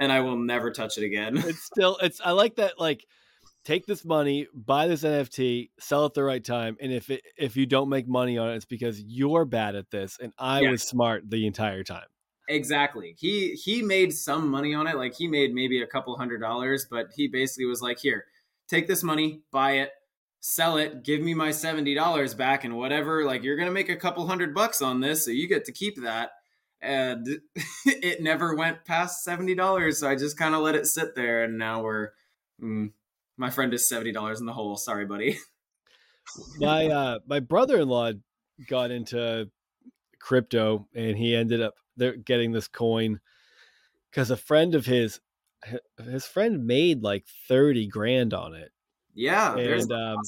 [0.00, 1.36] And I will never touch it again.
[1.38, 3.04] it's still it's I like that like
[3.64, 7.56] take this money, buy this NFT, sell it the right time, and if it if
[7.56, 10.70] you don't make money on it, it's because you're bad at this and I Yes.
[10.70, 12.06] was smart the entire time.
[12.48, 13.14] Exactly.
[13.18, 14.96] He he made some money on it.
[14.96, 18.24] Like he made maybe a couple hundred dollars, but he basically was like, "Here,
[18.68, 19.90] take this money, buy it,
[20.40, 23.24] sell it, give me my seventy dollars back, and whatever.
[23.24, 26.00] Like you're gonna make a couple hundred bucks on this, so you get to keep
[26.02, 26.30] that."
[26.80, 27.26] And
[27.86, 31.44] it never went past seventy dollars, so I just kind of let it sit there,
[31.44, 32.10] and now we're.
[32.62, 32.92] Mm,
[33.36, 34.76] my friend is seventy dollars in the hole.
[34.76, 35.38] Sorry, buddy.
[36.58, 38.12] my uh my brother-in-law
[38.68, 39.50] got into
[40.18, 41.74] crypto and he ended up
[42.24, 43.20] getting this coin
[44.10, 45.20] because a friend of his
[46.04, 48.72] his friend made like 30 grand on it
[49.18, 50.18] Yeah, there's And, um,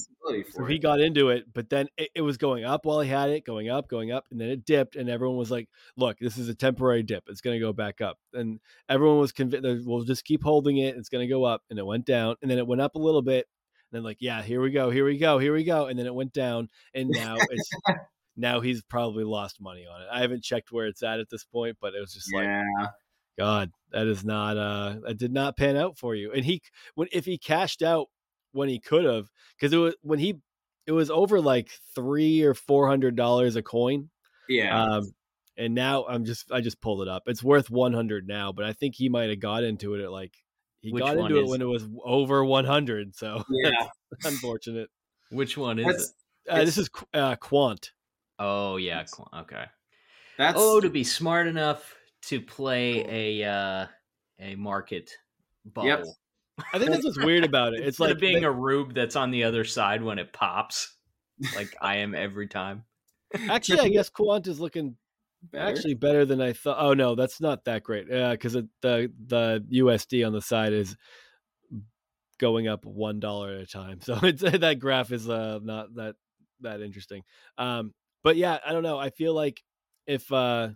[0.51, 3.29] so he got into it but then it, it was going up while he had
[3.29, 6.37] it going up going up and then it dipped and everyone was like look this
[6.37, 7.23] is a temporary dip.
[7.27, 8.17] It's going to go back up.
[8.33, 8.59] And
[8.89, 10.97] everyone was convinced we'll just keep holding it.
[10.97, 12.99] It's going to go up and it went down and then it went up a
[12.99, 13.47] little bit
[13.91, 16.05] and then like yeah here we go here we go here we go and then
[16.05, 17.69] it went down and now it's
[18.35, 20.07] now he's probably lost money on it.
[20.11, 22.45] I haven't checked where it's at at this point but it was just like.
[23.39, 26.33] God, that is not uh that did not pan out for you.
[26.33, 26.61] And he
[26.95, 28.07] when if he cashed out
[28.51, 30.39] when he could have, because it was when he
[30.87, 34.09] it was over like three or four hundred dollars a coin.
[34.49, 34.83] Yeah.
[34.83, 35.13] Um
[35.57, 37.23] and now I'm just I just pulled it up.
[37.27, 40.11] It's worth one hundred now, but I think he might have got into it at
[40.11, 40.33] like
[40.81, 43.15] he Which got into it when it was over 100.
[43.15, 43.87] So Yeah.
[44.23, 44.89] unfortunate.
[45.29, 46.11] Which one is That's it?
[46.49, 47.91] Uh, this is uh, Quant.
[48.39, 49.65] Oh yeah, cl- okay.
[50.37, 53.87] that's Oh, to be smart enough to play a uh,
[54.39, 55.11] a market
[55.63, 55.87] bubble.
[55.87, 56.05] Yep.
[56.73, 57.79] I think that's what's weird about it.
[57.79, 60.33] It's Instead like of being they- a rube that's on the other side when it
[60.33, 60.93] pops,
[61.55, 62.83] like I am every time.
[63.49, 64.95] actually, I guess Quant is looking
[65.51, 65.65] better.
[65.69, 66.77] actually better than I thought.
[66.79, 68.07] Oh no, that's not that great.
[68.09, 70.95] Yeah, because the the USD on the side is
[72.39, 73.99] going up one dollar at a time.
[74.03, 76.15] So it's that graph is uh not that
[76.61, 77.23] that interesting.
[77.57, 77.93] Um,
[78.23, 78.97] but yeah, I don't know.
[78.99, 79.61] I feel like
[80.07, 80.69] if uh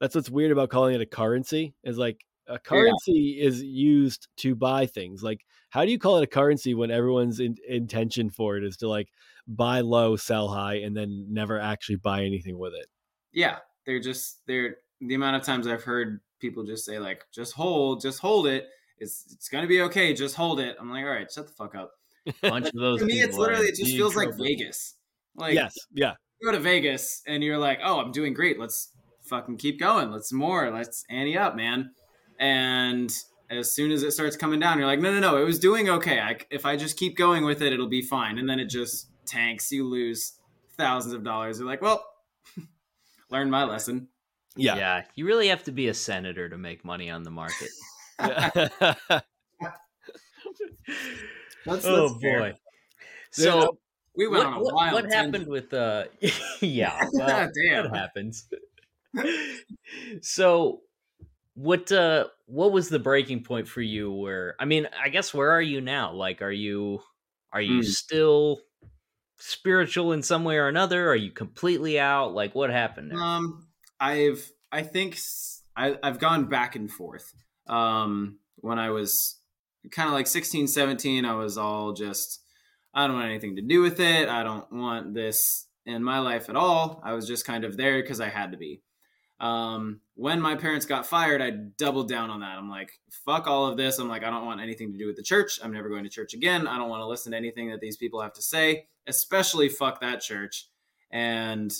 [0.00, 4.54] that's what's weird about calling it a currency is like a currency is used to
[4.54, 5.22] buy things.
[5.22, 8.76] Like, how do you call it a currency when everyone's in, intention for it is
[8.78, 9.08] to like
[9.46, 12.86] buy low, sell high, and then never actually buy anything with it?
[13.32, 17.52] yeah, they're just they're the amount of times I've heard people just say like, just
[17.52, 18.66] hold, just hold it.
[18.98, 20.12] It's it's gonna be okay.
[20.12, 20.76] Just hold it.
[20.80, 21.92] I'm like, all right, shut the fuck up.
[22.42, 24.34] bunch of those For me, it's literally it just indeed feels like.
[24.34, 24.94] Vegas.
[25.36, 26.14] Like yes, yeah.
[26.40, 28.58] you go to Vegas and you're like, oh, I'm doing great.
[28.58, 28.90] Let's
[29.22, 30.10] fucking keep going.
[30.10, 30.70] Let's more.
[30.72, 31.92] Let's ante up, man.
[32.38, 33.14] And
[33.50, 35.36] as soon as it starts coming down, you're like, no, no, no.
[35.40, 36.20] It was doing okay.
[36.20, 38.38] I, if I just keep going with it, it'll be fine.
[38.38, 39.72] And then it just tanks.
[39.72, 40.34] You lose
[40.76, 41.58] thousands of dollars.
[41.58, 42.04] You're like, well,
[43.30, 44.08] learn my lesson.
[44.56, 44.76] Yeah.
[44.76, 47.68] Yeah, you really have to be a senator to make money on the market.
[51.66, 52.38] That's, oh that's fair.
[52.40, 52.54] boy.
[53.30, 53.78] So
[54.16, 55.34] We went what, on a what- wild what tangent.
[55.34, 56.04] happened with uh
[56.60, 57.90] yeah, well, Damn.
[57.90, 58.48] that happens.
[60.22, 60.80] so
[61.58, 65.50] what uh what was the breaking point for you where I mean, I guess where
[65.50, 66.12] are you now?
[66.12, 67.02] Like are you
[67.52, 67.82] are you Hmm.
[67.82, 68.60] still
[69.38, 71.08] spiritual in some way or another?
[71.10, 72.34] Are you completely out?
[72.34, 73.18] Like what happened there?
[73.20, 73.68] Um,
[74.00, 75.18] I've I think
[75.76, 77.32] I, i've gone back and forth.
[77.66, 79.40] Um, when I was
[79.90, 82.40] kind of like 16, 17, I was all just
[82.94, 84.28] I don't want anything to do with it.
[84.28, 87.00] I don't want this in my life at all.
[87.04, 88.82] I was just kind of there because I had to be.
[89.40, 92.58] Um, when my parents got fired, I doubled down on that.
[92.58, 92.90] I'm like,
[93.24, 93.98] fuck all of this.
[93.98, 95.60] I'm like, I don't want anything to do with the church.
[95.62, 96.66] I'm never going to church again.
[96.66, 100.00] I don't want to listen to anything that these people have to say, especially fuck
[100.00, 100.68] that church.
[101.12, 101.72] And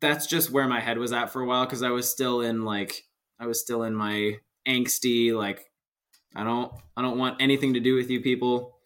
[0.00, 2.64] that's just where my head was at for a while because I was still in
[2.64, 3.04] like
[3.38, 4.38] I was still in my
[4.68, 5.70] angsty like
[6.34, 8.78] I don't I don't want anything to do with you people.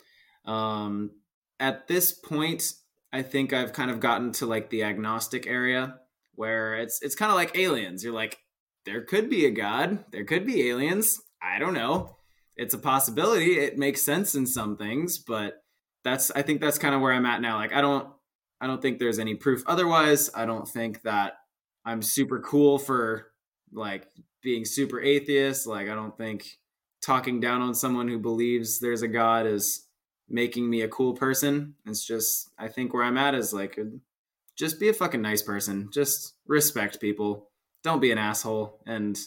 [0.45, 1.11] Um
[1.59, 2.73] at this point
[3.13, 6.00] I think I've kind of gotten to like the agnostic area
[6.41, 8.03] where it's it's kind of like aliens.
[8.03, 8.39] You're like
[8.87, 11.21] there could be a god, there could be aliens.
[11.43, 12.17] I don't know.
[12.57, 13.59] It's a possibility.
[13.59, 15.63] It makes sense in some things, but
[16.03, 17.57] that's I think that's kind of where I'm at now.
[17.57, 18.09] Like I don't
[18.59, 20.31] I don't think there's any proof otherwise.
[20.35, 21.35] I don't think that
[21.85, 23.27] I'm super cool for
[23.71, 24.07] like
[24.43, 25.67] being super atheist.
[25.67, 26.59] Like I don't think
[27.05, 29.87] talking down on someone who believes there's a god is
[30.27, 31.75] making me a cool person.
[31.85, 33.79] It's just I think where I'm at is like
[34.61, 35.89] just be a fucking nice person.
[35.93, 37.49] Just respect people.
[37.83, 39.19] Don't be an asshole and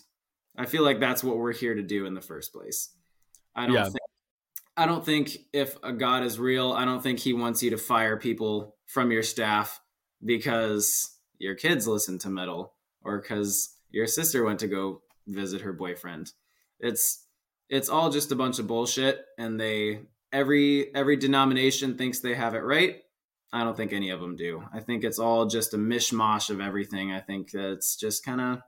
[0.56, 2.96] I feel like that's what we're here to do in the first place.
[3.56, 3.84] I don't Yeah.
[3.86, 3.98] think
[4.78, 7.78] I don't think if a god is real, I don't think he wants you to
[7.78, 9.80] fire people from your staff
[10.24, 12.74] because your kids listen to metal
[13.04, 16.32] or because your sister went to go visit her boyfriend.
[16.80, 17.26] It's
[17.70, 20.02] it's all just a bunch of bullshit and they
[20.32, 23.02] every every denomination thinks they have it right.
[23.54, 24.64] I don't think any of them do.
[24.74, 27.12] I think it's all just a mishmash of everything.
[27.12, 28.62] I think that it's just kind of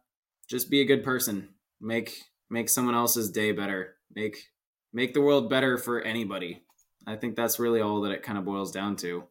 [0.48, 1.50] just be a good person.
[1.82, 3.96] Make make someone else's day better.
[4.16, 4.52] Make
[4.94, 6.62] make the world better for anybody.
[7.08, 9.24] I think that's really all that it kind of boils down to.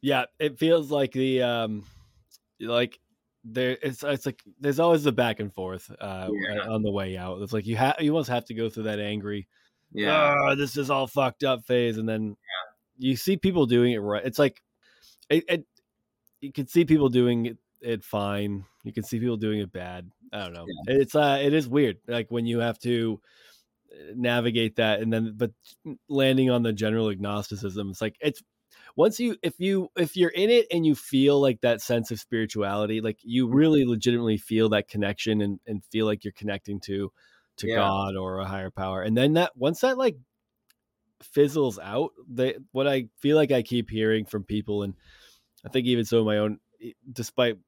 [0.00, 1.84] Yeah, it feels like the um
[2.60, 2.98] like
[3.44, 6.60] there it's it's like there's always the back and forth uh Yeah.
[6.68, 7.42] on the way out.
[7.42, 9.48] It's like you have you almost have to go through that angry
[9.92, 10.34] Yeah.
[10.36, 12.36] "Ah, this is all fucked up phase and then
[12.98, 14.24] you see people doing it right.
[14.24, 14.62] It's like
[15.28, 15.66] it, it
[16.40, 18.64] you can see people doing it, it fine.
[18.84, 20.10] You can see people doing it bad.
[20.32, 20.66] I don't know.
[20.86, 23.20] It's uh it is weird like when you have to
[23.92, 25.52] uh, navigate that and then but
[26.08, 28.42] landing on the general agnosticism it's like it's
[28.96, 32.18] once you if you if you're in it and you feel like that sense of
[32.18, 37.12] spirituality like you really legitimately feel that connection and and feel like you're connecting to
[37.56, 37.76] to Yeah.
[37.76, 40.16] god or a higher power and then that once that like
[41.22, 44.94] fizzles out they what i feel like i keep hearing from people and
[45.64, 46.58] i think even of my own
[47.12, 47.58] despite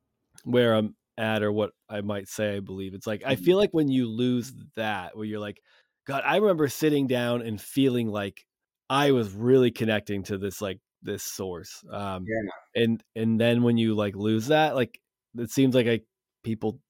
[0.45, 3.45] where i'm at or what i might say i believe it's like i Mhm.
[3.45, 5.61] feel like when you lose that where you're like
[6.07, 8.47] god i remember sitting down and feeling like
[8.91, 12.51] i was really connecting to this like this source um Yeah.
[12.75, 15.01] and and then when you like lose that like
[15.37, 16.01] it seems like i
[16.45, 16.81] people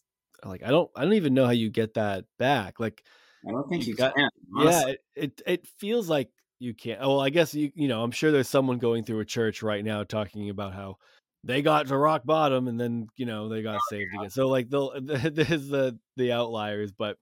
[0.45, 3.05] like i don't i don't even know how you get that back like
[3.47, 4.29] I don't think you, got- can.
[4.53, 7.01] Yeah, it, it it feels like you can't.
[7.03, 9.63] Oh, well, I guess you you know I'm sure there's someone going through a church
[9.63, 10.97] right now talking about how
[11.45, 14.31] they got to rock bottom and then you know they got saved again.
[14.31, 17.17] So like the there's the the outliers, but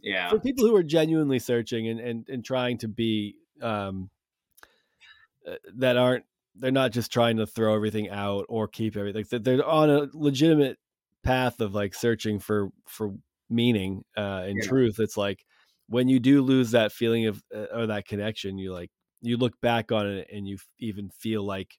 [0.00, 0.28] yeah.
[0.28, 4.10] for people who are genuinely searching and and, and trying to be um
[5.48, 6.24] uh, that aren't
[6.54, 10.78] they're not just trying to throw everything out or keep everything they're on a legitimate
[11.22, 13.14] path of like searching for for
[13.48, 14.68] meaning uh and Yeah.
[14.68, 15.44] truth it's like
[15.88, 18.90] when you do lose that feeling of uh, or that connection you like
[19.20, 21.78] you look back on it and you even feel like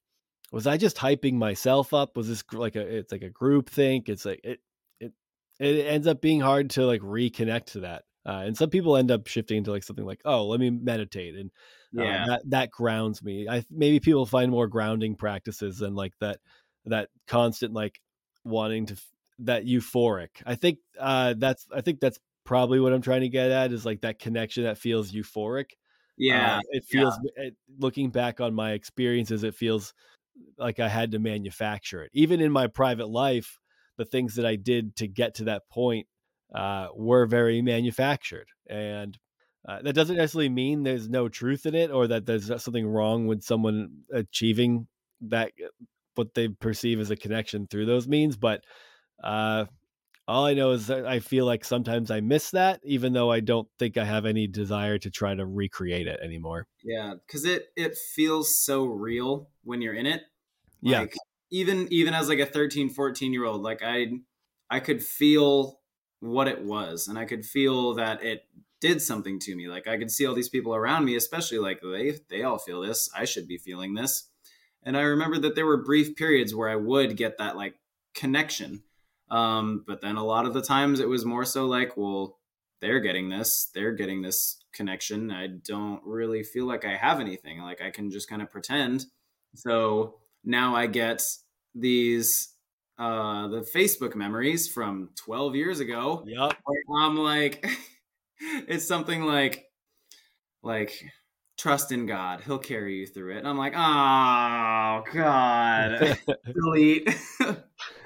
[0.52, 4.10] was i just hyping myself up was this like a it's like a group think
[4.10, 4.60] it's like it
[5.00, 5.12] it
[5.60, 9.12] it ends up being hard to like reconnect to that uh, and some people end
[9.12, 11.52] up shifting into like something like oh let me meditate and
[12.00, 12.26] uh, Yeah.
[12.28, 16.40] that that grounds me i maybe people find more grounding practices than like that
[16.86, 18.00] that constant like
[18.46, 23.02] wanting to f- that euphoric i think uh that's i think that's probably what i'm
[23.02, 25.72] trying to get at is like that connection that feels euphoric
[26.18, 26.57] yeah.
[26.57, 29.94] uh, it feels it, looking back on my experiences it feels
[30.57, 33.60] like i had to manufacture it even in my private life
[33.98, 36.07] the things that i did to get to that point
[36.53, 39.18] uh, were very manufactured and
[39.68, 43.26] uh, that doesn't necessarily mean there's no truth in it or that there's something wrong
[43.26, 44.88] with someone achieving
[45.22, 45.68] that uh,
[46.15, 48.64] what they perceive as a connection through those means but
[49.24, 49.65] uh
[50.28, 53.40] all i know is that i feel like sometimes i miss that even though i
[53.40, 57.68] don't think i have any desire to try to recreate it anymore Yeah, because it
[57.76, 60.24] it feels so real when you're in it.
[60.82, 61.06] Yeah.
[61.52, 64.20] Even even as like a 13, 14 year old, like I
[64.70, 65.80] I could feel
[66.20, 68.44] what it was, and I could feel that it
[68.82, 69.68] did something to me.
[69.68, 72.82] Like I could see all these people around me, especially like they they all feel
[72.82, 73.10] this.
[73.16, 74.30] I should be feeling this.
[74.84, 77.76] And I remember that there were brief periods where I would get that like
[78.14, 78.84] connection.
[79.34, 82.38] Um, but then a lot of the times it was more so like, well,
[82.82, 85.32] they're getting this, they're getting this connection.
[85.32, 87.60] I don't really feel like I have anything.
[87.60, 89.06] Like I can just kind of pretend.
[89.56, 91.22] So now I get
[91.74, 92.50] these
[93.00, 96.24] uh the Facebook memories from 12 years ago.
[96.28, 96.56] yep
[96.96, 97.66] I'm like
[98.68, 99.66] it's something like
[100.62, 101.04] like
[101.58, 103.40] trust in God, he'll carry you through it.
[103.40, 106.20] And I'm like, oh God.
[106.54, 107.10] delete.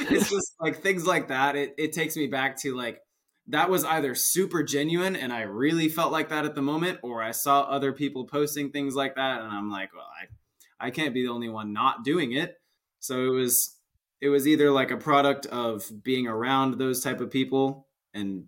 [0.00, 1.56] it's just like things like that.
[1.56, 3.00] It it takes me back to like
[3.48, 7.22] that was either super genuine and I really felt like that at the moment, or
[7.22, 11.14] I saw other people posting things like that, and I'm like, well, I I can't
[11.14, 12.56] be the only one not doing it.
[13.00, 13.76] So it was
[14.20, 18.44] it was either like a product of being around those type of people and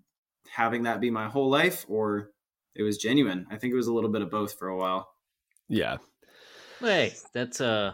[0.50, 2.30] having that be my whole life, or
[2.74, 3.46] it was genuine.
[3.50, 5.08] I think it was a little bit of both for a while.
[5.68, 5.98] yeah
[6.80, 7.92] Hey, that's uh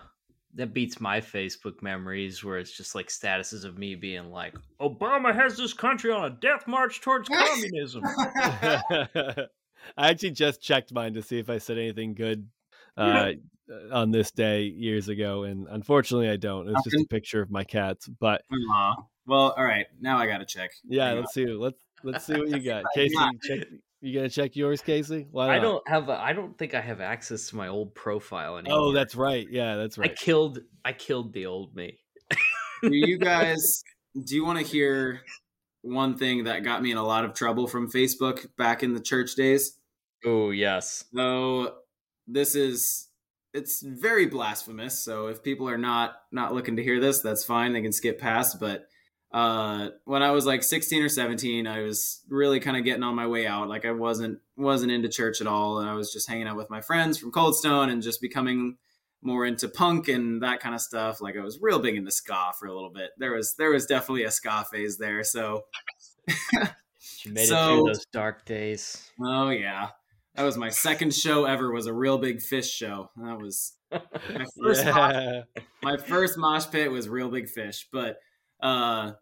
[0.59, 5.35] that beats my Facebook memories where it's just like statuses of me being like, Obama
[5.35, 8.03] has this country on a death march towards communism.
[9.97, 12.49] i actually just checked mine to see if i said anything good
[12.97, 13.31] uh
[13.93, 17.63] on this day years ago and unfortunately i don't it's just a picture of my
[17.65, 18.95] cats but Aw.
[19.27, 19.87] Well, all right.
[20.01, 20.71] Now I got to check.
[20.89, 23.67] yeah Hang let's see let's let's see what you got casey check
[24.01, 27.01] you gonna check yours casey why I don't have a, I don't think I have
[27.01, 28.79] access to my old profile oh, anymore.
[28.79, 30.11] oh that's right yeah that's right.
[30.11, 31.99] I killed I killed the old me.
[32.83, 33.83] do you guys
[34.25, 35.23] do you want to hear
[35.83, 39.01] one thing that got me in a lot of trouble from Facebook back in the
[39.01, 39.79] church days?
[40.25, 41.05] Oh yes.
[41.15, 41.75] So
[42.27, 43.09] this is
[43.55, 45.03] it's very blasphemous.
[45.03, 47.73] So if people are not not looking to hear this, that's fine.
[47.73, 48.59] They can skip past.
[48.61, 48.88] But
[49.33, 53.15] uh, when I was like 16 or 17, I was really kind of getting on
[53.15, 53.69] my way out.
[53.69, 56.71] Like I wasn't wasn't into church at all, and I was just hanging out with
[56.71, 58.77] my friends from Cold Stone and just becoming
[59.21, 61.21] more into punk and that kind of stuff.
[61.21, 63.11] Like I was real big into ska for a little bit.
[63.19, 65.23] There was there was definitely a ska phase there.
[65.25, 65.65] So
[67.25, 69.11] You made it through those dark days.
[69.23, 69.89] oh yeah,
[70.35, 71.73] that was my second show ever.
[71.73, 73.11] Was a Reel Big Fish show.
[73.17, 75.45] That was my first mosh,
[75.83, 77.89] my first mosh pit was Reel Big Fish.
[77.93, 78.19] But
[78.61, 79.13] uh,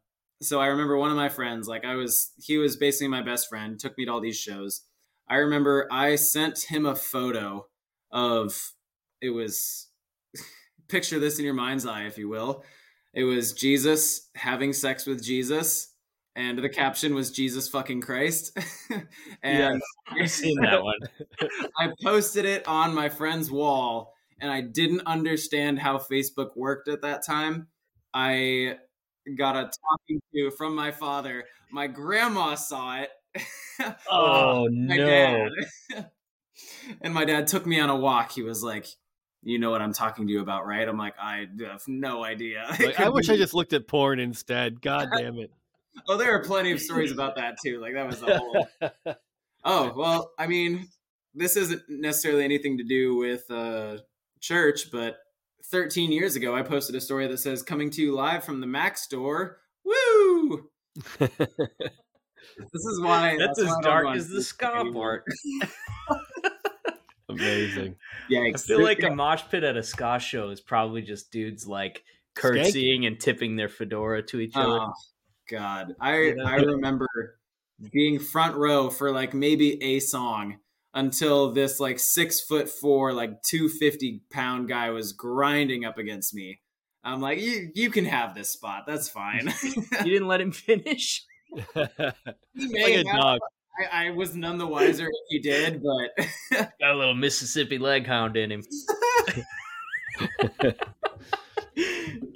[0.42, 3.48] so I remember one of my friends, like I was, he was basically my best
[3.48, 3.78] friend.
[3.78, 4.82] Took me to all these shows.
[5.28, 7.66] I remember I sent him a photo
[8.12, 8.72] of
[9.20, 9.88] it was
[10.88, 12.64] picture this in your mind's eye, if you will.
[13.14, 15.94] It was Jesus having sex with Jesus,
[16.36, 18.56] and the caption was Jesus fucking Christ.
[19.42, 19.80] and
[20.10, 20.98] I've seen that one.
[21.78, 27.02] I posted it on my friend's wall, and I didn't understand how Facebook worked at
[27.02, 27.68] that time.
[28.12, 28.76] I
[29.34, 31.44] got a talking to from my father.
[31.70, 33.10] My grandma saw it.
[34.10, 35.50] Oh no.
[37.02, 38.32] and my dad took me on a walk.
[38.32, 38.86] He was like,
[39.42, 42.64] "You know what I'm talking to you about, right?" I'm like, "I have no idea."
[42.80, 44.80] Like, I wish I just looked at porn instead.
[44.80, 45.50] God damn it.
[46.08, 47.78] oh, there are plenty of stories about that too.
[47.78, 48.68] Like that was the whole.
[49.62, 50.88] Oh well, I mean,
[51.34, 53.98] this isn't necessarily anything to do with uh,
[54.40, 55.18] church, but
[55.70, 58.66] 13 years ago, I posted a story that says "Coming to you live from the
[58.66, 60.68] Mac store." Woo!
[61.18, 61.30] this
[62.74, 65.24] is why that's, as dark as the ska part.
[67.28, 67.96] Amazing.
[68.30, 71.66] Yeah, I feel like a mosh pit at a ska show is probably just dudes
[71.66, 74.80] like curtsying and tipping their fedora to each other.
[74.80, 74.92] Oh,
[75.50, 77.08] God, I I remember
[77.92, 80.58] being front row for like maybe a song
[80.96, 86.34] until this like six foot four, like two fifty pound guy was grinding up against
[86.34, 86.60] me.
[87.04, 88.84] I'm like, you you can have this spot.
[88.86, 89.52] That's fine.
[89.62, 91.22] you didn't let him finish.
[91.74, 91.86] like
[92.56, 93.38] a dog.
[93.78, 96.26] I, I, was none the wiser if he did, but
[96.80, 98.62] got a little Mississippi leg hound in him.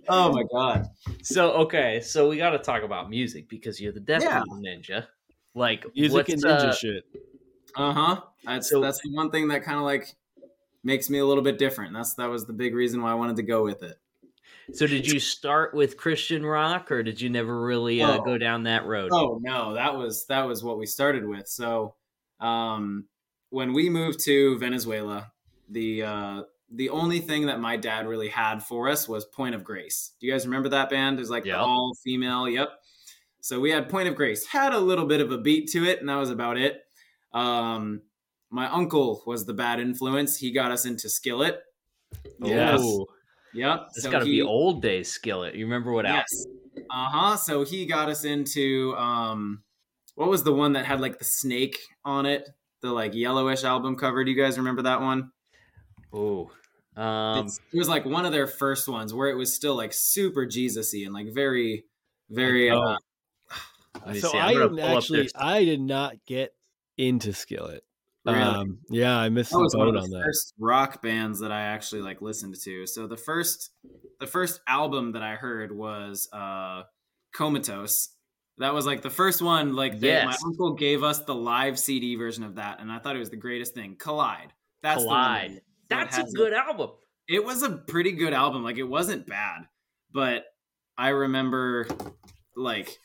[0.06, 0.86] oh my god!
[1.22, 4.42] So okay, so we got to talk about music because you're the Death yeah.
[4.52, 5.06] Ninja.
[5.54, 7.04] Like music and ninja uh, shit.
[7.76, 8.20] Uh huh.
[8.44, 10.14] That's so, that's the one thing that kind of like
[10.82, 11.92] makes me a little bit different.
[11.92, 13.98] That's that was the big reason why I wanted to go with it.
[14.72, 18.22] So did you start with Christian rock, or did you never really uh, oh.
[18.22, 19.10] go down that road?
[19.12, 21.48] Oh no, that was that was what we started with.
[21.48, 21.94] So
[22.38, 23.06] um,
[23.50, 25.32] when we moved to Venezuela,
[25.68, 29.64] the uh, the only thing that my dad really had for us was Point of
[29.64, 30.12] Grace.
[30.20, 31.18] Do you guys remember that band?
[31.18, 31.58] It was like yep.
[31.58, 32.48] all female.
[32.48, 32.70] Yep.
[33.40, 34.46] So we had Point of Grace.
[34.46, 36.84] Had a little bit of a beat to it, and that was about it.
[37.32, 38.02] Um,
[38.50, 40.36] my uncle was the bad influence.
[40.36, 41.60] He got us into Skillet.
[42.40, 42.82] Yes.
[43.54, 43.86] Yep.
[43.94, 45.54] It's so got to be old days Skillet.
[45.54, 46.26] You remember what yes.
[46.90, 47.36] Uh huh.
[47.36, 49.62] So he got us into um,
[50.14, 52.48] what was the one that had like the snake on it,
[52.82, 54.24] the like yellowish album cover?
[54.24, 55.30] Do you guys remember that one?
[56.12, 56.50] Oh,
[56.96, 60.46] um, it was like one of their first ones where it was still like super
[60.46, 61.84] Jesusy and like very,
[62.28, 62.70] very.
[62.70, 62.96] Uh,
[64.20, 66.52] so I didn't actually, I did not get
[67.00, 67.82] into Skillet.
[68.26, 68.38] Really?
[68.38, 70.22] Um, yeah, I missed that the boat on that.
[70.24, 72.86] First rock bands that I actually like listened to.
[72.86, 73.70] So the first,
[74.20, 76.82] the first album that I heard was uh,
[77.32, 78.10] Comatose.
[78.58, 79.74] That was like the first one.
[79.74, 80.26] Like yes.
[80.26, 83.30] my uncle gave us the live CD version of that, and I thought it was
[83.30, 83.96] the greatest thing.
[83.98, 84.52] Collide.
[84.82, 85.62] That's Collide.
[85.88, 86.90] That's a good album.
[87.26, 88.62] It was a pretty good album.
[88.62, 89.62] Like it wasn't bad,
[90.12, 90.44] but
[90.98, 91.86] I remember
[92.54, 92.98] like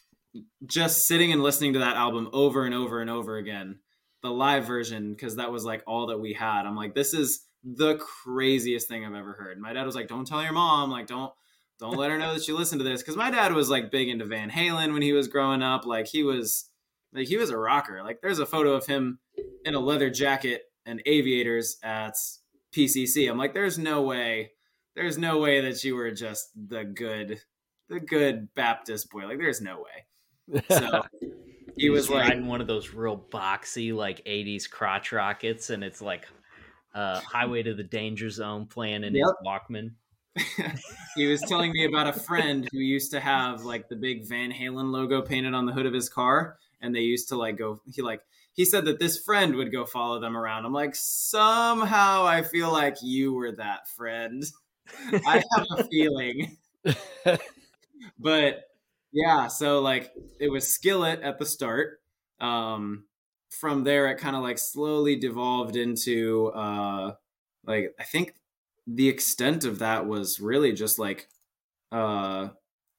[0.66, 3.80] just sitting and listening to that album over and over and over again
[4.26, 6.66] the live version because that was like all that we had.
[6.66, 9.60] I'm like, this is the craziest thing I've ever heard.
[9.60, 11.32] My dad was like, don't tell your mom, like don't
[11.80, 14.08] don't let her know that you listen to this because my dad was like big
[14.08, 15.86] into Van Halen when he was growing up.
[15.86, 16.70] Like he was
[17.14, 18.02] like he was a rocker.
[18.04, 19.20] Like there's a photo of him
[19.66, 22.16] in a leather jacket and aviators at
[22.74, 23.30] PCC.
[23.30, 24.52] I'm like, there's no way,
[24.96, 27.40] there's no way that you were just the good,
[27.90, 29.26] the good Baptist boy.
[29.26, 30.62] Like there's no way.
[30.70, 31.02] So
[31.78, 36.02] he was like riding one of those real boxy like 80s crotch rockets and it's
[36.02, 36.28] like
[36.94, 39.26] uh highway to the danger zone playing in yep.
[39.26, 39.92] his walkman.
[41.16, 44.52] He was telling me about a friend who used to have like the big van
[44.52, 47.80] halen logo painted on the hood of his car and they used to like go
[47.90, 48.22] he like
[48.52, 50.66] he said that this friend would go follow them around.
[50.66, 54.44] I'm like somehow i feel like you were that friend.
[55.26, 56.58] I have a feeling.
[58.20, 58.70] But
[59.16, 60.12] yeah, so like
[60.42, 62.02] it was Skillet at the start.
[62.42, 63.06] Um,
[63.50, 67.14] from there, it kind of like slowly devolved into uh,
[67.66, 68.36] like I think
[68.86, 71.30] the extent of that was really just like
[71.94, 72.50] uh,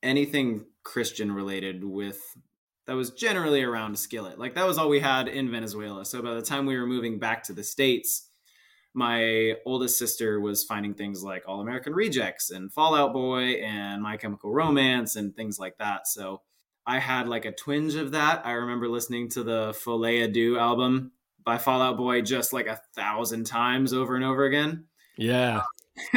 [0.02, 2.18] anything Christian related with
[2.86, 4.38] that was generally around Skillet.
[4.38, 6.06] Like that was all we had in Venezuela.
[6.06, 8.30] So by the time we were moving back to the states,
[8.96, 14.02] my oldest sister was finding things like All American Rejects and Fall Out Boy and
[14.02, 16.06] My Chemical Romance and things like that.
[16.08, 16.40] So
[16.86, 18.46] I had like a twinge of that.
[18.46, 21.12] I remember listening to the Folie à Deux album
[21.44, 24.86] by Fall Out Boy just like a thousand times over and over again.
[25.18, 25.62] Yeah.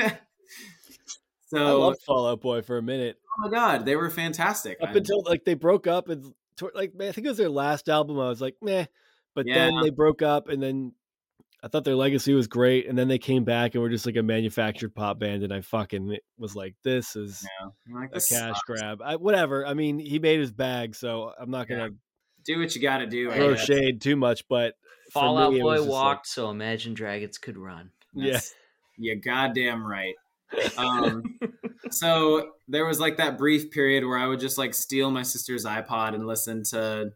[1.47, 3.17] so I loved Fall Out Boy for a minute.
[3.27, 4.77] Oh my god, they were fantastic.
[4.81, 6.33] Up until like they broke up and
[6.73, 8.17] like I think it was their last album.
[8.17, 8.85] I was like, meh.
[9.35, 9.55] But yeah.
[9.55, 10.93] then they broke up, and then
[11.61, 14.15] I thought their legacy was great, and then they came back and were just like
[14.15, 17.95] a manufactured pop band, and I fucking was like, "This is yeah.
[17.99, 18.61] like, this a cash sucks.
[18.61, 19.65] grab." I, whatever.
[19.65, 21.89] I mean, he made his bag, so I'm not gonna yeah.
[22.45, 23.29] do what you got to do.
[23.31, 24.75] Throw shade too much, but
[25.11, 27.91] Fall Out Boy walked, like, so Imagine Dragons could run.
[28.13, 28.55] That's,
[28.97, 30.15] yeah, you goddamn right.
[30.77, 31.39] Um,
[31.91, 35.65] so there was like that brief period where I would just like steal my sister's
[35.65, 37.11] iPod and listen to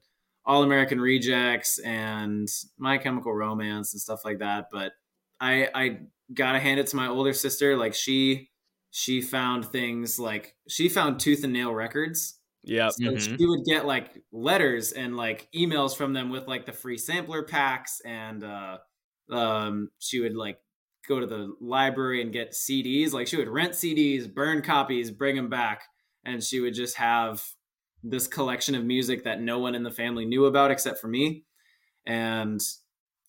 [0.45, 4.67] all American Rejects and My Chemical Romance and stuff like that.
[4.71, 4.93] But
[5.39, 5.99] I I
[6.33, 7.77] gotta hand it to my older sister.
[7.77, 8.51] Like she
[8.91, 12.89] she found things like she found Tooth and Nail Records Yeah.
[12.89, 13.39] So Mhm.
[13.39, 17.43] she would get like letters and like emails from them with like the free sampler
[17.43, 18.79] packs, and uh,
[19.31, 20.59] um, she would like
[21.07, 23.13] go to the library and get CDs.
[23.13, 25.85] Like she would rent CDs, burn copies, bring them back,
[26.23, 27.45] and she would just have
[28.03, 31.43] this collection of music that no one in the family knew about except for me.
[32.05, 32.61] And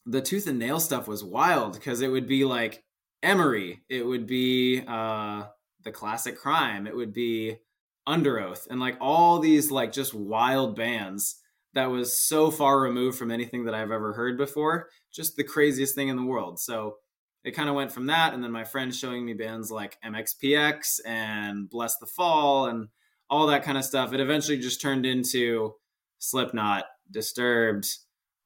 [0.04, 2.84] the tooth and nail stuff was wild because it would be like
[3.22, 5.44] Emery, it would be uh,
[5.82, 7.58] the classic crime, it would be
[8.06, 11.40] Underoath and like all these like just wild bands
[11.72, 14.88] that was so far removed from anything that I've ever heard before.
[15.12, 16.60] Just the craziest thing in the world.
[16.60, 16.96] So
[17.44, 21.00] it kind of went from that, and then my friends showing me bands like MXPX
[21.04, 22.88] and Blessthefall and
[23.30, 24.12] all that kind of stuff.
[24.12, 25.74] It eventually just turned into
[26.18, 27.86] Slipknot, Disturbed,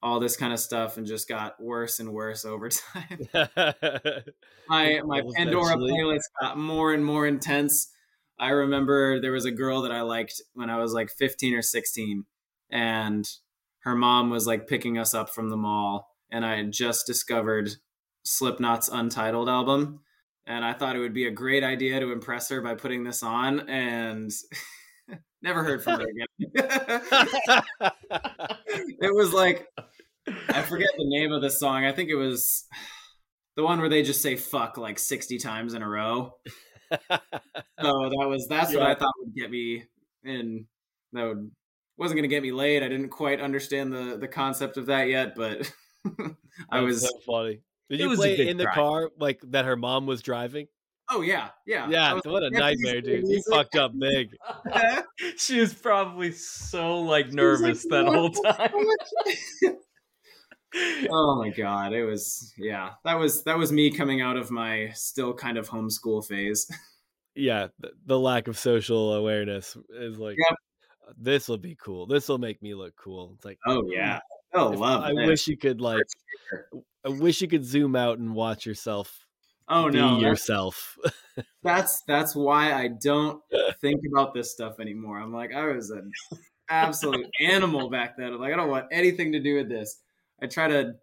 [0.03, 3.19] all this kind of stuff, and just got worse and worse over time.
[4.69, 5.93] my my Pandora eventually.
[5.93, 7.91] playlist got more and more intense.
[8.39, 11.63] I remember there was a girl that I liked when I was like 15 or
[11.63, 12.25] 16,
[12.71, 13.29] and
[13.81, 17.71] her mom was like picking us up from the mall, and I had just discovered
[18.25, 20.01] Slipknot's Untitled album,
[20.49, 23.23] and I thought it would be a great idea to impress her by putting this
[23.23, 24.33] on, and
[25.43, 26.27] never heard from her again.
[29.01, 29.69] it was like
[30.49, 31.85] I forget the name of the song.
[31.85, 32.65] I think it was
[33.57, 36.35] the one where they just say fuck like 60 times in a row.
[36.91, 36.99] So
[37.79, 39.85] that was that's what I thought would get me
[40.25, 40.67] in
[41.13, 41.51] that would
[41.99, 42.83] wasn't gonna get me laid.
[42.83, 45.71] I didn't quite understand the the concept of that yet, but
[46.07, 47.61] I That's was so funny.
[47.91, 50.69] Did It you was play in the car like that her mom was driving?
[51.11, 51.89] oh yeah, yeah.
[51.89, 53.27] Yeah, what a "Yeah, nightmare, dude.
[53.27, 54.37] You fucked up big.
[55.37, 58.71] she was probably so like was like, nervous that "What whole time.
[61.11, 62.91] oh my god, it was yeah.
[63.05, 66.71] That was that was me coming out of my still kind of homeschool phase.
[67.35, 70.59] Yeah, the, the lack of social awareness is like Yep.
[71.17, 72.07] this will be cool.
[72.07, 73.33] This will make me look cool.
[73.37, 73.93] It's like Oh mm.
[73.93, 74.19] yeah.
[74.55, 75.27] Oh love I this.
[75.27, 76.05] wish you could like.
[77.05, 79.27] I wish you could zoom out and watch yourself
[79.69, 80.97] Oh be no, yourself.
[81.63, 83.43] that's that's why I don't
[83.81, 85.19] think about this stuff anymore.
[85.19, 86.11] I'm like I was an
[86.71, 88.33] absolute animal back then.
[88.33, 90.01] I'm like I don't want anything to do with this.
[90.43, 90.95] I try to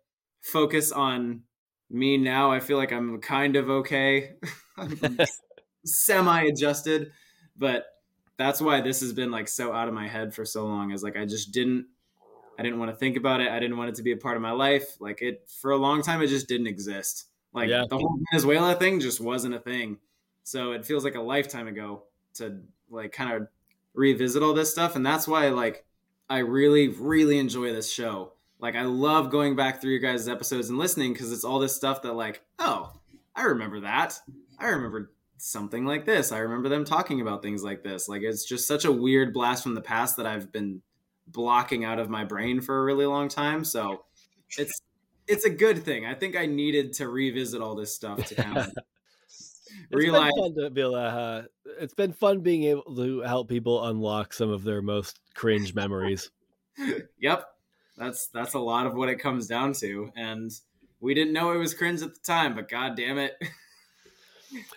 [0.41, 1.41] focus on
[1.91, 2.51] me now.
[2.51, 4.33] I feel like I'm kind of okay.
[5.85, 7.11] semi adjusted,
[7.55, 7.85] but
[8.37, 11.03] that's why this has been like so out of my head for so long is
[11.03, 11.85] like I just didn't
[12.57, 13.49] I didn't want to think about it.
[13.49, 14.95] I didn't want it to be a part of my life.
[14.99, 17.25] Like it for a long time it just didn't exist.
[17.53, 17.85] Like Yeah.
[17.89, 19.97] the whole Venezuela thing just wasn't a thing.
[20.43, 22.03] So it feels like a lifetime ago
[22.35, 23.47] to like kind of
[23.93, 25.85] revisit all this stuff and that's why like
[26.29, 28.33] I really really enjoy this show.
[28.59, 31.75] Like I love going back through your guys' episodes and listening because it's all this
[31.75, 32.93] stuff that like, oh,
[33.35, 34.19] I remember that.
[34.57, 36.31] I remember something like this.
[36.31, 38.07] I remember them talking about things like this.
[38.07, 40.81] Like it's just such a weird blast from the past that I've been
[41.27, 43.63] blocking out of my brain for a really long time.
[43.63, 44.05] So
[44.57, 44.81] it's
[45.27, 46.05] it's a good thing.
[46.05, 48.71] I think I needed to revisit all this stuff to kind of
[49.91, 51.43] It's realize been fun to be able to, uh,
[51.79, 56.31] it's been fun being able to help people unlock some of their most cringe memories.
[57.19, 57.45] yep.
[57.97, 60.11] That's that's a lot of what it comes down to.
[60.15, 60.51] And
[60.99, 63.33] we didn't know it was cringe at the time, but god damn it.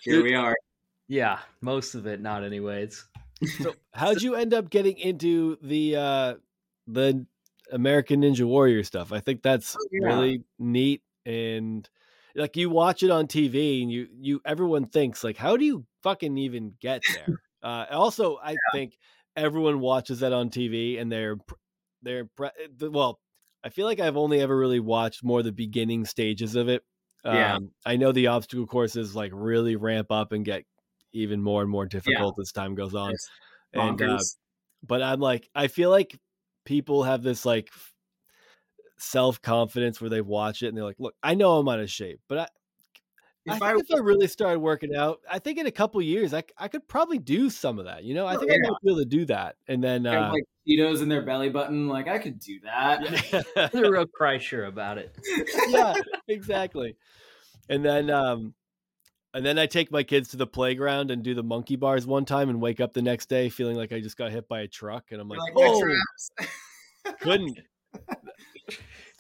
[0.02, 0.56] Here we are.
[1.08, 3.04] yeah, most of it, not anyways.
[3.46, 6.34] So how'd you end up getting into the uh
[6.86, 7.26] the
[7.70, 9.12] American Ninja Warrior stuff?
[9.12, 10.06] I think that's Oh, yeah.
[10.08, 11.88] really neat and
[12.34, 15.86] like you watch it on TV and you you everyone thinks like how do you
[16.02, 17.40] fucking even get there?
[17.62, 18.96] uh also I think
[19.36, 21.36] everyone watches that on TV and they're
[22.02, 22.50] they're pre-
[22.80, 23.20] well
[23.64, 26.84] I feel like I've only ever really watched more the beginning stages of it.
[27.24, 27.56] Yeah.
[27.56, 30.64] Um, I know the obstacle courses like really ramp up and get
[31.12, 33.30] even more and more difficult as time goes on It's
[33.72, 34.18] and uh,
[34.82, 36.18] but i'm like i feel like
[36.64, 37.70] people have this like
[38.98, 42.20] self-confidence where they watch it and they're like look i know i'm out of shape
[42.28, 42.48] but i
[43.48, 46.02] I if think I, if I really started working out, I think in a couple
[46.02, 48.04] years, I, I could probably do some of that.
[48.04, 48.68] You know, I Oh, think I yeah.
[48.68, 49.56] might be able to do that.
[49.66, 53.00] And then, have uh, like Cheetos in their belly button, like I could do that.
[53.72, 55.16] I'm a real Kreischer about it.
[55.68, 55.94] yeah,
[56.28, 56.96] exactly.
[57.68, 58.54] And then, um,
[59.38, 62.24] and then I take my kids to the playground and do the monkey bars one
[62.24, 64.66] time and wake up the next day feeling like I just got hit by a
[64.66, 65.12] truck.
[65.12, 65.94] And I'm like, like, oh,
[67.20, 67.60] couldn't.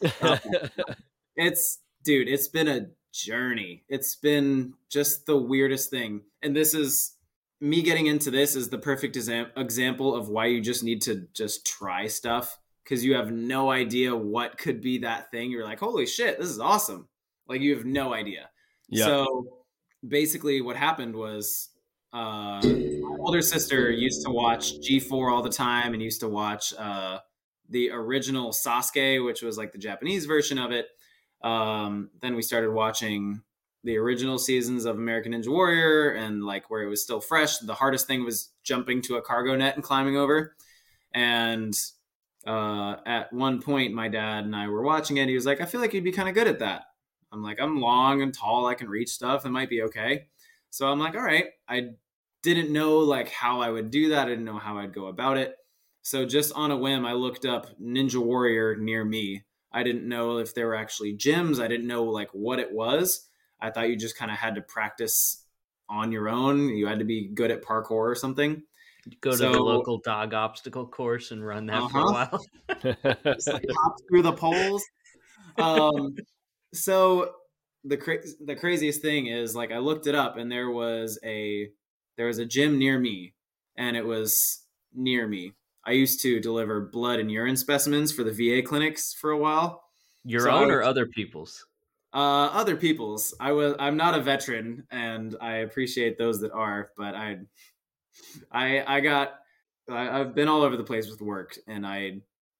[1.36, 3.84] it's dude it's been a journey.
[3.88, 6.22] It's been just the weirdest thing.
[6.42, 7.12] And this is
[7.60, 11.28] me getting into this is the perfect exam- example of why you just need to
[11.32, 12.58] just try stuff.
[12.82, 15.52] Because you have no idea what could be that thing.
[15.52, 17.08] You're like holy shit this is awesome.
[17.46, 18.50] Like you have no idea.
[18.88, 19.04] Yeah.
[19.04, 19.57] so
[20.06, 21.70] basically what happened was
[22.12, 26.72] uh, my older sister used to watch G4 all the time and used to watch
[26.78, 27.18] uh,
[27.68, 30.88] the original Sasuke, which was like the Japanese version of it.
[31.42, 33.42] Um, then we started watching
[33.84, 37.58] the original seasons of American Ninja Warrior and like where it was still fresh.
[37.58, 40.56] The hardest thing was jumping to a cargo net and climbing over.
[41.14, 41.74] And
[42.46, 45.28] uh, at one point, my dad and I were watching it.
[45.28, 46.84] He was like, I feel like you'd be kind of good at that.
[47.32, 48.66] I'm like, I'm long and tall.
[48.66, 49.44] I can reach stuff.
[49.44, 50.26] It might be okay.
[50.70, 51.46] So I'm like, all right.
[51.68, 51.90] I
[52.42, 54.26] didn't know like how I would do that.
[54.26, 55.54] I didn't know how I'd go about it.
[56.02, 59.44] So just on a whim, I looked up Ninja Warrior near me.
[59.72, 61.62] I didn't know if there were actually gyms.
[61.62, 63.28] I didn't know like what it was.
[63.60, 65.44] I thought you just kind of had to practice
[65.88, 66.68] on your own.
[66.70, 68.62] You had to be good at parkour or something.
[69.20, 71.88] Go to so, the local dog obstacle course and run that uh-huh.
[71.88, 72.28] for a uh-huh.
[72.30, 73.16] while.
[73.34, 74.84] just like hop through the poles.
[75.56, 76.14] Um,
[76.72, 77.32] so
[77.84, 81.68] the cra- the craziest thing is like I looked it up and there was a
[82.16, 83.34] there was a gym near me
[83.76, 84.64] and it was
[84.94, 85.52] near me.
[85.86, 89.82] I used to deliver blood and urine specimens for the VA clinics for a while.
[90.24, 91.64] Your so own or other people's?
[92.12, 93.34] Uh, other people's.
[93.40, 93.74] I was.
[93.78, 96.90] I'm not a veteran, and I appreciate those that are.
[96.96, 97.38] But I,
[98.50, 99.34] I, I got.
[99.88, 102.18] I, I've been all over the place with work, and I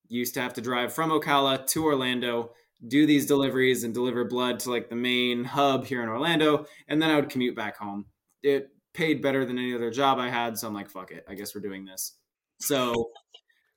[0.08, 2.52] used to have to drive from Ocala to Orlando,
[2.86, 7.00] do these deliveries, and deliver blood to like the main hub here in Orlando, and
[7.00, 8.06] then I would commute back home.
[8.42, 11.24] It paid better than any other job I had, so I'm like, fuck it.
[11.28, 12.14] I guess we're doing this.
[12.60, 13.10] So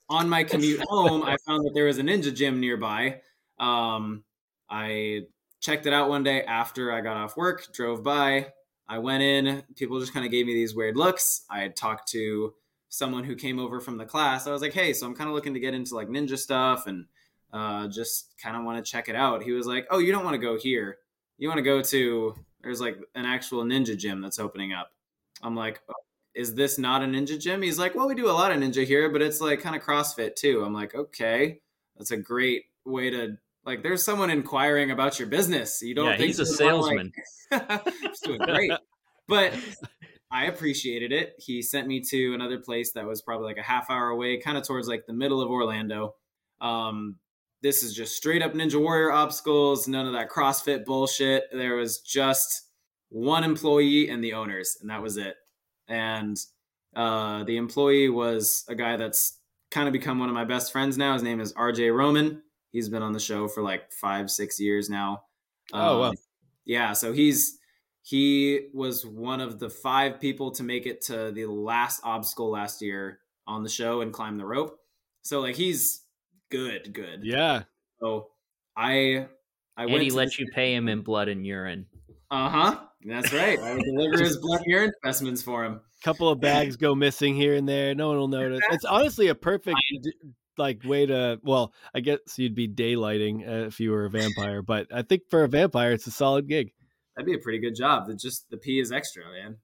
[0.10, 3.22] on my commute home, I found that there was a ninja gym nearby.
[3.60, 4.24] Um,
[4.70, 5.22] I
[5.62, 8.48] checked it out one day after I got off work, drove by.
[8.88, 9.64] I went in.
[9.76, 11.46] People just kind of gave me these weird looks.
[11.50, 12.54] I had talked to
[12.90, 14.48] someone who came over from the class.
[14.48, 16.88] I was like, hey, so I'm kind of looking to get into like ninja stuff
[16.88, 17.06] and
[17.54, 19.44] uh, just kind of want to check it out.
[19.44, 20.98] He was like, oh, you don't want to go here.
[21.38, 24.92] You want to go to, there's like an actual ninja gym that's opening up.
[25.42, 25.94] I'm like, oh,
[26.34, 27.62] is this not a ninja gym?
[27.62, 29.82] He's like, well, we do a lot of ninja here, but it's like kind of
[29.82, 30.64] CrossFit too.
[30.64, 31.60] I'm like, okay,
[31.98, 33.84] that's a great way to like.
[33.84, 35.82] There's someone inquiring about your business.
[35.82, 37.12] You don't yeah, think he's a salesman.
[37.52, 37.86] Like,
[38.24, 38.72] doing great,
[39.28, 39.54] but
[40.32, 41.34] I appreciated it.
[41.38, 44.58] He sent me to another place that was probably like a half hour away, kind
[44.58, 46.16] of towards like the middle of Orlando.
[46.62, 47.18] Um,
[47.62, 51.46] this is just straight up Ninja Warrior obstacles, none of that CrossFit bullshit.
[51.52, 52.70] There was just
[53.10, 55.36] one employee and the owners, and that was it
[55.92, 56.38] and
[56.96, 59.38] uh, the employee was a guy that's
[59.70, 61.14] kind of become one of my best friends now.
[61.14, 62.42] His name is RJ Roman.
[62.72, 65.24] He's been on the show for like five, six years now.
[65.74, 66.10] Oh, wow.
[66.10, 66.16] Um,
[66.66, 66.94] yeah.
[66.94, 67.60] So he's,
[68.04, 72.82] he was one of the five people to make it to the last obstacle last
[72.82, 74.78] year on the show and climb the rope.
[75.24, 76.04] So like he's
[76.52, 77.22] good, good.
[77.24, 77.64] Yeah.
[78.00, 78.28] So
[78.78, 79.28] I,
[79.76, 80.04] I and went.
[80.04, 81.88] he let you pay him in blood and urine.
[82.30, 82.80] Uh huh.
[83.04, 83.60] That's right.
[83.60, 85.82] I would deliver his blood and urine specimens for him.
[86.04, 87.94] Couple of bags go missing here and there.
[87.96, 88.62] No one will notice.
[88.72, 89.78] It's honestly a perfect
[90.58, 91.40] like way to.
[91.44, 95.24] Well, I guess you'd be daylighting uh, if you were a vampire, but I think
[95.30, 96.72] for a vampire, it's a solid gig.
[97.16, 98.08] That'd be a pretty good job.
[98.08, 99.58] That just the pee is extra, man.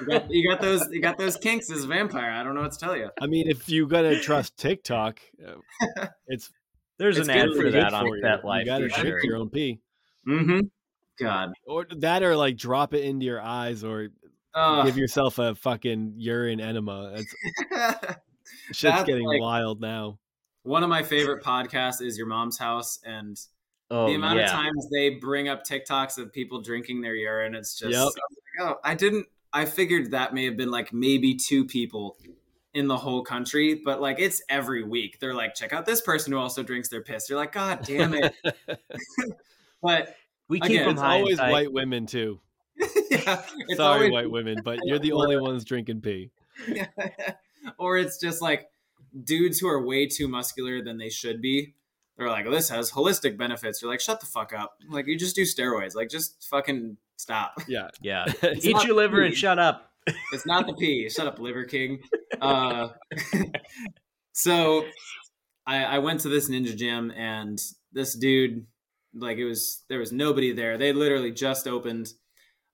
[0.00, 0.88] You got, you got, those.
[0.90, 2.30] You got those kinks as a vampire.
[2.30, 3.10] I don't know what to tell you.
[3.20, 6.50] I mean, if you gotta trust TikTok, uh, it's
[6.98, 8.60] there's it's an ad for that on that life.
[8.60, 9.24] You gotta drink sure.
[9.24, 9.80] your own pee.
[10.26, 10.60] Mm-hmm.
[11.18, 11.52] God.
[11.66, 14.08] Or that, or like drop it into your eyes, or
[14.54, 17.14] uh, give yourself a fucking urine enema.
[17.16, 17.34] It's
[18.72, 20.18] shit's getting like, wild now.
[20.62, 23.38] One of my favorite podcasts is Your Mom's House, and
[23.90, 24.46] oh, the amount yeah.
[24.46, 28.04] of times they bring up TikToks of people drinking their urine, it's just yep.
[28.04, 28.14] like,
[28.68, 29.26] oh, I didn't.
[29.52, 32.16] I figured that may have been like maybe two people
[32.72, 35.18] in the whole country, but like it's every week.
[35.18, 37.28] They're like, check out this person who also drinks their piss.
[37.28, 38.34] You're like, God damn it.
[39.82, 40.14] but
[40.48, 41.18] we keep Again, them high.
[41.18, 42.40] Always white women too.
[43.10, 43.42] yeah,
[43.74, 44.12] sorry, always...
[44.12, 46.30] white women, but you're the only ones drinking pee.
[47.78, 48.70] Or it's just like
[49.24, 51.74] dudes who are way too muscular than they should be.
[52.20, 53.80] They're like, oh, this has holistic benefits.
[53.80, 54.74] You're like, shut the fuck up.
[54.90, 55.94] Like, you just do steroids.
[55.94, 57.54] Like, just fucking stop.
[57.66, 57.88] Yeah.
[58.02, 58.26] Yeah.
[58.42, 59.90] Eat your liver and shut up.
[60.30, 61.08] It's not the pee.
[61.08, 62.00] Shut up, Liver King.
[62.40, 62.88] Uh,
[64.32, 64.86] so
[65.66, 67.60] I, I went to this ninja gym and
[67.92, 68.64] this dude
[69.12, 70.78] like it was there was nobody there.
[70.78, 72.14] They literally just opened.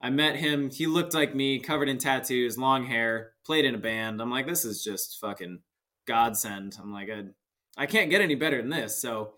[0.01, 0.71] I met him.
[0.71, 4.21] He looked like me, covered in tattoos, long hair, played in a band.
[4.21, 5.63] I'm like, this is just fucking
[6.07, 6.77] godsend.
[6.81, 7.25] I'm like, I,
[7.77, 9.01] I can't get any better than this.
[9.01, 9.35] So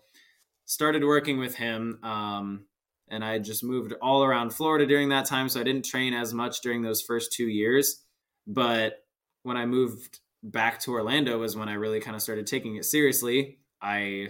[0.65, 1.99] started working with him.
[2.03, 2.65] Um,
[3.09, 5.49] and I just moved all around Florida during that time.
[5.49, 8.03] So I didn't train as much during those first two years.
[8.45, 9.03] But
[9.43, 12.85] when I moved back to Orlando was when I really kind of started taking it
[12.85, 13.59] seriously.
[13.81, 14.29] I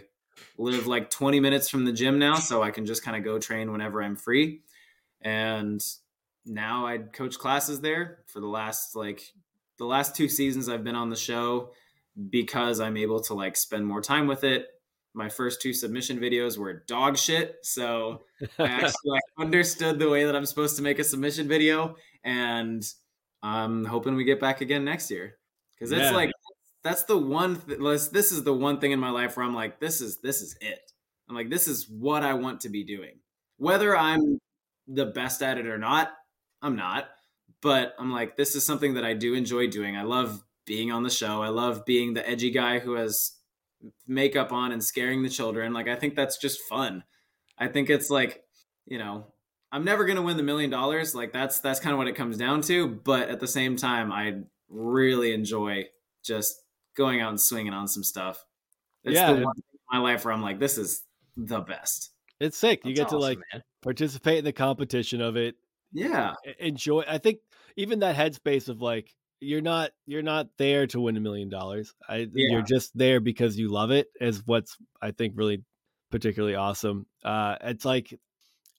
[0.58, 3.40] live like 20 minutes from the gym now, so I can just kind of go
[3.40, 4.62] train whenever I'm free.
[5.22, 5.82] And
[6.46, 9.22] now I coach classes there for the last like
[9.78, 11.72] the last two seasons I've been on the show
[12.30, 14.68] because I'm able to like spend more time with it.
[15.14, 18.24] My first two submission videos were dog shit, so
[18.60, 22.84] I actually like understood the way that I'm supposed to make a submission video, and
[23.42, 25.38] I'm hoping we get back again next year
[25.74, 26.12] because it's Yeah.
[26.12, 26.32] like
[26.84, 27.60] that's the one.
[27.62, 30.42] Th- this is the one thing in my life where I'm like, this is this
[30.42, 30.80] is it.
[31.28, 33.20] I'm like, this is what I want to be doing.
[33.58, 34.40] Whether I'm
[34.88, 36.12] the best at it or not,
[36.62, 37.06] I'm not.
[37.62, 39.98] But I'm like, this is something that I do enjoy doing.
[39.98, 41.42] I love being on the show.
[41.42, 43.32] I love being the edgy guy who has
[44.08, 45.74] makeup on and scaring the children.
[45.74, 47.04] Like, I think that's just fun.
[47.58, 48.44] I think it's like,
[48.86, 49.26] you know,
[49.72, 51.16] I'm never gonna win the million dollars.
[51.16, 52.88] Like that's that's kind of what it comes down to.
[52.88, 55.86] But at the same time, I really enjoy
[56.24, 56.62] just
[56.96, 58.46] going out and swinging on some stuff.
[59.04, 61.02] It's Yeah, the one thing in my life where I'm like, this is
[61.36, 62.12] the best.
[62.40, 62.86] It's sick.
[62.86, 63.64] You That's get to like man.
[63.82, 65.56] participate in the competition of it.
[65.92, 66.36] Yeah.
[66.60, 67.40] enjoy i think
[67.76, 71.94] even that headspace of like you're not you're not there to win a million dollars
[72.08, 72.28] i Yeah.
[72.34, 75.64] you're just there because you love it is what's i think really
[76.12, 78.14] particularly awesome uh it's like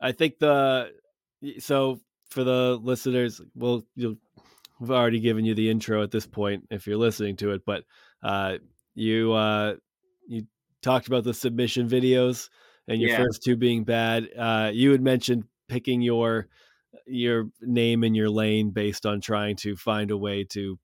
[0.01, 0.91] i think the
[1.59, 4.16] so for the listeners well you'll
[4.81, 7.85] we've already given you the intro at this point if you're listening to it but
[8.23, 8.57] uh
[8.95, 9.74] you uh
[10.28, 10.43] you
[10.82, 12.49] talked about the submission videos
[12.89, 13.24] and your Yeah.
[13.24, 16.49] first two being bad uh you had mentioned picking your
[17.06, 20.78] your name in your lane based on trying to find a way to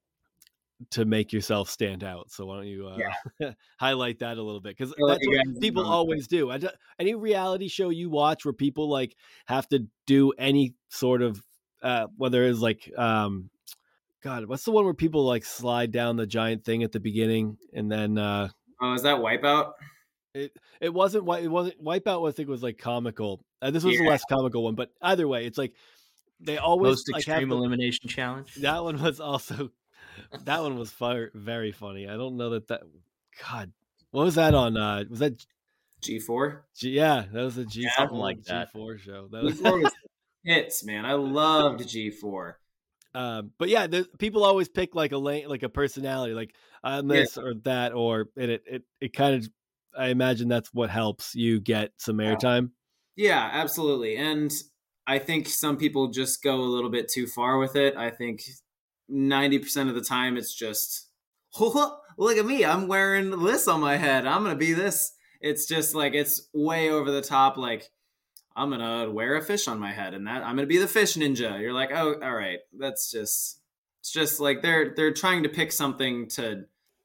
[0.90, 2.30] to make yourself stand out.
[2.30, 5.84] So why don't you uh, highlight that a little bit because I'll that's what people
[5.84, 6.50] always do.
[6.50, 6.60] I,
[6.98, 9.16] any reality show you watch where people like
[9.46, 11.42] have to do any sort of
[11.82, 13.50] uh, whether it's like um,
[14.22, 17.58] God, what's the one where people like slide down the giant thing at the beginning
[17.72, 18.48] and then uh,
[18.80, 19.72] Oh, is that Wipeout?
[20.34, 22.28] it it wasn't it wasn't Wipeout.
[22.28, 23.44] I think was like comical.
[23.62, 24.10] Uh, this was the Yeah.
[24.10, 25.72] less comical one, but either way, it's like
[26.40, 28.54] they always Most like, extreme to- elimination challenge.
[28.56, 29.70] that one was also
[30.44, 32.08] that one was fire, very funny.
[32.08, 32.82] I don't know that that
[33.42, 33.72] God,
[34.10, 34.76] what was that on?
[34.76, 35.44] Uh, was that
[36.02, 36.60] G4?
[36.76, 38.42] G, yeah, that was a G something like.
[38.42, 39.28] G4 show.
[39.30, 39.92] That was, was
[40.44, 41.04] hits, man.
[41.04, 42.54] I loved G4.
[43.14, 46.54] um, but yeah, the, people always pick like a lane, like a personality, like
[46.84, 47.20] on Yeah.
[47.22, 49.48] this or that, or and it it it kind of.
[49.98, 52.34] I imagine that's what helps you get some Yeah.
[52.34, 52.72] airtime.
[53.16, 54.16] Yeah, absolutely.
[54.18, 54.52] And
[55.06, 57.96] I think some people just go a little bit too far with it.
[57.96, 58.42] I think
[59.10, 61.08] 90% of the time it's just,
[61.60, 62.64] look at me.
[62.64, 64.26] I'm wearing this on my head.
[64.26, 65.12] I'm going to be this.
[65.40, 67.56] It's just like, it's way over the top.
[67.56, 67.90] Like,
[68.56, 70.78] I'm going to wear a fish on my head and that I'm going to be
[70.78, 71.60] the fish ninja.
[71.60, 72.58] You're like, oh, all right.
[72.76, 73.60] That's just,
[74.00, 76.64] it's just like they're, they're trying to pick something to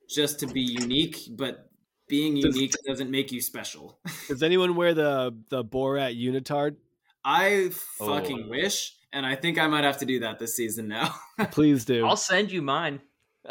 [0.09, 1.69] just to be unique, but
[2.07, 3.99] being Does- unique doesn't make you special.
[4.27, 6.75] Does anyone wear the the Borat unitard?
[7.23, 7.69] I
[7.99, 8.07] oh.
[8.07, 8.49] fucking Oh.
[8.49, 11.13] wish, and I think I might have to do that this season now.
[11.51, 12.05] Please do.
[12.05, 13.01] I'll send you mine.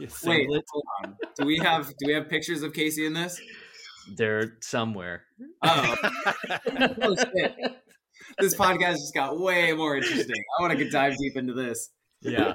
[0.00, 1.16] You Wait, hold on.
[1.38, 3.40] Do we have do we have pictures of Casey in this?
[4.16, 5.24] They're somewhere.
[5.62, 5.96] Oh,
[7.02, 7.54] oh shit!
[8.38, 10.42] This podcast just got way more interesting.
[10.58, 11.90] I want to dive deep into this.
[12.22, 12.54] Yeah.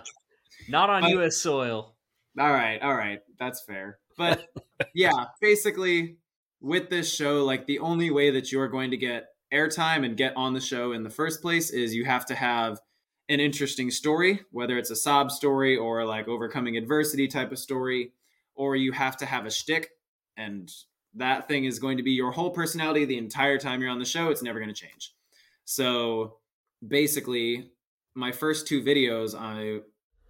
[0.68, 1.38] Not on I- U.S.
[1.38, 1.96] soil.
[2.38, 4.00] All right, all right, that's fair.
[4.18, 4.46] But
[4.94, 6.18] yeah, basically,
[6.62, 10.36] with this show, like the only way that you're going to get airtime and get
[10.36, 12.80] on the show in the first place is you have to have
[13.30, 18.14] an interesting story, whether it's a sob story or like overcoming adversity type of story,
[18.56, 19.90] or you have to have a shtick,
[20.36, 20.72] and
[21.16, 24.06] that thing is going to be your whole personality the entire time you're on the
[24.06, 24.30] show.
[24.30, 25.14] It's never going to change.
[25.66, 26.38] So
[26.86, 27.72] basically,
[28.16, 29.82] my first two videos, I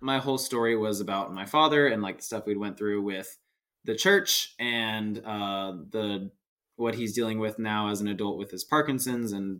[0.02, 3.38] my whole story was about my father and like the stuff we went through with
[3.84, 6.32] the church and uh, the
[6.80, 9.60] what he's dealing with now as an adult with his Parkinson's and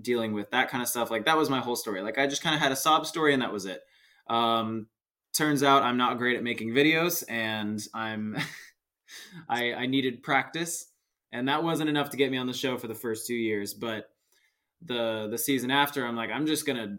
[0.00, 1.10] dealing with that kind of stuff.
[1.12, 2.02] Like that was my whole story.
[2.02, 3.80] Like I just kind of had a sob story and that was it.
[4.28, 4.88] Um,
[5.32, 8.36] turns out I'm not great at making videos and I'm
[9.48, 10.88] I, I needed practice
[11.30, 13.72] and that wasn't enough to get me on the show for the first two years.
[13.72, 14.10] But
[14.82, 16.98] the the season after, I'm like I'm just gonna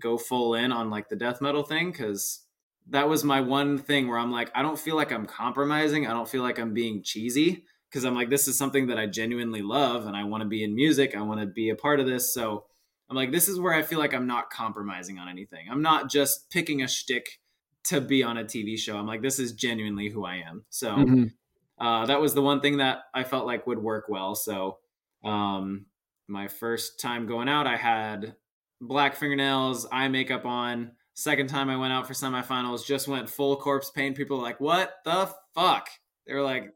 [0.00, 2.42] go full in on like the death metal thing because
[2.88, 6.06] that was my one thing where I'm like, I don't feel like I'm compromising.
[6.08, 9.06] I don't feel like I'm being cheesy because I'm like, this is something that I
[9.06, 11.16] genuinely love and I want to be in music.
[11.16, 12.32] I want to be a part of this.
[12.34, 12.64] So
[13.08, 15.68] I'm like, this is where I feel like I'm not compromising on anything.
[15.70, 17.38] I'm not just picking a shtick
[17.84, 18.96] to be on a TV show.
[18.96, 20.64] I'm like, this is genuinely who I am.
[20.70, 21.32] So Mhm.
[21.78, 24.34] uh, that was the one thing that I felt like would work well.
[24.34, 24.78] So,
[25.22, 25.86] um,
[26.26, 28.34] my first time going out, I had
[28.80, 30.92] black fingernails, eye makeup on.
[31.14, 34.16] Second time I went out for semifinals, just went full corpse paint.
[34.16, 35.88] People were like, "What the fuck?"
[36.26, 36.74] They were like,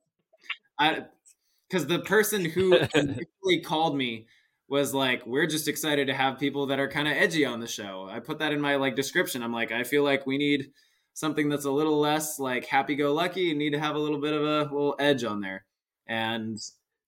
[0.81, 1.05] "I,"
[1.69, 4.27] because the person who initially called me
[4.69, 7.67] was like, we're just excited to have people that are kind of edgy on the
[7.67, 8.09] show.
[8.11, 9.43] I put that in my like description.
[9.43, 10.71] I'm like, I feel like we need
[11.15, 14.21] something that's a little less like happy go lucky and need to have a little
[14.21, 15.65] bit of a little edge on there.
[16.07, 16.57] And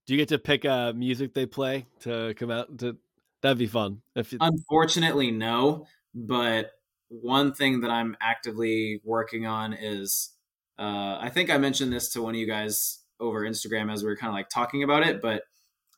[0.07, 2.97] do you get to pick uh music they play to come out to
[3.43, 4.03] that'd be fun.
[4.15, 4.39] If you...
[4.41, 5.87] Unfortunately, no.
[6.15, 6.71] But
[7.09, 10.31] one thing that I'm actively working on is
[10.79, 14.11] uh, I think I mentioned this to one of you guys over Instagram as we
[14.11, 15.45] were kind of like talking about it, but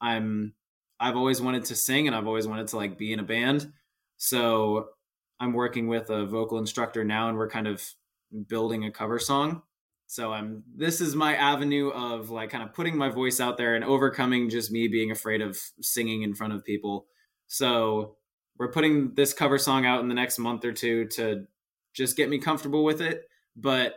[0.01, 0.55] I'm
[1.01, 3.73] I've always wanted to sing and I've always wanted to like be in a band.
[4.17, 4.91] So
[5.41, 7.83] I'm working with a vocal instructor now and we're kind of
[8.49, 9.63] building a cover song.
[10.07, 13.75] So I'm this is my avenue of like kind of putting my voice out there
[13.75, 17.07] and overcoming just me being afraid of singing in front of people.
[17.47, 18.17] So
[18.59, 21.47] we're putting this cover song out in the next month or two to
[21.95, 23.23] just get me comfortable with it.
[23.57, 23.95] But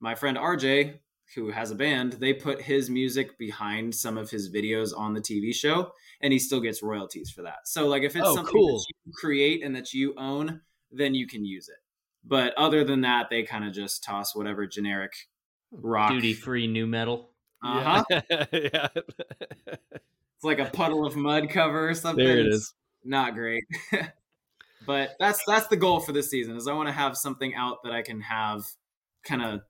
[0.00, 0.98] my friend RJ,
[1.34, 5.20] who has a band, they put his music behind some of his videos on the
[5.20, 7.66] TV show, and he still gets royalties for that.
[7.66, 8.78] So, like, if it's oh, something cool.
[8.78, 11.76] that you create and that you own, then you can use it.
[12.24, 15.12] But other than that, they kind of just toss whatever generic
[15.70, 17.30] rock duty free nu metal.
[17.62, 18.20] Uh huh.
[18.52, 18.88] yeah.
[18.94, 22.24] it's like a Puddle of Mudd cover or something.
[22.24, 22.74] There it is.
[23.04, 23.64] Not great.
[24.86, 26.56] but that's that's the goal for this season.
[26.56, 28.64] Is I want to have something out that I can have
[29.24, 29.60] kind of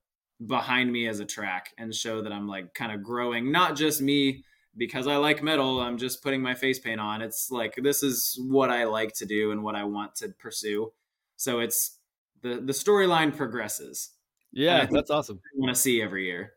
[0.44, 4.00] behind me as a track and show that I'm like kind of growing, not just
[4.00, 4.44] me
[4.76, 7.20] because I like metal, I'm just putting my face paint on.
[7.20, 10.92] It's like this is what I like to do and what I want to pursue.
[11.36, 11.98] So it's
[12.42, 14.10] the the storyline progresses.
[14.52, 15.40] Yeah, that's awesome.
[15.44, 16.52] I want to see every year.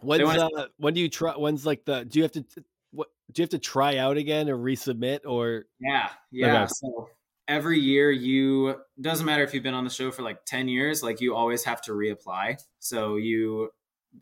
[0.00, 0.48] When's uh,
[0.78, 1.32] when do you try?
[1.32, 2.04] When's like the?
[2.04, 2.44] Do you have to?
[2.90, 5.66] What do you have to try out again or resubmit or?
[5.78, 6.62] Yeah, yeah.
[6.62, 6.66] Okay.
[6.68, 7.10] So
[7.48, 11.02] every year you doesn't matter if you've been on the show for like 10 years
[11.02, 12.60] like you always have to reapply.
[12.78, 13.70] So you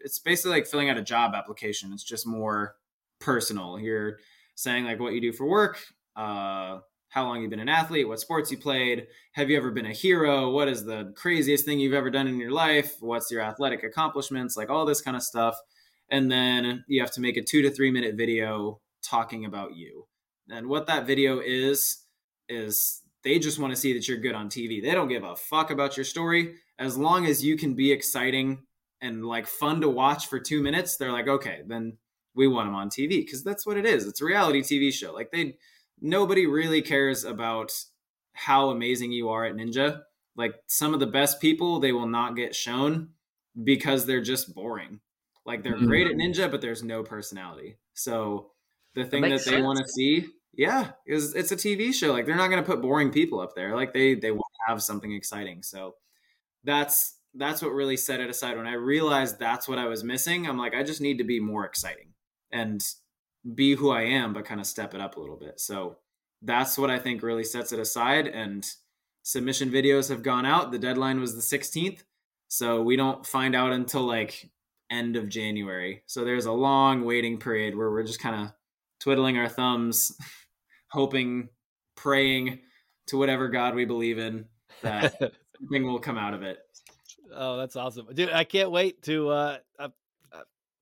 [0.00, 1.92] it's basically like filling out a job application.
[1.92, 2.76] It's just more
[3.20, 3.78] personal.
[3.78, 4.18] You're
[4.56, 5.78] saying like what you do for work
[6.16, 6.78] uh
[7.08, 9.92] how long you've been an athlete what sports you played have you ever been a
[9.92, 13.82] hero what is the craziest thing you've ever done in your life what's your athletic
[13.82, 15.56] accomplishments like all this kind of stuff.
[16.10, 20.06] And then you have to make a two to three minute video talking about you.
[20.50, 22.04] And what that video is
[22.48, 24.82] is they just want to see that you're good on TV.
[24.82, 26.56] They don't give a fuck about your story.
[26.78, 28.62] As long as you can be exciting
[29.00, 31.96] and like fun to watch for two minutes, they're like, okay, then
[32.34, 34.06] we want them on TV because that's what it is.
[34.06, 35.12] It's a reality TV show.
[35.12, 35.56] Like they,
[36.00, 37.72] nobody really cares about
[38.34, 40.02] how amazing you are at Ninja.
[40.36, 43.10] Like some of the best people, they will not get shown
[43.62, 45.00] because they're just boring.
[45.46, 45.86] Like they're mm-hmm.
[45.86, 47.76] great at Ninja, but there's no personality.
[47.94, 48.50] So
[48.94, 50.26] the thing that, that they want to see
[50.56, 52.12] yeah, it's it's a TV show.
[52.12, 53.74] Like they're not going to put boring people up there.
[53.74, 55.62] Like they they want to have something exciting.
[55.62, 55.94] So
[56.64, 58.56] that's that's what really set it aside.
[58.56, 61.40] When I realized that's what I was missing, I'm like, I just need to be
[61.40, 62.14] more exciting
[62.52, 62.84] and
[63.54, 65.60] be who I am, but kind of step it up a little bit.
[65.60, 65.98] So
[66.42, 68.26] that's what I think really sets it aside.
[68.26, 68.64] And
[69.22, 70.70] submission videos have gone out.
[70.70, 72.04] The deadline was the 16th.
[72.48, 74.50] So we don't find out until like
[74.90, 76.02] end of January.
[76.06, 78.52] So there's a long waiting period where we're just kind of
[79.00, 80.16] twiddling our thumbs
[80.94, 81.48] hoping,
[81.96, 82.60] praying
[83.08, 84.46] to whatever God we believe in
[84.82, 85.18] that
[85.60, 86.58] something will come out of it.
[87.34, 88.30] Oh, that's awesome, dude!
[88.30, 89.28] I can't wait to.
[89.28, 89.88] uh, uh,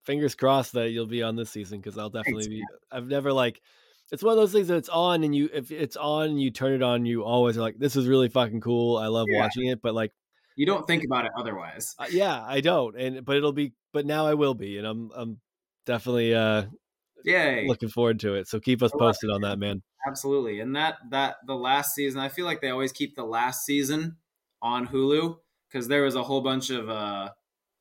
[0.04, 2.64] Fingers crossed that you'll be on this season because I'll definitely Thanks, be.
[2.90, 3.62] I've never like.
[4.10, 6.50] It's one of those things that it's on and you if it's on and you
[6.50, 8.98] turn it on, you always are like, "This is really fucking cool.
[8.98, 9.40] I love yeah.
[9.40, 10.12] watching it." But like,
[10.56, 11.94] you don't think about it otherwise.
[11.98, 13.72] Uh, yeah, I don't, and but it'll be.
[13.92, 15.40] But now I will be, and I'm I'm
[15.86, 16.64] definitely uh
[17.24, 17.66] Yay.
[17.66, 18.48] looking forward to it.
[18.48, 19.82] So keep us posted on that, man.
[20.06, 20.60] Absolutely.
[20.60, 24.16] And that that the last season, I feel like they always keep the last season
[24.60, 25.36] on Hulu
[25.70, 27.30] because there was a whole bunch of uh,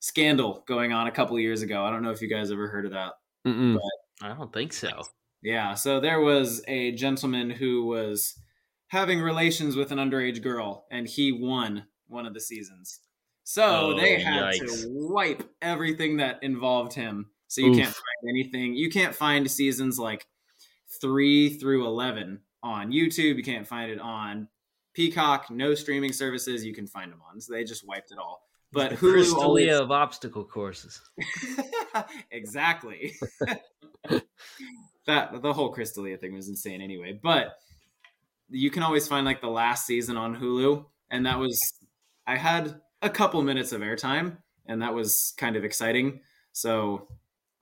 [0.00, 1.84] scandal going on a couple years ago.
[1.84, 3.12] I don't know if you guys ever heard of that.
[3.44, 5.02] I don't think so.
[5.42, 5.74] Yeah.
[5.74, 8.38] So there was a gentleman who was
[8.88, 13.00] having relations with an underage girl, and he won one of the seasons.
[13.44, 14.82] So oh, they had yikes.
[14.82, 17.30] to wipe everything that involved him.
[17.52, 17.76] So you Oof.
[17.76, 18.74] can't find anything.
[18.74, 20.26] You can't find seasons like
[21.02, 23.36] three through 11 on YouTube.
[23.36, 24.48] You can't find it on
[24.94, 27.42] Peacock, no streaming services you can find them on.
[27.42, 28.48] So they just wiped it all.
[28.72, 29.70] But the Hulu always...
[29.70, 30.98] of obstacle courses.
[32.30, 33.16] exactly.
[35.06, 37.20] that the whole Crystalia thing was insane anyway.
[37.22, 37.58] But
[38.48, 41.60] you can always find like the last season on Hulu, and that was
[42.26, 46.20] I had a couple minutes of airtime, and that was kind of exciting.
[46.52, 47.08] So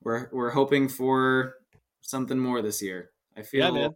[0.02, 1.54] we're we're hoping for
[2.00, 3.10] something more this year.
[3.36, 3.88] I feel yeah,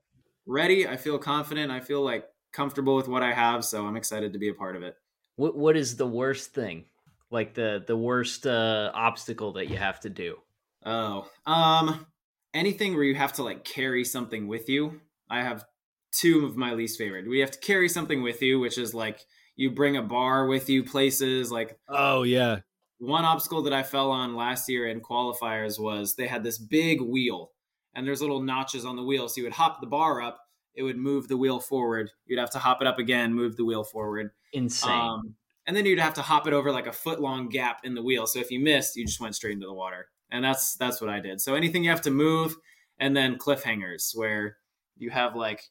[0.47, 0.87] ready.
[0.87, 1.71] I feel confident.
[1.71, 4.77] I feel like comfortable with what I have, so I'm excited to be a part
[4.77, 4.97] of it.
[5.37, 6.85] What What is the worst thing?
[7.31, 10.37] Like the the worst uh, obstacle that you have to do?
[10.85, 12.07] Oh, um,
[12.53, 15.01] anything where you have to like carry something with you.
[15.29, 15.65] I have
[16.13, 17.29] two of my least favorite.
[17.29, 19.21] We have to carry something with you, which is like
[19.57, 21.51] you bring a bar with you places.
[21.51, 22.61] Like Oh yeah.
[22.99, 27.01] One obstacle that I fell on last year in qualifiers was they had this big
[27.01, 27.51] wheel
[27.95, 29.29] and there's little notches on the wheel.
[29.29, 30.41] So you would hop the bar up,
[30.75, 32.11] it would move the wheel forward.
[32.27, 34.31] You'd have to hop it up again, move the wheel forward.
[34.53, 34.91] Insane.
[34.91, 35.35] Um,
[35.67, 38.03] and then you'd have to hop it over like a foot long gap in the
[38.03, 38.27] wheel.
[38.27, 40.09] So if you missed, you just went straight into the water.
[40.31, 41.41] And that's that's what I did.
[41.41, 42.57] So anything you have to move,
[42.99, 44.57] and then cliffhangers where
[44.97, 45.63] you have like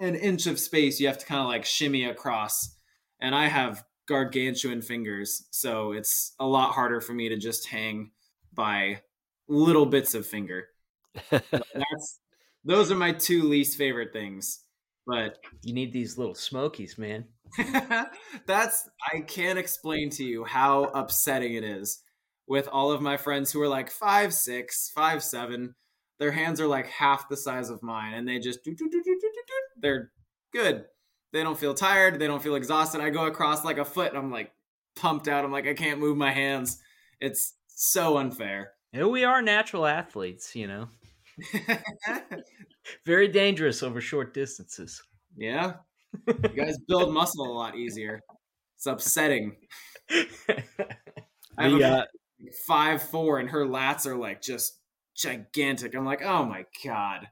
[0.00, 2.76] an inch of space, you have to kind of like shimmy across.
[3.20, 8.10] And I have gargantuan fingers, so it's a lot harder for me to just hang
[8.54, 9.02] by
[9.48, 10.68] little bits of finger.
[11.30, 12.20] That's
[12.64, 14.60] those are my two least favorite things.
[15.06, 17.24] But you need these little smokies, man.
[18.46, 22.02] That's I can't explain to you how upsetting it is
[22.46, 25.74] with all of my friends who are like five six, five seven.
[26.18, 29.02] Their hands are like half the size of mine, and they just do, do, do,
[29.02, 29.80] do, do, do, do.
[29.80, 30.10] they're
[30.52, 30.84] good.
[31.32, 32.18] They don't feel tired.
[32.18, 33.00] They don't feel exhausted.
[33.00, 34.52] I go across like a foot, and I'm like
[34.96, 35.44] pumped out.
[35.44, 36.80] I'm like I can't move my hands.
[37.20, 38.72] It's so unfair.
[38.92, 40.56] We are, natural athletes.
[40.56, 40.88] You know,
[43.06, 45.02] very dangerous over short distances.
[45.36, 45.74] yeah,
[46.26, 48.20] you guys build muscle a lot easier.
[48.76, 49.56] It's upsetting.
[50.10, 52.04] I have The, a uh,
[52.66, 54.78] five four, and her lats are like just
[55.14, 55.94] gigantic.
[55.94, 57.28] I'm like, oh my god.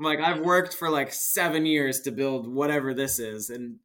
[0.00, 3.76] I'm like, I've worked for like seven years to build whatever this is, and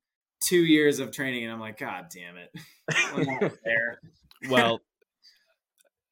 [0.41, 2.51] two years of training, and I'm like, god damn it.
[3.13, 3.99] We're not there.
[4.49, 4.79] well,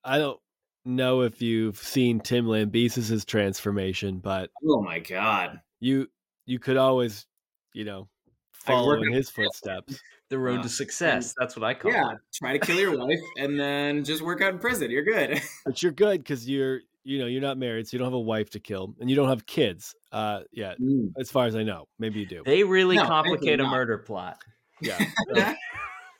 [0.03, 0.39] I don't
[0.83, 5.61] know if you've seen Tim Lambesis' transformation, but Oh my god.
[5.79, 6.09] you
[6.45, 7.25] you could always,
[7.73, 8.09] you know,
[8.51, 10.01] follow in his footsteps.
[10.29, 11.33] the road Uh, to success.
[11.39, 12.17] That's what I call Yeah, it.
[12.33, 14.91] try to kill your wife and then just work out in prison.
[14.91, 15.41] You're good.
[15.65, 18.19] But you're good because you're you know you're not married, so you don't have a
[18.19, 19.95] wife to kill, and you don't have kids.
[20.11, 20.75] Uh, yeah,
[21.19, 22.43] as far as I know, maybe you do.
[22.45, 24.37] They really No, complicate a murder plot.
[24.81, 24.99] Yeah.
[25.33, 25.53] So,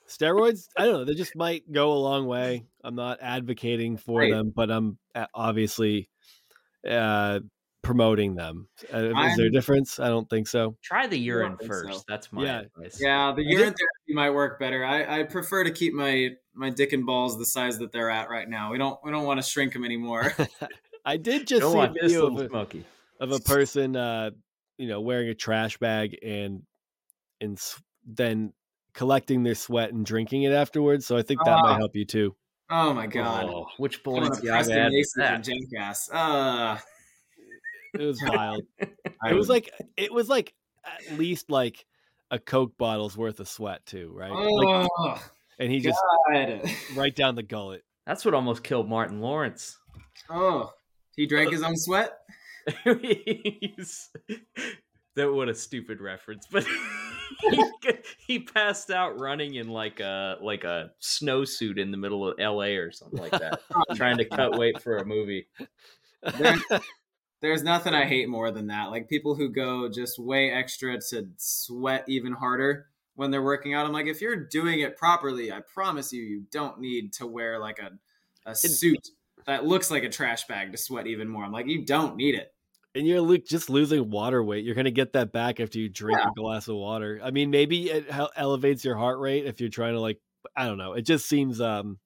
[0.07, 1.05] steroids, I don't know.
[1.05, 2.65] They just might go a long way.
[2.83, 4.31] I'm not advocating for Right.
[4.31, 6.09] them, but I'm uh, obviously
[6.87, 7.41] uh,
[7.83, 8.67] promoting them.
[8.93, 9.99] Uh, is there a I'm- difference?
[9.99, 10.75] I don't think so.
[10.81, 11.93] Try the urine first.
[11.93, 12.03] so.
[12.07, 12.61] That's my Yeah.
[12.61, 12.97] advice.
[12.99, 14.83] Yeah, the I urine therapy might work better.
[14.83, 18.29] I, I prefer to keep my my dick and balls the size that they're at
[18.29, 18.71] right now.
[18.71, 20.33] We don't we don't want to shrink them anymore.
[21.05, 22.85] I did just Don't see a video of a, smoky.
[23.19, 24.31] of a person, uh,
[24.77, 26.63] you know, wearing a trash bag and
[27.41, 27.59] and
[28.05, 28.53] then
[28.93, 31.05] collecting their sweat and drinking it afterwards.
[31.05, 31.61] So I think that Ah.
[31.63, 32.35] might help you too.
[32.69, 33.45] oh my god.
[33.49, 35.33] Oh, which I'm gonna Preston Mason that?
[35.33, 36.09] from Jackass.
[36.11, 36.77] Uh,
[37.93, 38.63] It was wild.
[38.81, 40.53] I it was would- like it was like
[40.85, 41.85] at least like
[42.31, 44.31] a Coke bottle's worth of sweat too, right?
[44.31, 45.23] Like, oh
[45.59, 45.99] and he just
[46.33, 46.61] god.
[46.95, 47.83] right down the gullet.
[48.07, 49.77] That's what almost killed Martin Lawrence.
[50.29, 50.71] Oh,
[51.15, 52.11] he drank uh, his own sweat.
[52.83, 54.09] He's-
[55.15, 56.65] that what a stupid reference, but
[57.41, 57.63] he,
[58.25, 62.77] he passed out running in like a like a snowsuit in the middle of L.A.
[62.77, 63.61] or something like that,
[63.95, 65.47] trying to cut weight for a movie.
[66.39, 66.57] There-
[67.43, 68.89] There's nothing I hate more than that.
[68.89, 73.85] Like people who go just way extra to sweat even harder when they're working out.
[73.85, 77.59] I'm like, if you're doing it properly, I promise you, you don't need to wear
[77.59, 77.91] like a,
[78.49, 79.09] a suit
[79.45, 81.43] that looks like a trash bag to sweat even more.
[81.43, 82.53] I'm like, you don't need it.
[82.95, 84.63] and you're lo- just losing water weight.
[84.63, 86.29] You're gonna get that back after you drink Yeah.
[86.29, 87.19] a glass of water.
[87.21, 88.05] I mean, maybe it
[88.37, 90.19] elevates your heart rate if you're trying to like.
[90.55, 90.93] I don't know.
[90.93, 91.99] It just seems um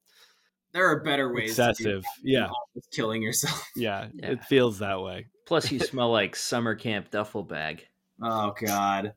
[0.78, 2.06] There are better ways to do excessive.
[2.24, 2.50] Yeah,
[2.92, 3.68] killing yourself.
[3.76, 4.32] yeah, Yeah.
[4.34, 5.26] It feels that way.
[5.48, 7.88] Plus, you smell like summer camp duffel bag.
[8.22, 9.14] Oh God.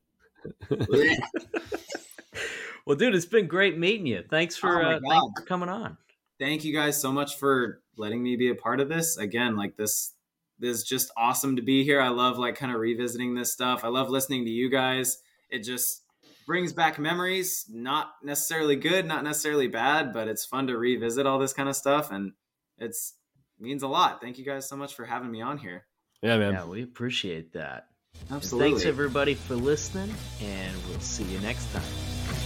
[2.86, 4.24] Well, dude, it's been great meeting you.
[4.28, 5.96] Thanks for Oh uh, thanks for coming on.
[6.40, 9.76] thank you guys so much for letting me be a part of this again like
[9.76, 10.14] this
[10.58, 13.84] this is just awesome to be here i love like kind of revisiting this stuff
[13.84, 15.18] i love listening to you guys
[15.50, 15.99] it just
[16.50, 21.38] brings back memories not necessarily good not necessarily bad but it's fun to revisit all
[21.38, 22.32] this kind of stuff and
[22.76, 23.14] it's
[23.60, 25.86] means a lot thank you guys so much for having me on here
[26.22, 26.54] Yeah, man.
[26.54, 27.86] Yeah, we appreciate that.
[28.22, 30.12] And absolutely thanks everybody for listening,
[30.42, 32.39] and we'll see you next time.